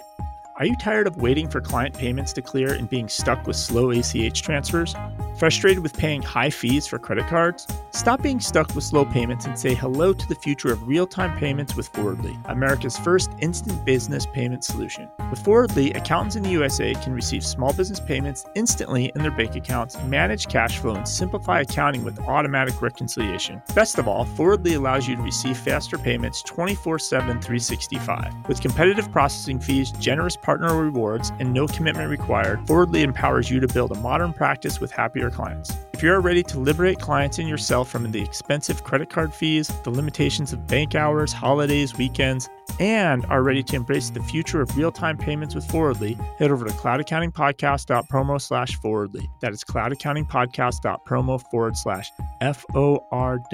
Are 0.56 0.64
you 0.64 0.76
tired 0.76 1.06
of 1.06 1.16
waiting 1.16 1.48
for 1.48 1.60
client 1.60 1.94
payments 1.94 2.32
to 2.34 2.42
clear 2.42 2.72
and 2.72 2.88
being 2.88 3.08
stuck 3.08 3.46
with 3.46 3.56
slow 3.56 3.90
ACH 3.90 4.42
transfers? 4.42 4.94
Frustrated 5.36 5.82
with 5.82 5.98
paying 5.98 6.22
high 6.22 6.50
fees 6.50 6.86
for 6.86 6.96
credit 6.96 7.26
cards? 7.26 7.66
Stop 7.90 8.22
being 8.22 8.38
stuck 8.38 8.72
with 8.74 8.84
slow 8.84 9.04
payments 9.04 9.46
and 9.46 9.58
say 9.58 9.74
hello 9.74 10.12
to 10.12 10.28
the 10.28 10.34
future 10.36 10.72
of 10.72 10.86
real 10.86 11.08
time 11.08 11.36
payments 11.36 11.74
with 11.74 11.88
Forwardly, 11.88 12.38
America's 12.44 12.96
first 12.96 13.30
instant 13.40 13.84
business 13.84 14.26
payment 14.26 14.62
solution. 14.62 15.08
With 15.30 15.40
Forwardly, 15.40 15.92
accountants 15.94 16.36
in 16.36 16.44
the 16.44 16.50
USA 16.50 16.94
can 16.94 17.12
receive 17.12 17.44
small 17.44 17.72
business 17.72 17.98
payments 17.98 18.46
instantly 18.54 19.10
in 19.16 19.22
their 19.22 19.32
bank 19.32 19.56
accounts, 19.56 20.00
manage 20.04 20.46
cash 20.46 20.78
flow, 20.78 20.94
and 20.94 21.08
simplify 21.08 21.62
accounting 21.62 22.04
with 22.04 22.20
automatic 22.20 22.80
reconciliation. 22.80 23.60
Best 23.74 23.98
of 23.98 24.06
all, 24.06 24.24
Forwardly 24.24 24.74
allows 24.74 25.08
you 25.08 25.16
to 25.16 25.22
receive 25.22 25.56
faster 25.56 25.98
payments 25.98 26.42
24 26.42 27.00
7, 27.00 27.26
365. 27.40 28.32
With 28.46 28.60
competitive 28.60 29.10
processing 29.10 29.58
fees, 29.58 29.90
generous 29.92 30.36
partner 30.36 30.80
rewards, 30.80 31.32
and 31.40 31.52
no 31.52 31.66
commitment 31.66 32.08
required, 32.08 32.64
Forwardly 32.68 33.02
empowers 33.02 33.50
you 33.50 33.58
to 33.58 33.66
build 33.66 33.90
a 33.90 34.00
modern 34.00 34.32
practice 34.32 34.80
with 34.80 34.92
happier 34.92 35.23
clients. 35.30 35.72
If 35.92 36.02
you're 36.02 36.20
ready 36.20 36.42
to 36.44 36.58
liberate 36.58 36.98
clients 36.98 37.38
and 37.38 37.48
yourself 37.48 37.90
from 37.90 38.10
the 38.10 38.20
expensive 38.20 38.82
credit 38.82 39.10
card 39.10 39.32
fees, 39.32 39.68
the 39.84 39.90
limitations 39.90 40.52
of 40.52 40.66
bank 40.66 40.94
hours, 40.94 41.32
holidays, 41.32 41.96
weekends, 41.96 42.48
and 42.80 43.24
are 43.26 43.42
ready 43.42 43.62
to 43.62 43.76
embrace 43.76 44.10
the 44.10 44.22
future 44.22 44.60
of 44.60 44.76
real-time 44.76 45.16
payments 45.16 45.54
with 45.54 45.64
Forwardly, 45.70 46.18
head 46.38 46.50
over 46.50 46.64
to 46.64 46.72
cloudaccountingpodcast.promo 46.72 48.40
slash 48.40 48.74
forwardly. 48.76 49.30
That 49.40 49.52
is 49.52 49.62
cloudaccountingpodcast.promo 49.64 51.42
forward 51.50 51.76
slash 51.76 52.10
F-O-R-W-A-R-D-L-Y. 52.40 53.44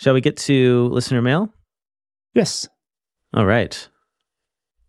Shall 0.00 0.14
we 0.14 0.20
get 0.20 0.36
to 0.36 0.88
listener 0.90 1.20
mail? 1.20 1.52
Yes. 2.34 2.68
All 3.34 3.44
right. 3.44 3.88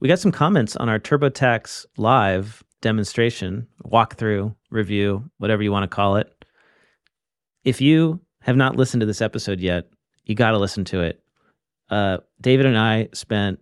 We 0.02 0.08
got 0.08 0.20
some 0.20 0.32
comments 0.32 0.78
on 0.78 0.88
our 0.88 1.00
TurboTax 1.00 1.86
live 1.98 2.64
demonstration, 2.82 3.68
walkthrough, 3.84 4.56
review, 4.70 5.30
whatever 5.38 5.62
you 5.62 5.72
want 5.72 5.84
to 5.84 5.94
call 5.94 6.16
it. 6.16 6.46
If 7.66 7.82
you 7.82 8.22
have 8.42 8.56
not 8.56 8.78
listened 8.78 9.02
to 9.02 9.06
this 9.06 9.22
episode 9.22 9.60
yet, 9.60 9.90
you 10.24 10.36
got 10.36 10.52
to 10.52 10.58
listen 10.58 10.86
to 10.86 11.02
it. 11.02 11.22
Uh, 11.90 12.20
David 12.40 12.66
and 12.66 12.78
I 12.78 13.10
spent, 13.14 13.60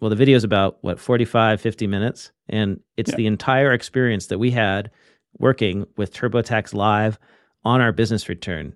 well, 0.00 0.08
the 0.08 0.16
video 0.16 0.36
is 0.36 0.44
about 0.44 0.78
what, 0.80 0.98
45, 0.98 1.60
50 1.60 1.86
minutes. 1.86 2.32
And 2.48 2.80
it's 2.96 3.10
yeah. 3.10 3.16
the 3.16 3.26
entire 3.26 3.72
experience 3.72 4.28
that 4.28 4.38
we 4.38 4.50
had 4.50 4.90
working 5.38 5.86
with 5.98 6.14
TurboTax 6.14 6.72
Live 6.72 7.18
on 7.64 7.82
our 7.82 7.92
business 7.92 8.30
return. 8.30 8.74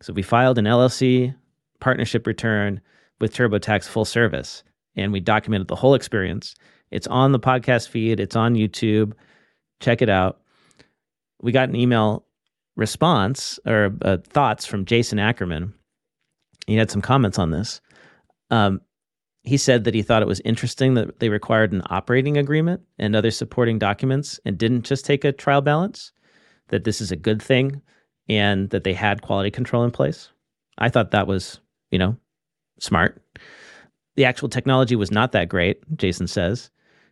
So 0.00 0.12
we 0.12 0.22
filed 0.22 0.58
an 0.58 0.66
LLC 0.66 1.34
partnership 1.80 2.26
return. 2.28 2.80
with 3.20 3.34
TurboTax 3.34 3.88
full 3.88 4.04
service. 4.04 4.64
And 4.96 5.12
we 5.12 5.20
documented 5.20 5.68
the 5.68 5.76
whole 5.76 5.94
experience. 5.94 6.54
It's 6.90 7.06
on 7.06 7.32
the 7.32 7.40
podcast 7.40 7.88
feed, 7.88 8.20
it's 8.20 8.36
on 8.36 8.54
YouTube. 8.54 9.12
Check 9.80 10.02
it 10.02 10.08
out. 10.08 10.40
We 11.40 11.52
got 11.52 11.68
an 11.68 11.76
email 11.76 12.24
response 12.76 13.58
or 13.66 13.96
uh, 14.02 14.18
thoughts 14.28 14.66
from 14.66 14.84
Jason 14.84 15.18
Ackerman. 15.18 15.74
He 16.66 16.76
had 16.76 16.90
some 16.90 17.02
comments 17.02 17.38
on 17.38 17.50
this. 17.50 17.80
Um, 18.50 18.80
he 19.44 19.56
said 19.56 19.84
that 19.84 19.94
he 19.94 20.02
thought 20.02 20.22
it 20.22 20.28
was 20.28 20.40
interesting 20.40 20.94
that 20.94 21.18
they 21.18 21.28
required 21.28 21.72
an 21.72 21.82
operating 21.86 22.36
agreement 22.36 22.82
and 22.98 23.16
other 23.16 23.30
supporting 23.30 23.78
documents 23.78 24.38
and 24.44 24.56
didn't 24.56 24.82
just 24.82 25.04
take 25.04 25.24
a 25.24 25.32
trial 25.32 25.60
balance, 25.60 26.12
that 26.68 26.84
this 26.84 27.00
is 27.00 27.10
a 27.10 27.16
good 27.16 27.42
thing 27.42 27.82
and 28.28 28.70
that 28.70 28.84
they 28.84 28.94
had 28.94 29.22
quality 29.22 29.50
control 29.50 29.82
in 29.82 29.90
place. 29.90 30.28
I 30.78 30.88
thought 30.88 31.10
that 31.10 31.26
was, 31.26 31.58
you 31.90 31.98
know, 31.98 32.16
smart. 32.78 33.20
The 34.16 34.24
actual 34.24 34.48
technology 34.48 34.96
was 34.96 35.10
not 35.10 35.32
that 35.32 35.48
great, 35.48 35.82
Jason 35.96 36.26
says. 36.26 36.70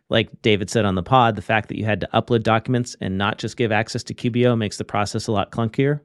Like 0.09 0.41
David 0.41 0.69
said 0.69 0.85
on 0.85 0.95
the 0.95 1.03
pod, 1.03 1.35
the 1.35 1.41
fact 1.41 1.69
that 1.69 1.77
you 1.77 1.85
had 1.85 2.01
to 2.01 2.09
upload 2.13 2.43
documents 2.43 2.95
and 2.99 3.17
not 3.17 3.37
just 3.37 3.57
give 3.57 3.71
access 3.71 4.03
to 4.03 4.13
QBO 4.13 4.57
makes 4.57 4.77
the 4.77 4.83
process 4.83 5.27
a 5.27 5.31
lot 5.31 5.51
clunkier. 5.51 6.01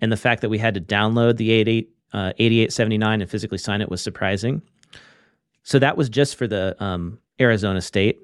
And 0.00 0.12
the 0.12 0.16
fact 0.16 0.42
that 0.42 0.50
we 0.50 0.58
had 0.58 0.74
to 0.74 0.80
download 0.80 1.38
the 1.38 1.50
88, 1.50 1.90
uh, 2.12 2.32
8879 2.38 3.22
and 3.22 3.30
physically 3.30 3.58
sign 3.58 3.80
it 3.80 3.88
was 3.88 4.02
surprising. 4.02 4.60
So 5.62 5.78
that 5.78 5.96
was 5.96 6.08
just 6.08 6.36
for 6.36 6.46
the 6.46 6.76
um, 6.82 7.18
Arizona 7.40 7.80
state 7.80 8.20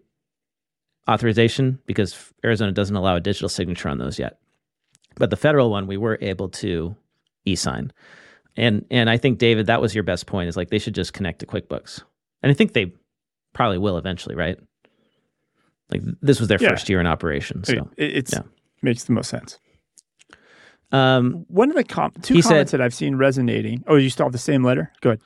authorization 1.09 1.81
because 1.87 2.33
Arizona 2.45 2.73
doesn't 2.73 2.95
allow 2.95 3.17
a 3.17 3.21
digital 3.21 3.49
signature 3.49 3.89
on 3.89 3.99
those 3.99 4.19
yet. 4.19 4.39
But 5.17 5.31
the 5.31 5.37
federal 5.37 5.71
one, 5.71 5.87
we 5.87 5.97
were 5.97 6.19
able 6.21 6.49
to 6.51 6.95
e-sign. 7.45 7.93
And 8.57 8.85
and 8.91 9.09
I 9.09 9.17
think 9.17 9.39
David, 9.39 9.67
that 9.67 9.81
was 9.81 9.95
your 9.95 10.05
best 10.05 10.27
point. 10.27 10.49
Is 10.49 10.57
like 10.57 10.71
they 10.71 10.79
should 10.79 10.95
just 10.95 11.13
connect 11.13 11.39
to 11.41 11.47
QuickBooks, 11.47 12.03
and 12.43 12.51
I 12.51 12.55
think 12.55 12.73
they 12.73 12.93
probably 13.53 13.79
will 13.79 13.97
eventually, 13.97 14.35
right? 14.35 14.59
Like 15.91 16.03
this 16.21 16.39
was 16.39 16.49
their 16.49 16.59
yeah. 16.61 16.71
first 16.71 16.89
year 16.89 17.01
in 17.01 17.07
operation, 17.07 17.65
so 17.65 17.89
it 17.97 18.17
it's, 18.17 18.33
yeah. 18.33 18.43
makes 18.83 19.05
the 19.05 19.13
most 19.13 19.29
sense. 19.29 19.59
Um, 20.91 21.47
one 21.49 21.71
of 21.71 21.77
the 21.77 21.85
com- 21.85 22.13
two 22.21 22.43
comments 22.43 22.71
said, 22.71 22.79
that 22.79 22.85
I've 22.85 22.95
seen 22.95 23.17
resonating. 23.17 23.83
Oh, 23.87 23.97
you 23.97 24.11
still 24.11 24.27
have 24.27 24.33
the 24.33 24.39
same 24.39 24.63
letter? 24.63 24.93
Good. 25.01 25.21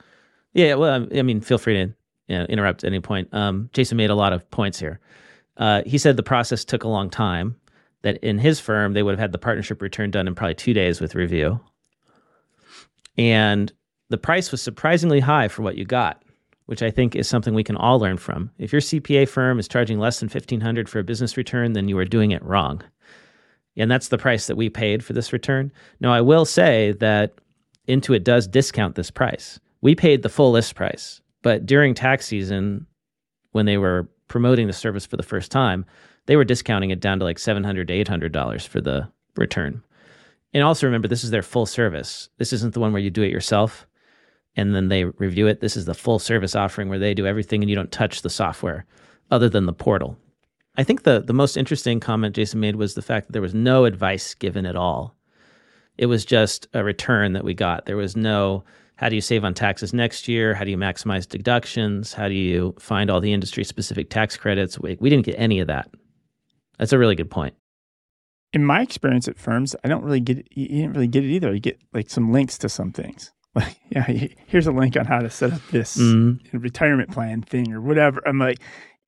Yeah, 0.54 0.74
well, 0.74 1.06
I 1.14 1.22
mean, 1.22 1.40
feel 1.40 1.58
free 1.58 1.74
to 1.74 1.94
you 2.28 2.38
know, 2.38 2.44
interrupt 2.44 2.84
at 2.84 2.88
any 2.88 3.00
point. 3.00 3.28
Um, 3.32 3.68
Jason 3.72 3.96
made 3.96 4.10
a 4.10 4.14
lot 4.14 4.32
of 4.32 4.48
points 4.50 4.78
here. 4.78 5.00
Uh, 5.56 5.82
he 5.84 5.98
said 5.98 6.16
the 6.16 6.22
process 6.22 6.64
took 6.64 6.84
a 6.84 6.88
long 6.88 7.10
time. 7.10 7.56
That 8.02 8.18
in 8.18 8.38
his 8.38 8.60
firm 8.60 8.92
they 8.92 9.02
would 9.02 9.12
have 9.12 9.18
had 9.18 9.32
the 9.32 9.38
partnership 9.38 9.82
return 9.82 10.12
done 10.12 10.28
in 10.28 10.34
probably 10.36 10.54
two 10.54 10.72
days 10.72 11.00
with 11.00 11.16
review, 11.16 11.58
and 13.18 13.72
the 14.10 14.18
price 14.18 14.50
was 14.50 14.62
surprisingly 14.62 15.20
high 15.20 15.48
for 15.48 15.62
what 15.62 15.76
you 15.76 15.84
got, 15.84 16.22
which 16.66 16.82
I 16.82 16.90
think 16.90 17.16
is 17.16 17.28
something 17.28 17.54
we 17.54 17.64
can 17.64 17.76
all 17.76 17.98
learn 17.98 18.18
from. 18.18 18.50
If 18.58 18.72
your 18.72 18.80
CPA 18.80 19.28
firm 19.28 19.58
is 19.58 19.68
charging 19.68 19.98
less 19.98 20.20
than 20.20 20.28
fifteen 20.28 20.60
hundred 20.60 20.88
for 20.88 20.98
a 20.98 21.04
business 21.04 21.36
return, 21.36 21.72
then 21.72 21.88
you 21.88 21.98
are 21.98 22.04
doing 22.04 22.30
it 22.30 22.44
wrong, 22.44 22.82
and 23.76 23.90
that's 23.90 24.08
the 24.08 24.18
price 24.18 24.46
that 24.46 24.56
we 24.56 24.68
paid 24.68 25.04
for 25.04 25.12
this 25.12 25.32
return. 25.32 25.72
Now 26.00 26.12
I 26.12 26.20
will 26.20 26.44
say 26.44 26.92
that 27.00 27.34
Intuit 27.88 28.24
does 28.24 28.46
discount 28.48 28.94
this 28.94 29.10
price. 29.10 29.60
We 29.80 29.94
paid 29.94 30.22
the 30.22 30.28
full 30.28 30.50
list 30.52 30.74
price 30.74 31.20
but 31.46 31.64
during 31.64 31.94
tax 31.94 32.26
season, 32.26 32.86
when 33.52 33.66
they 33.66 33.78
were 33.78 34.08
promoting 34.26 34.66
the 34.66 34.72
service 34.72 35.06
for 35.06 35.16
the 35.16 35.22
first 35.22 35.52
time, 35.52 35.84
they 36.26 36.34
were 36.34 36.42
discounting 36.42 36.90
it 36.90 36.98
down 36.98 37.20
to 37.20 37.24
like 37.24 37.38
seven 37.38 37.62
hundred 37.62 37.86
to 37.86 37.94
eight 37.94 38.08
hundred 38.08 38.32
dollars 38.32 38.66
for 38.66 38.80
the 38.80 39.08
return. 39.36 39.80
And 40.52 40.62
also 40.62 40.86
remember, 40.86 41.08
this 41.08 41.24
is 41.24 41.30
their 41.30 41.42
full 41.42 41.66
service. 41.66 42.28
This 42.38 42.52
isn't 42.52 42.74
the 42.74 42.80
one 42.80 42.92
where 42.92 43.02
you 43.02 43.10
do 43.10 43.22
it 43.22 43.32
yourself 43.32 43.86
and 44.56 44.74
then 44.74 44.88
they 44.88 45.04
review 45.04 45.46
it. 45.46 45.60
This 45.60 45.76
is 45.76 45.84
the 45.84 45.94
full 45.94 46.18
service 46.18 46.54
offering 46.54 46.88
where 46.88 46.98
they 46.98 47.14
do 47.14 47.26
everything 47.26 47.62
and 47.62 47.70
you 47.70 47.76
don't 47.76 47.92
touch 47.92 48.22
the 48.22 48.30
software 48.30 48.86
other 49.30 49.48
than 49.48 49.66
the 49.66 49.72
portal. 49.72 50.16
I 50.78 50.84
think 50.84 51.02
the 51.02 51.20
the 51.20 51.32
most 51.32 51.56
interesting 51.56 52.00
comment 52.00 52.34
Jason 52.34 52.60
made 52.60 52.76
was 52.76 52.94
the 52.94 53.02
fact 53.02 53.26
that 53.26 53.32
there 53.32 53.42
was 53.42 53.54
no 53.54 53.84
advice 53.84 54.34
given 54.34 54.66
at 54.66 54.76
all. 54.76 55.14
It 55.96 56.06
was 56.06 56.24
just 56.24 56.68
a 56.74 56.84
return 56.84 57.32
that 57.32 57.44
we 57.44 57.54
got. 57.54 57.86
There 57.86 57.96
was 57.96 58.16
no 58.16 58.64
how 58.96 59.10
do 59.10 59.14
you 59.14 59.20
save 59.20 59.44
on 59.44 59.52
taxes 59.52 59.92
next 59.92 60.26
year? 60.26 60.54
How 60.54 60.64
do 60.64 60.70
you 60.70 60.78
maximize 60.78 61.28
deductions? 61.28 62.14
How 62.14 62.28
do 62.28 62.34
you 62.34 62.74
find 62.78 63.10
all 63.10 63.20
the 63.20 63.32
industry 63.32 63.62
specific 63.62 64.08
tax 64.08 64.36
credits? 64.38 64.78
We, 64.78 64.96
we 65.00 65.10
didn't 65.10 65.26
get 65.26 65.38
any 65.38 65.60
of 65.60 65.66
that. 65.66 65.90
That's 66.78 66.94
a 66.94 66.98
really 66.98 67.14
good 67.14 67.30
point. 67.30 67.54
In 68.52 68.64
my 68.64 68.80
experience 68.82 69.28
at 69.28 69.38
firms, 69.38 69.76
I 69.84 69.88
don't 69.88 70.04
really 70.04 70.20
get 70.20 70.38
it. 70.38 70.48
You 70.50 70.68
didn't 70.68 70.92
really 70.92 71.08
get 71.08 71.24
it 71.24 71.28
either. 71.28 71.52
You 71.52 71.60
get 71.60 71.78
like 71.92 72.08
some 72.08 72.32
links 72.32 72.58
to 72.58 72.68
some 72.68 72.92
things. 72.92 73.32
Like, 73.56 73.80
yeah, 73.88 74.04
here's 74.48 74.66
a 74.66 74.70
link 74.70 74.98
on 74.98 75.06
how 75.06 75.20
to 75.20 75.30
set 75.30 75.50
up 75.50 75.62
this 75.70 75.96
mm-hmm. 75.96 76.58
retirement 76.58 77.10
plan 77.10 77.40
thing 77.40 77.72
or 77.72 77.80
whatever. 77.80 78.20
I'm 78.28 78.38
like, 78.38 78.58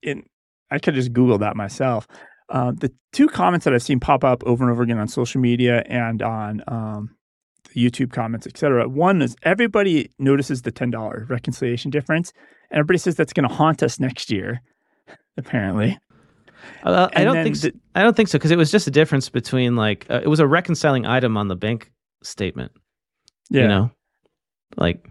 in, 0.02 0.22
I 0.70 0.78
could 0.78 0.94
just 0.94 1.12
Google 1.12 1.36
that 1.36 1.54
myself. 1.54 2.08
Uh, 2.48 2.72
the 2.74 2.90
two 3.12 3.28
comments 3.28 3.64
that 3.64 3.74
I've 3.74 3.82
seen 3.82 4.00
pop 4.00 4.24
up 4.24 4.42
over 4.44 4.64
and 4.64 4.72
over 4.72 4.82
again 4.82 4.98
on 4.98 5.06
social 5.06 5.38
media 5.38 5.82
and 5.86 6.22
on 6.22 6.62
um, 6.66 7.14
YouTube 7.76 8.10
comments, 8.10 8.46
etc. 8.46 8.88
One 8.88 9.20
is 9.20 9.36
everybody 9.42 10.10
notices 10.18 10.62
the 10.62 10.72
ten 10.72 10.90
dollar 10.90 11.26
reconciliation 11.28 11.90
difference, 11.90 12.32
and 12.70 12.78
everybody 12.78 12.98
says 12.98 13.16
that's 13.16 13.32
going 13.32 13.48
to 13.48 13.54
haunt 13.54 13.82
us 13.82 14.00
next 14.00 14.30
year. 14.30 14.62
Apparently, 15.36 15.98
uh, 16.82 17.08
I 17.14 17.24
don't 17.24 17.42
think 17.42 17.56
so, 17.56 17.68
the, 17.68 17.74
I 17.94 18.02
don't 18.02 18.16
think 18.16 18.28
so 18.28 18.38
because 18.38 18.50
it 18.50 18.58
was 18.58 18.70
just 18.70 18.86
a 18.86 18.90
difference 18.90 19.28
between 19.28 19.76
like 19.76 20.06
uh, 20.10 20.20
it 20.22 20.28
was 20.28 20.40
a 20.40 20.46
reconciling 20.46 21.06
item 21.06 21.36
on 21.36 21.48
the 21.48 21.56
bank 21.56 21.90
statement. 22.22 22.72
Yeah, 23.50 23.62
you 23.62 23.68
know, 23.68 23.90
like, 24.76 25.04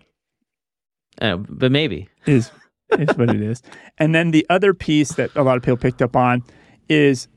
uh, 1.22 1.38
but 1.38 1.72
maybe 1.72 2.10
is 2.26 2.52
is 2.98 3.16
what 3.18 3.30
it 3.30 3.42
is. 3.42 3.62
And 4.00 4.14
then 4.14 4.30
the 4.30 4.46
other 4.52 4.76
piece 4.76 5.14
that 5.14 5.36
a 5.36 5.42
lot 5.42 5.58
of 5.58 5.64
people 5.64 5.78
picked 5.78 6.04
up 6.04 6.16
on 6.16 6.44
is 6.88 7.28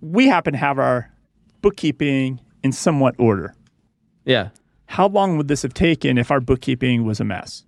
we 0.00 0.28
happen 0.28 0.52
to 0.52 0.58
have 0.58 0.78
our 0.78 1.10
bookkeeping 1.60 2.40
in 2.62 2.70
somewhat 2.70 3.16
order. 3.18 3.52
Yeah 4.24 4.50
how 4.94 5.08
long 5.08 5.36
would 5.36 5.48
this 5.48 5.62
have 5.62 5.74
taken 5.74 6.18
if 6.18 6.30
our 6.30 6.40
bookkeeping 6.40 7.04
was 7.04 7.18
a 7.18 7.24
mess? 7.24 7.64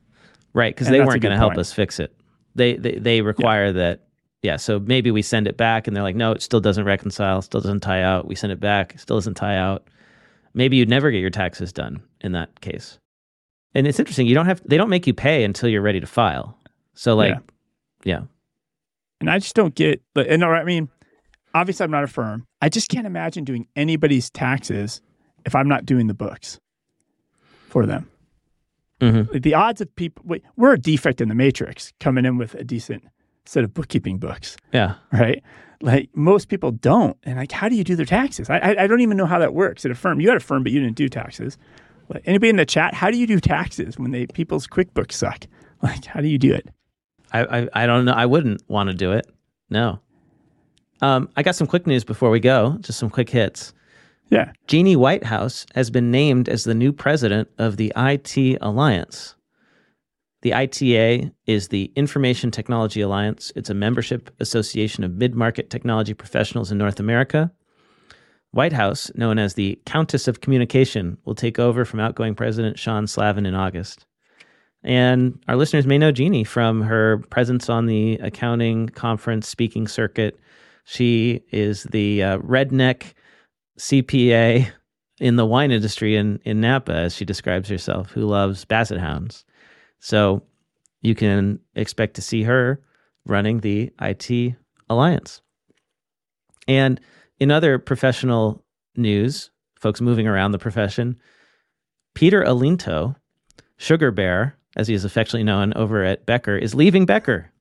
Right, 0.53 0.75
because 0.75 0.89
they 0.89 1.01
weren't 1.01 1.21
going 1.21 1.33
to 1.33 1.39
help 1.39 1.59
us 1.59 1.73
fix 1.73 1.99
it. 2.01 2.15
They 2.55 2.77
they, 2.77 2.93
they 2.93 3.21
require 3.21 3.67
yeah. 3.67 3.73
that. 3.73 4.01
Yeah, 4.47 4.59
so 4.59 4.79
maybe 4.79 5.11
we 5.11 5.23
send 5.23 5.49
it 5.49 5.57
back, 5.57 5.89
and 5.89 5.97
they're 5.97 6.05
like, 6.05 6.15
no, 6.15 6.31
it 6.31 6.41
still 6.41 6.61
doesn't 6.61 6.85
reconcile, 6.85 7.43
still 7.43 7.61
doesn't 7.61 7.81
tie 7.81 8.01
out. 8.01 8.29
We 8.29 8.37
send 8.37 8.53
it 8.53 8.61
back, 8.61 8.97
still 8.97 9.17
doesn't 9.17 9.35
tie 9.35 9.57
out. 9.57 9.89
Maybe 10.55 10.77
you'd 10.77 10.89
never 10.89 11.11
get 11.11 11.19
your 11.19 11.31
taxes 11.31 11.73
done 11.73 12.01
in 12.21 12.31
that 12.31 12.61
case. 12.61 13.01
And 13.75 13.89
it's 13.89 13.99
interesting. 13.99 14.29
You 14.29 14.37
don't 14.37 14.47
have 14.47 14.63
they 14.65 14.77
don't 14.77 14.89
make 14.89 15.05
you 15.05 15.15
pay 15.15 15.43
until 15.43 15.69
you're 15.69 15.83
ready 15.83 15.99
to 15.99 16.07
file. 16.07 16.57
So 16.95 17.17
like, 17.17 17.35
yeah. 18.05 18.19
yeah. 18.19 18.23
And 19.21 19.29
I 19.29 19.41
just 19.41 19.57
don't 19.57 19.75
get. 19.75 20.01
But 20.15 20.29
and 20.29 20.45
I 20.45 20.63
mean, 20.63 20.91
obviously, 21.53 21.83
I'm 21.83 21.91
not 21.91 22.05
a 22.05 22.07
firm. 22.07 22.47
I 22.63 22.69
just 22.69 22.89
can't 22.89 23.05
imagine 23.05 23.43
doing 23.43 23.67
anybody's 23.75 24.31
taxes 24.31 25.03
if 25.45 25.57
I'm 25.57 25.67
not 25.67 25.85
doing 25.87 26.07
the 26.07 26.15
books 26.15 26.61
for 27.69 27.85
them. 27.85 28.09
Mm-hmm. 29.01 29.39
The 29.41 29.55
odds 29.55 29.81
of 29.81 29.95
people, 29.97 30.25
we're 30.55 30.75
a 30.75 30.79
defect 30.79 31.21
in 31.21 31.29
the 31.29 31.35
matrix 31.35 31.93
coming 31.99 32.25
in 32.25 32.39
with 32.39 32.55
a 32.55 32.63
decent 32.63 33.03
set 33.49 33.65
of 33.65 33.75
bookkeeping 33.75 34.19
books. 34.19 34.57
Yeah. 34.73 34.95
Right. 35.13 35.43
Like 35.83 36.11
most 36.15 36.49
people 36.49 36.73
don't. 36.73 37.17
And 37.25 37.37
like, 37.37 37.53
how 37.53 37.69
do 37.69 37.77
you 37.77 37.85
do 37.85 37.97
their 37.97 38.07
taxes? 38.07 38.49
I, 38.51 38.59
I, 38.59 38.85
I 38.85 38.87
don't 38.87 39.01
even 39.01 39.17
know 39.17 39.27
how 39.27 39.39
that 39.39 39.55
works 39.55 39.85
at 39.85 39.91
a 39.91 39.95
firm. 39.95 40.21
You 40.21 40.29
had 40.29 40.37
a 40.37 40.41
firm, 40.41 40.63
but 40.63 40.73
you 40.73 40.81
didn't 40.81 40.97
do 40.97 41.09
taxes. 41.09 41.59
Like, 42.09 42.23
anybody 42.25 42.51
in 42.51 42.57
the 42.57 42.67
chat, 42.67 42.95
how 42.95 43.11
do 43.11 43.19
you 43.19 43.27
do 43.27 43.41
taxes 43.41 43.99
when 43.99 44.13
they 44.13 44.27
people's 44.27 44.67
QuickBooks 44.67 45.13
suck? 45.13 45.47
Like, 45.83 46.07
how 46.07 46.23
do 46.23 46.27
you 46.27 46.39
do 46.39 46.55
it? 46.55 46.71
I, 47.35 47.45
I, 47.45 47.69
I 47.75 47.87
don't 47.87 48.07
know. 48.07 48.13
I 48.13 48.25
wouldn't 48.25 48.63
want 48.67 48.89
to 48.89 48.95
do 48.95 49.13
it. 49.13 49.31
No. 49.69 50.01
Um, 51.03 51.29
I 51.37 51.43
got 51.43 51.55
some 51.55 51.67
quick 51.67 51.87
news 51.87 52.03
before 52.03 52.31
we 52.31 52.41
go. 52.41 52.79
Just 52.81 52.99
some 52.99 53.11
quick 53.11 53.29
hits. 53.29 53.75
Yeah. 54.31 54.53
Jeannie 54.67 54.97
Whitehouse 54.97 55.67
has 55.75 55.91
been 55.91 56.11
named 56.11 56.49
as 56.49 56.65
the 56.65 56.75
new 56.75 56.93
president 56.93 57.51
of 57.59 57.77
the 57.77 57.93
IT 57.95 58.59
Alliance. 58.63 59.36
The 60.47 60.55
ITA 60.55 61.33
is 61.47 61.67
the 61.67 61.91
Information 61.97 62.53
Technology 62.53 63.01
Alliance. 63.01 63.51
It's 63.57 63.69
a 63.69 63.75
membership 63.75 64.31
association 64.39 65.03
of 65.03 65.11
mid 65.11 65.35
market 65.35 65.71
technology 65.71 66.15
professionals 66.15 66.71
in 66.71 66.79
North 66.79 67.01
America. 67.01 67.51
Whitehouse, 68.53 69.11
known 69.17 69.41
as 69.41 69.55
the 69.55 69.77
Countess 69.87 70.29
of 70.29 70.43
Communication, 70.43 71.19
will 71.25 71.35
take 71.35 71.59
over 71.59 71.85
from 71.85 71.99
outgoing 71.99 72.37
President 72.37 72.79
Sean 72.79 73.09
Slavin 73.09 73.45
in 73.45 73.57
August. 73.57 74.07
And 74.85 75.37
our 75.49 75.57
listeners 75.57 75.85
may 75.85 75.99
know 75.99 76.13
Jeannie 76.13 76.45
from 76.45 76.81
her 76.83 77.19
presence 77.29 77.69
on 77.69 77.87
the 77.87 78.15
accounting 78.19 78.91
conference 78.91 79.49
speaking 79.49 79.89
circuit. 79.89 80.39
She 80.85 81.43
is 81.51 81.83
the 81.91 82.23
uh, 82.23 82.39
redneck 82.39 83.15
CPA 83.81 84.71
in 85.19 85.35
the 85.35 85.45
wine 85.45 85.73
industry 85.73 86.15
in, 86.15 86.39
in 86.45 86.61
Napa, 86.61 86.93
as 86.93 87.17
she 87.17 87.25
describes 87.25 87.69
herself, 87.69 88.13
who 88.13 88.21
loves 88.21 88.65
basset 88.65 88.99
hounds. 88.99 89.45
So 90.01 90.43
you 91.03 91.15
can 91.15 91.61
expect 91.75 92.15
to 92.15 92.23
see 92.23 92.43
her 92.43 92.81
running 93.25 93.61
the 93.61 93.93
IT 94.01 94.55
Alliance. 94.89 95.41
And 96.69 97.01
in 97.39 97.51
other 97.51 97.79
professional 97.79 98.65
news, 98.97 99.51
folks 99.81 100.01
moving 100.01 100.27
around 100.27 100.53
the 100.53 100.59
profession, 100.59 101.17
Peter 102.15 102.43
Olinto, 102.43 103.15
Sugar 103.77 104.11
Bear, 104.11 104.57
as 104.77 104.89
he 104.89 104.95
is 104.95 105.05
affectionately 105.05 105.45
known 105.45 105.73
over 105.75 106.03
at 106.03 106.27
Becker, 106.27 106.57
is 106.57 106.75
leaving 106.75 107.07
Becker. 107.07 107.53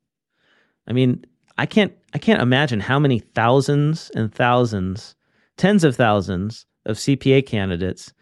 I 0.87 0.93
mean, 0.93 1.25
I 1.57 1.65
can't 1.65 1.93
I 2.13 2.17
can't 2.17 2.41
imagine 2.41 2.79
how 2.79 2.99
many 2.99 3.19
thousands 3.19 4.11
and 4.15 4.33
thousands, 4.33 5.15
tens 5.57 5.83
of 5.83 5.95
thousands 5.95 6.65
of 6.85 6.97
CPA 6.97 7.45
candidates 7.45 8.13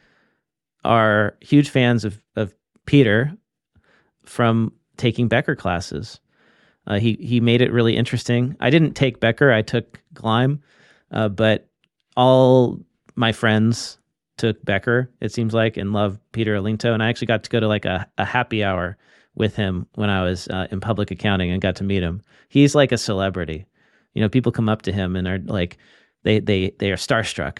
are 0.84 1.38
huge 1.42 1.70
fans 1.70 2.04
of, 2.04 2.20
of 2.36 2.54
Peter 2.86 3.32
from 4.26 4.72
taking 4.98 5.28
Becker 5.28 5.56
classes. 5.56 6.20
Uh, 6.86 7.00
he 7.00 7.18
he 7.22 7.40
made 7.40 7.62
it 7.62 7.72
really 7.72 7.96
interesting. 7.96 8.56
I 8.60 8.70
didn't 8.70 8.94
take 8.94 9.20
Becker; 9.20 9.52
I 9.52 9.62
took 9.62 10.02
Gleim, 10.14 10.60
uh, 11.12 11.30
but 11.30 11.70
all 12.18 12.80
my 13.16 13.32
friends 13.32 13.98
took 14.38 14.64
Becker. 14.66 15.10
It 15.22 15.32
seems 15.32 15.54
like 15.54 15.78
and 15.78 15.94
love 15.94 16.20
Peter 16.32 16.56
Olinto, 16.56 16.94
and 16.94 17.02
I 17.02 17.10
actually 17.10 17.28
got 17.28 17.44
to 17.44 17.50
go 17.50 17.60
to 17.60 17.68
like 17.68 17.86
a, 17.86 18.08
a 18.18 18.26
happy 18.26 18.64
hour 18.64 18.98
with 19.36 19.56
him 19.56 19.88
when 19.96 20.10
I 20.10 20.24
was 20.24 20.48
uh, 20.50 20.68
in 20.72 20.80
public 20.80 21.12
accounting 21.12 21.52
and 21.52 21.62
got 21.62 21.76
to 21.78 21.84
meet 21.84 22.04
him. 22.04 22.22
He's 22.50 22.76
like 22.76 22.92
a 22.92 22.98
celebrity. 22.98 23.66
You 24.14 24.22
know, 24.22 24.30
people 24.30 24.52
come 24.52 24.70
up 24.70 24.84
to 24.84 24.92
him 24.92 25.16
and 25.16 25.28
are 25.28 25.40
like, 25.46 25.78
they 26.24 26.40
they 26.40 26.72
they 26.80 26.92
are 26.92 26.98
starstruck. 26.98 27.60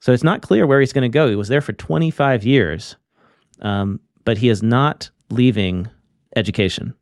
So 0.00 0.12
it's 0.12 0.24
not 0.24 0.42
clear 0.42 0.66
where 0.66 0.80
he's 0.80 0.92
going 0.92 1.10
to 1.10 1.14
go. 1.14 1.28
He 1.28 1.34
was 1.34 1.48
there 1.48 1.60
for 1.60 1.72
25 1.72 2.44
years, 2.44 2.96
um, 3.62 3.98
but 4.24 4.38
he 4.38 4.48
is 4.48 4.62
not 4.62 5.10
leaving 5.30 5.88
education. 6.36 6.94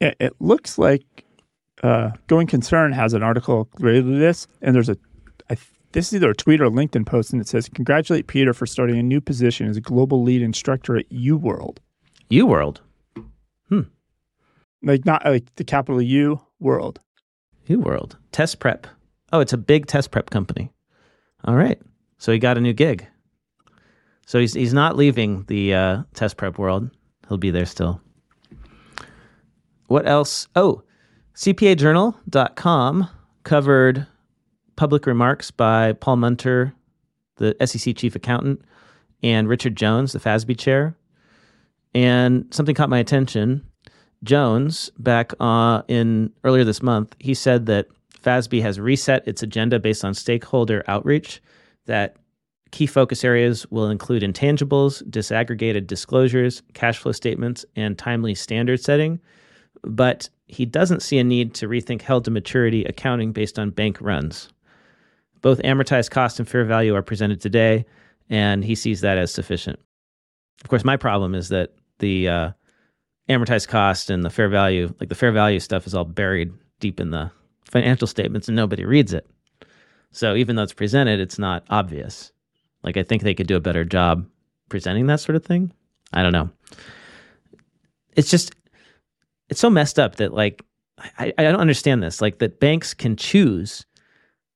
It, 0.00 0.16
it 0.20 0.34
looks 0.40 0.78
like 0.78 1.24
uh, 1.82 2.10
Going 2.26 2.46
Concern 2.46 2.92
has 2.92 3.12
an 3.12 3.22
article 3.22 3.68
related 3.78 4.04
to 4.06 4.18
this, 4.18 4.46
and 4.62 4.74
there's 4.74 4.88
a 4.88 4.96
I, 5.50 5.56
this 5.92 6.08
is 6.08 6.14
either 6.14 6.30
a 6.30 6.34
tweet 6.34 6.60
or 6.60 6.64
a 6.64 6.70
LinkedIn 6.70 7.06
post, 7.06 7.32
and 7.32 7.40
it 7.40 7.48
says, 7.48 7.68
"Congratulate 7.68 8.26
Peter 8.26 8.52
for 8.52 8.66
starting 8.66 8.98
a 8.98 9.02
new 9.02 9.20
position 9.20 9.68
as 9.68 9.76
a 9.76 9.80
global 9.80 10.22
lead 10.22 10.42
instructor 10.42 10.96
at 10.96 11.08
UWorld." 11.10 11.78
UWorld, 12.30 12.78
hmm, 13.68 13.82
like 14.82 15.04
not 15.04 15.24
like 15.24 15.54
the 15.56 15.64
capital 15.64 16.02
U 16.02 16.40
World. 16.58 17.00
UWorld 17.68 18.16
test 18.32 18.58
prep. 18.58 18.86
Oh, 19.32 19.40
it's 19.40 19.52
a 19.52 19.58
big 19.58 19.86
test 19.86 20.10
prep 20.10 20.30
company. 20.30 20.70
All 21.44 21.56
right, 21.56 21.80
so 22.18 22.32
he 22.32 22.38
got 22.38 22.58
a 22.58 22.60
new 22.60 22.72
gig. 22.72 23.06
So 24.26 24.40
he's 24.40 24.54
he's 24.54 24.74
not 24.74 24.96
leaving 24.96 25.44
the 25.46 25.74
uh, 25.74 26.02
test 26.14 26.36
prep 26.36 26.58
world. 26.58 26.90
He'll 27.28 27.38
be 27.38 27.50
there 27.50 27.66
still. 27.66 28.00
What 29.86 30.06
else? 30.06 30.48
Oh, 30.56 30.82
CPAjournal.com 31.34 33.08
covered 33.44 34.06
public 34.76 35.06
remarks 35.06 35.50
by 35.50 35.92
Paul 35.92 36.16
Munter, 36.16 36.74
the 37.36 37.56
SEC 37.64 37.96
chief 37.96 38.14
accountant, 38.14 38.62
and 39.22 39.48
Richard 39.48 39.76
Jones, 39.76 40.12
the 40.12 40.18
FASB 40.18 40.58
chair. 40.58 40.96
And 41.94 42.46
something 42.50 42.74
caught 42.74 42.90
my 42.90 42.98
attention. 42.98 43.64
Jones, 44.22 44.90
back 44.98 45.32
uh, 45.40 45.82
in 45.88 46.32
earlier 46.44 46.64
this 46.64 46.82
month, 46.82 47.14
he 47.18 47.34
said 47.34 47.66
that 47.66 47.86
FASB 48.22 48.60
has 48.62 48.80
reset 48.80 49.26
its 49.26 49.42
agenda 49.42 49.78
based 49.78 50.04
on 50.04 50.14
stakeholder 50.14 50.84
outreach, 50.88 51.40
that 51.86 52.16
key 52.70 52.86
focus 52.86 53.24
areas 53.24 53.66
will 53.70 53.88
include 53.88 54.22
intangibles, 54.22 55.02
disaggregated 55.08 55.86
disclosures, 55.86 56.62
cash 56.74 56.98
flow 56.98 57.12
statements, 57.12 57.64
and 57.76 57.98
timely 57.98 58.34
standard 58.34 58.80
setting. 58.80 59.20
But 59.82 60.28
he 60.46 60.64
doesn't 60.64 61.02
see 61.02 61.18
a 61.18 61.24
need 61.24 61.54
to 61.54 61.68
rethink 61.68 62.02
held 62.02 62.24
to 62.24 62.30
maturity 62.30 62.84
accounting 62.84 63.32
based 63.32 63.58
on 63.58 63.70
bank 63.70 64.00
runs. 64.00 64.48
Both 65.42 65.62
amortized 65.62 66.10
cost 66.10 66.38
and 66.38 66.48
fair 66.48 66.64
value 66.64 66.94
are 66.94 67.02
presented 67.02 67.40
today, 67.40 67.86
and 68.28 68.64
he 68.64 68.74
sees 68.74 69.00
that 69.02 69.18
as 69.18 69.32
sufficient. 69.32 69.78
Of 70.64 70.70
course, 70.70 70.84
my 70.84 70.96
problem 70.96 71.34
is 71.34 71.50
that 71.50 71.74
the 71.98 72.28
uh, 72.28 72.50
amortized 73.28 73.68
cost 73.68 74.10
and 74.10 74.24
the 74.24 74.30
fair 74.30 74.48
value, 74.48 74.92
like 75.00 75.08
the 75.08 75.14
fair 75.14 75.32
value 75.32 75.60
stuff, 75.60 75.86
is 75.86 75.94
all 75.94 76.04
buried 76.04 76.52
deep 76.80 77.00
in 77.00 77.10
the 77.10 77.30
financial 77.70 78.06
statements 78.06 78.48
and 78.48 78.56
nobody 78.56 78.84
reads 78.84 79.12
it. 79.12 79.26
So 80.10 80.34
even 80.34 80.56
though 80.56 80.62
it's 80.62 80.72
presented, 80.72 81.20
it's 81.20 81.38
not 81.38 81.64
obvious. 81.68 82.32
Like 82.86 82.96
I 82.96 83.02
think 83.02 83.22
they 83.22 83.34
could 83.34 83.48
do 83.48 83.56
a 83.56 83.60
better 83.60 83.84
job 83.84 84.26
presenting 84.68 85.08
that 85.08 85.20
sort 85.20 85.36
of 85.36 85.44
thing. 85.44 85.72
I 86.12 86.22
don't 86.22 86.32
know. 86.32 86.48
It's 88.14 88.30
just 88.30 88.54
it's 89.48 89.60
so 89.60 89.68
messed 89.68 89.98
up 89.98 90.16
that 90.16 90.32
like 90.32 90.64
I, 91.18 91.34
I 91.36 91.42
don't 91.42 91.60
understand 91.60 92.02
this. 92.02 92.22
Like 92.22 92.38
that 92.38 92.60
banks 92.60 92.94
can 92.94 93.16
choose 93.16 93.84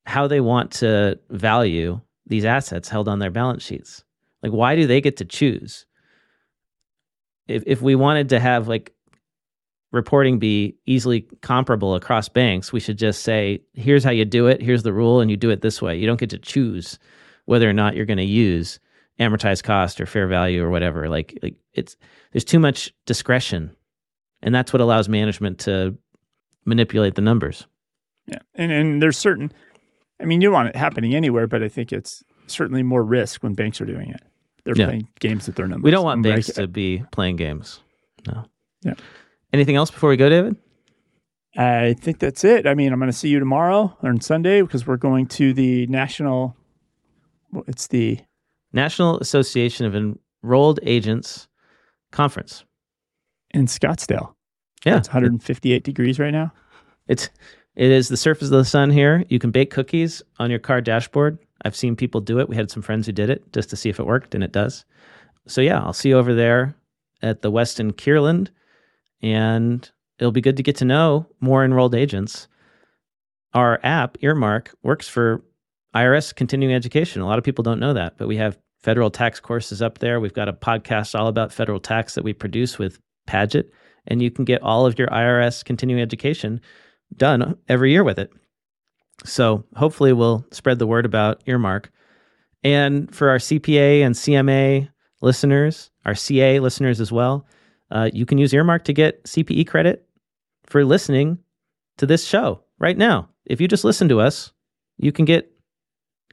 how 0.07 0.27
they 0.27 0.41
want 0.41 0.71
to 0.73 1.19
value 1.29 2.01
these 2.27 2.45
assets 2.45 2.89
held 2.89 3.09
on 3.09 3.19
their 3.19 3.31
balance 3.31 3.65
sheets. 3.65 4.05
Like 4.43 4.53
why 4.53 4.77
do 4.77 4.87
they 4.87 5.01
get 5.01 5.17
to 5.19 5.25
choose? 5.25 5.85
If 7.49 7.65
if 7.67 7.83
we 7.83 7.97
wanted 7.97 8.29
to 8.31 8.39
have 8.39 8.69
like 8.69 8.95
reporting 9.93 10.39
be 10.39 10.77
easily 10.87 11.23
comparable 11.43 11.97
across 11.97 12.29
banks, 12.29 12.73
we 12.73 12.79
should 12.79 12.97
just 12.97 13.23
say, 13.23 13.61
here's 13.75 14.05
how 14.05 14.13
you 14.13 14.25
do 14.25 14.47
it, 14.47 14.63
here's 14.63 14.85
the 14.85 14.93
rule, 14.93 15.21
and 15.21 15.33
you 15.33 15.37
do 15.37 15.51
it 15.51 15.63
this 15.63 15.83
way. 15.83 15.97
You 15.97 16.07
don't 16.07 16.21
get 16.21 16.31
to 16.31 16.39
choose 16.39 16.97
whether 17.51 17.69
or 17.69 17.73
not 17.73 17.97
you're 17.97 18.07
going 18.07 18.17
to 18.17 18.23
use 18.23 18.79
amortized 19.19 19.65
cost 19.65 20.01
or 20.01 20.07
fair 20.07 20.29
value 20.29 20.63
or 20.63 20.71
whatever. 20.71 21.09
Like, 21.09 21.37
like 21.43 21.57
it's 21.75 21.97
there's 22.31 22.45
too 22.45 22.61
much 22.61 22.95
discretion, 23.07 23.75
and 24.41 24.55
that's 24.55 24.73
what 24.73 24.81
allows 24.81 25.09
management 25.09 25.59
to 25.61 25.99
manipulate 26.65 27.17
the 27.17 27.23
numbers. 27.23 27.67
Yeah, 28.29 28.39
and 28.55 28.71
and 28.71 29.03
there's 29.03 29.19
certain. 29.19 29.53
I 30.21 30.27
mean, 30.27 30.41
you 30.41 30.53
want 30.53 30.69
it 30.69 30.77
happening 30.77 31.13
anywhere, 31.13 31.49
but 31.49 31.61
I 31.61 31.69
think 31.69 31.93
it's 31.93 32.23
certainly 32.47 32.85
more 32.85 33.03
risk 33.03 33.43
when 33.43 33.55
banks 33.55 33.81
are 33.81 33.85
doing 33.85 34.11
it. 34.11 34.23
They're 34.63 34.77
yeah. 34.77 34.87
playing 34.87 35.09
games 35.19 35.49
with 35.49 35.57
their 35.57 35.67
numbers. 35.67 35.83
We 35.83 35.91
don't 35.91 36.05
want 36.05 36.23
banks 36.23 36.53
to 36.53 36.69
be 36.69 37.03
playing 37.11 37.35
games. 37.35 37.81
No. 38.29 38.45
Yeah. 38.83 38.95
Anything 39.53 39.75
else 39.75 39.91
before 39.91 40.11
we 40.11 40.17
go, 40.17 40.29
David? 40.29 40.57
I 41.57 41.95
think 41.95 42.21
that's 42.21 42.45
it. 42.45 42.69
I 42.69 42.75
mean, 42.75 42.93
I'm 42.93 43.01
going 43.01 43.11
to 43.11 43.17
see 43.17 43.29
you 43.29 43.41
tomorrow 43.41 43.97
on 44.05 44.21
Sunday 44.21 44.63
because 44.63 44.87
we're 44.87 44.99
going 44.99 45.27
to 45.29 45.53
the 45.53 45.89
national. 45.89 46.55
It's 47.67 47.89
the 47.89 48.19
National 48.73 49.19
Association 49.19 49.87
of 49.87 50.17
Enrolled 50.43 50.81
Agents 50.83 51.49
conference 52.13 52.65
in 53.53 53.67
Scottsdale. 53.67 54.35
Yeah, 54.85 54.97
it's 54.97 55.09
158 55.09 55.85
degrees 55.85 56.19
right 56.19 56.33
now. 56.33 56.53
It's 57.09 57.29
it 57.77 57.91
is 57.91 58.09
the 58.09 58.17
surface 58.17 58.49
of 58.49 58.59
the 58.59 58.65
sun 58.65 58.91
here. 58.91 59.25
You 59.29 59.39
can 59.39 59.51
bake 59.51 59.71
cookies 59.71 60.23
on 60.39 60.51
your 60.51 60.59
car 60.59 60.81
dashboard. 60.81 61.39
I've 61.65 61.77
seen 61.77 61.97
people 61.97 62.21
do 62.21 62.41
it. 62.41 62.49
We 62.49 62.57
had 62.57 62.71
some 62.71 62.83
friends 62.83 63.07
who 63.07 63.13
did 63.13 63.31
it 63.31 63.53
just 63.53 63.71
to 63.71 63.77
see 63.77 63.89
if 63.89 64.01
it 64.01 64.07
worked, 64.07 64.35
and 64.35 64.43
it 64.43 64.53
does. 64.53 64.85
So 65.47 65.61
yeah, 65.61 65.81
I'll 65.81 65.93
see 65.93 66.11
you 66.11 66.19
over 66.19 66.35
there 66.35 66.75
at 67.23 67.43
the 67.43 67.51
Westin 67.51 67.93
Kierland 67.93 68.49
and 69.23 69.91
it'll 70.19 70.33
be 70.33 70.41
good 70.41 70.57
to 70.57 70.63
get 70.63 70.77
to 70.77 70.85
know 70.85 71.27
more 71.41 71.65
enrolled 71.65 71.95
agents. 71.95 72.49
Our 73.53 73.81
app, 73.83 74.17
Earmark, 74.21 74.75
works 74.83 75.09
for 75.09 75.43
IRS 75.95 76.35
continuing 76.35 76.75
education. 76.75 77.23
A 77.23 77.27
lot 77.27 77.39
of 77.39 77.45
people 77.45 77.63
don't 77.63 77.81
know 77.81 77.93
that, 77.93 78.17
but 78.17 78.29
we 78.29 78.37
have 78.37 78.59
federal 78.79 79.11
tax 79.11 79.41
courses 79.41 79.83
up 79.83 79.99
there. 79.99 80.21
We've 80.21 80.33
got 80.33 80.49
a 80.49 80.53
podcast 80.53 81.19
all 81.19 81.27
about 81.27 81.53
federal 81.53 81.81
tax 81.81 82.15
that 82.15 82.25
we 82.25 82.33
produce 82.33 82.79
with 82.79 82.99
Paget, 83.27 83.73
and 84.07 84.23
you 84.23 84.31
can 84.31 84.45
get 84.45 84.63
all 84.63 84.87
of 84.87 84.99
your 84.99 85.09
IRS 85.09 85.65
continuing 85.65 86.03
education 86.03 86.61
done 87.17 87.57
every 87.69 87.93
year 87.93 88.05
with 88.05 88.19
it. 88.19 88.31
So 89.25 89.65
hopefully, 89.77 90.13
we'll 90.13 90.47
spread 90.51 90.79
the 90.79 90.87
word 90.87 91.05
about 91.05 91.43
Earmark. 91.47 91.91
And 92.63 93.15
for 93.15 93.29
our 93.29 93.39
CPA 93.39 94.03
and 94.03 94.15
CMA 94.15 94.89
listeners, 95.21 95.91
our 96.07 96.15
CA 96.15 96.61
listeners 96.61 97.01
as 97.01 97.13
well, 97.13 97.47
uh, 97.91 98.11
you 98.13 98.25
can 98.25 98.39
use 98.39 98.55
Earmark 98.55 98.85
to 98.85 98.93
get 98.93 99.25
CPE 99.25 99.67
credit 99.67 100.07
for 100.65 100.85
listening 100.85 101.39
to 101.99 102.07
this 102.07 102.25
show 102.25 102.63
right 102.79 102.97
now. 102.97 103.29
If 103.45 103.61
you 103.61 103.69
just 103.69 103.85
listen 103.85 104.09
to 104.09 104.21
us, 104.21 104.53
you 104.99 105.13
can 105.13 105.25
get 105.25 105.51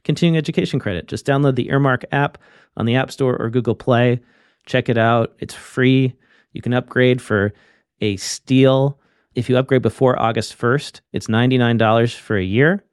continuing 0.04 0.36
education 0.36 0.78
credit. 0.78 1.06
Just 1.06 1.26
download 1.26 1.56
the 1.56 1.68
Earmark 1.68 2.04
app 2.12 2.38
on 2.76 2.86
the 2.86 2.96
App 2.96 3.10
Store 3.10 3.36
or 3.36 3.50
Google 3.50 3.74
Play. 3.74 4.20
Check 4.66 4.88
it 4.88 4.98
out. 4.98 5.34
It's 5.38 5.54
free. 5.54 6.14
You 6.52 6.62
can 6.62 6.74
upgrade 6.74 7.20
for 7.20 7.52
a 8.00 8.16
steal. 8.16 8.98
If 9.34 9.48
you 9.48 9.56
upgrade 9.56 9.82
before 9.82 10.20
August 10.20 10.58
1st, 10.58 11.00
it's 11.12 11.26
$99 11.26 12.14
for 12.14 12.36
a 12.36 12.44
year. 12.44 12.84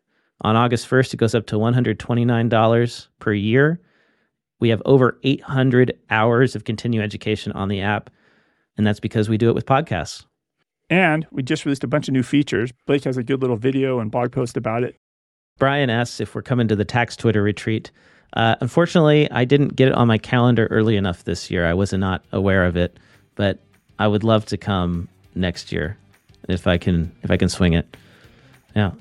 On 0.41 0.56
August 0.56 0.89
1st, 0.89 1.14
it 1.14 1.18
goes 1.18 1.36
up 1.36 1.47
to 1.47 1.56
$129 1.56 3.08
per 3.20 3.34
year. 3.34 3.82
We 4.60 4.70
have 4.70 4.82
over 4.86 5.20
800 5.24 5.97
hours 6.10 6.56
of 6.56 6.64
continuing 6.64 7.03
education 7.03 7.51
on 7.53 7.68
the 7.68 7.82
app. 7.82 8.10
And 8.78 8.86
that's 8.86 8.99
because 8.99 9.30
we 9.30 9.38
do 9.38 9.49
it 9.49 9.56
with 9.56 9.66
podcasts. 9.66 10.26
And 10.89 11.26
we 11.32 11.41
just 11.41 11.66
released 11.66 11.84
a 11.84 11.88
bunch 11.88 12.08
of 12.08 12.14
new 12.14 12.24
features. 12.24 12.72
Blake 12.86 13.06
has 13.06 13.18
a 13.18 13.24
good 13.24 13.41
little 13.41 13.58
video 13.58 13.99
and 13.99 14.12
blog 14.12 14.32
post 14.32 14.58
about 14.58 14.84
it. 14.84 14.97
Brian 15.58 15.89
asks 15.89 16.20
if 16.20 16.36
we're 16.36 16.41
coming 16.41 16.68
to 16.68 16.76
the 16.76 16.84
tax 16.84 17.16
Twitter 17.16 17.41
retreat. 17.41 17.89
Uh, 18.34 18.56
unfortunately, 18.60 19.32
I 19.32 19.45
didn't 19.45 19.76
get 19.78 19.88
it 19.88 19.93
on 19.93 20.08
my 20.08 20.18
calendar 20.18 20.68
early 20.68 20.97
enough 20.97 21.24
this 21.24 21.49
year. 21.49 21.66
I 21.66 21.74
was 21.74 21.93
not 21.93 22.26
aware 22.34 22.66
of 22.66 22.76
it, 22.76 22.97
but 23.36 23.60
I 23.97 24.08
would 24.08 24.26
love 24.26 24.45
to 24.47 24.58
come 24.58 25.08
next 25.34 25.72
year 25.72 25.97
if 26.49 26.68
I 26.68 26.78
can 26.78 27.10
if 27.24 27.32
I 27.32 27.38
can 27.38 27.47
swing 27.47 27.72
it. 27.72 27.95
Yeah, 28.76 28.91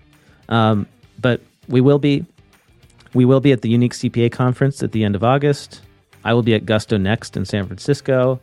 um, 0.48 0.86
but 1.20 1.40
we 1.66 1.80
will 1.80 1.98
be 1.98 2.24
we 3.14 3.24
will 3.24 3.40
be 3.40 3.50
at 3.50 3.62
the 3.62 3.68
Unique 3.68 3.94
CPA 3.94 4.30
conference 4.30 4.80
at 4.80 4.92
the 4.92 5.02
end 5.02 5.16
of 5.16 5.24
August. 5.24 5.82
I 6.22 6.34
will 6.34 6.44
be 6.44 6.54
at 6.54 6.64
Gusto 6.64 6.96
Next 6.96 7.36
in 7.36 7.44
San 7.44 7.66
Francisco. 7.66 8.40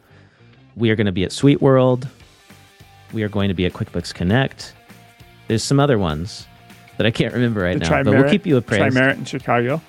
We 0.76 0.90
are 0.90 0.98
going 0.98 1.06
to 1.06 1.14
be 1.14 1.24
at 1.24 1.32
SuiteWorld. 1.32 2.08
We 3.14 3.24
are 3.24 3.30
going 3.30 3.48
to 3.48 3.54
be 3.54 3.66
at 3.66 3.72
QuickBooks 3.72 4.14
Connect. 4.14 4.74
There's 5.48 5.64
some 5.64 5.80
other 5.80 5.98
ones 5.98 6.48
that 6.98 7.08
I 7.08 7.12
can't 7.12 7.34
remember 7.34 7.62
right 7.62 7.80
The 7.80 7.90
now, 7.90 8.04
but 8.04 8.14
we'll 8.14 8.30
keep 8.30 8.46
you 8.46 8.58
appraised. 8.58 8.96
Trimerit 8.96 9.18
in 9.18 9.26
Chicago 9.26 9.82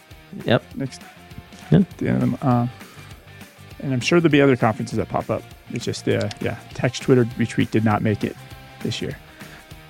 Yep. 0.44 0.62
next. 0.76 1.02
Yeah. 1.70 2.34
uh, 2.42 2.66
and 3.80 3.92
I'm 3.92 4.00
sure 4.00 4.20
there'll 4.20 4.30
be 4.32 4.40
other 4.40 4.56
conferences 4.56 4.96
that 4.98 5.08
pop 5.08 5.28
up. 5.30 5.42
It's 5.70 5.84
just, 5.84 6.06
uh, 6.08 6.28
yeah, 6.40 6.56
Text 6.74 7.02
Twitter 7.02 7.26
retreat 7.38 7.70
did 7.70 7.84
not 7.84 8.02
make 8.02 8.22
it 8.24 8.36
this 8.82 9.00
year. 9.02 9.16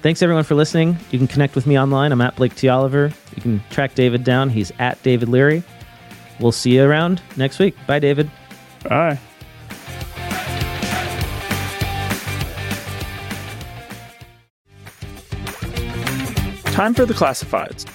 Thanks 0.03 0.23
everyone 0.23 0.45
for 0.45 0.55
listening. 0.55 0.97
You 1.11 1.19
can 1.19 1.29
connect 1.29 1.55
with 1.55 1.67
me 1.67 1.79
online. 1.79 2.11
I'm 2.13 2.21
at 2.21 2.35
Blake 2.37 2.55
T. 2.57 2.69
Oliver. 2.69 3.13
You 3.37 3.43
can 3.43 3.63
track 3.71 3.95
David 3.95 4.25
down. 4.25 4.51
He's 4.51 4.73
at 4.79 5.01
David 5.03 5.29
Leary. 5.29 5.63
We'll 6.41 6.51
see 6.53 6.75
you 6.75 6.83
around 6.85 7.23
next 7.37 7.59
week. 7.59 7.77
Bye, 7.87 7.99
David. 8.01 8.31
Bye. 8.85 9.19
Time 16.83 16.95
for 16.95 17.07
the 17.07 17.15
classifieds. 17.15 17.87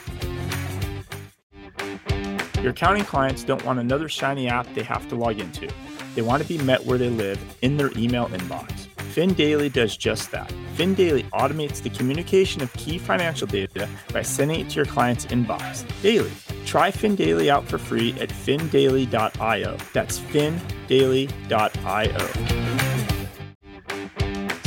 Your 2.63 2.71
accounting 2.71 3.03
clients 3.03 3.43
don't 3.43 3.65
want 3.65 3.79
another 3.79 4.07
shiny 4.07 4.47
app 4.47 4.65
they 4.75 4.83
have 4.83 5.09
to 5.09 5.15
log 5.15 5.41
into. 5.41 5.69
They 6.15 6.21
want 6.21 6.41
to 6.41 6.47
be 6.47 6.57
met 6.59 6.85
where 6.85 6.97
they 6.97 7.09
live 7.09 7.37
in 7.61 7.75
their 7.75 7.91
email 7.97 8.27
inbox. 8.27 8.87
FinDaily 9.13 9.73
does 9.73 9.97
just 9.97 10.31
that. 10.31 10.49
FinDaily 10.77 11.29
automates 11.31 11.81
the 11.81 11.89
communication 11.89 12.61
of 12.61 12.71
key 12.75 12.97
financial 12.97 13.45
data 13.45 13.89
by 14.13 14.21
sending 14.21 14.61
it 14.61 14.69
to 14.69 14.75
your 14.77 14.85
client's 14.85 15.25
inbox 15.25 15.83
daily. 16.01 16.31
Try 16.65 16.89
FinDaily 16.89 17.49
out 17.49 17.67
for 17.67 17.77
free 17.77 18.13
at 18.21 18.29
findaily.io. 18.29 19.77
That's 19.91 20.17
findaily.io. 20.17 21.27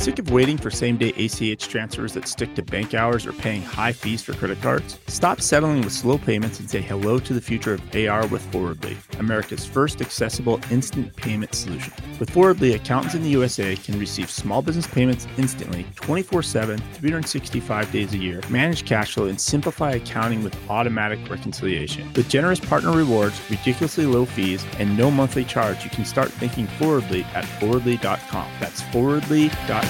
Sick 0.01 0.19
of 0.19 0.31
waiting 0.31 0.57
for 0.57 0.71
same 0.71 0.97
day 0.97 1.13
ACH 1.19 1.69
transfers 1.69 2.15
that 2.15 2.27
stick 2.27 2.55
to 2.55 2.63
bank 2.63 2.95
hours 2.95 3.27
or 3.27 3.35
paying 3.35 3.61
high 3.61 3.93
fees 3.93 4.23
for 4.23 4.33
credit 4.33 4.59
cards? 4.63 4.99
Stop 5.09 5.43
settling 5.43 5.83
with 5.83 5.93
slow 5.93 6.17
payments 6.17 6.59
and 6.59 6.71
say 6.71 6.81
hello 6.81 7.19
to 7.19 7.35
the 7.35 7.41
future 7.41 7.75
of 7.75 7.95
AR 7.95 8.27
with 8.29 8.41
Forwardly, 8.51 8.97
America's 9.19 9.67
first 9.67 10.01
accessible 10.01 10.59
instant 10.71 11.15
payment 11.17 11.55
solution. 11.55 11.93
With 12.19 12.31
Forwardly, 12.31 12.73
accountants 12.73 13.15
in 13.15 13.23
the 13.23 13.29
USA 13.29 13.77
can 13.77 14.01
receive 14.01 14.31
small 14.31 14.63
business 14.63 14.87
payments 14.87 15.27
instantly, 15.37 15.85
24 15.97 16.45
7, 16.45 16.79
365 16.79 17.93
days 17.93 18.15
a 18.15 18.17
year, 18.17 18.41
manage 18.49 18.87
cash 18.87 19.13
flow, 19.13 19.27
and 19.27 19.39
simplify 19.39 19.91
accounting 19.91 20.43
with 20.43 20.57
automatic 20.71 21.19
reconciliation. 21.29 22.11
With 22.15 22.31
generous 22.31 22.59
partner 22.59 22.93
rewards, 22.93 23.39
ridiculously 23.51 24.07
low 24.07 24.25
fees, 24.25 24.65
and 24.79 24.97
no 24.97 25.11
monthly 25.11 25.45
charge, 25.45 25.85
you 25.85 25.91
can 25.91 26.07
start 26.07 26.33
thinking 26.33 26.67
forwardly 26.79 27.25
at 27.35 27.45
forwardly.com. 27.45 28.51
That's 28.61 28.81
forwardly.com. 28.81 29.90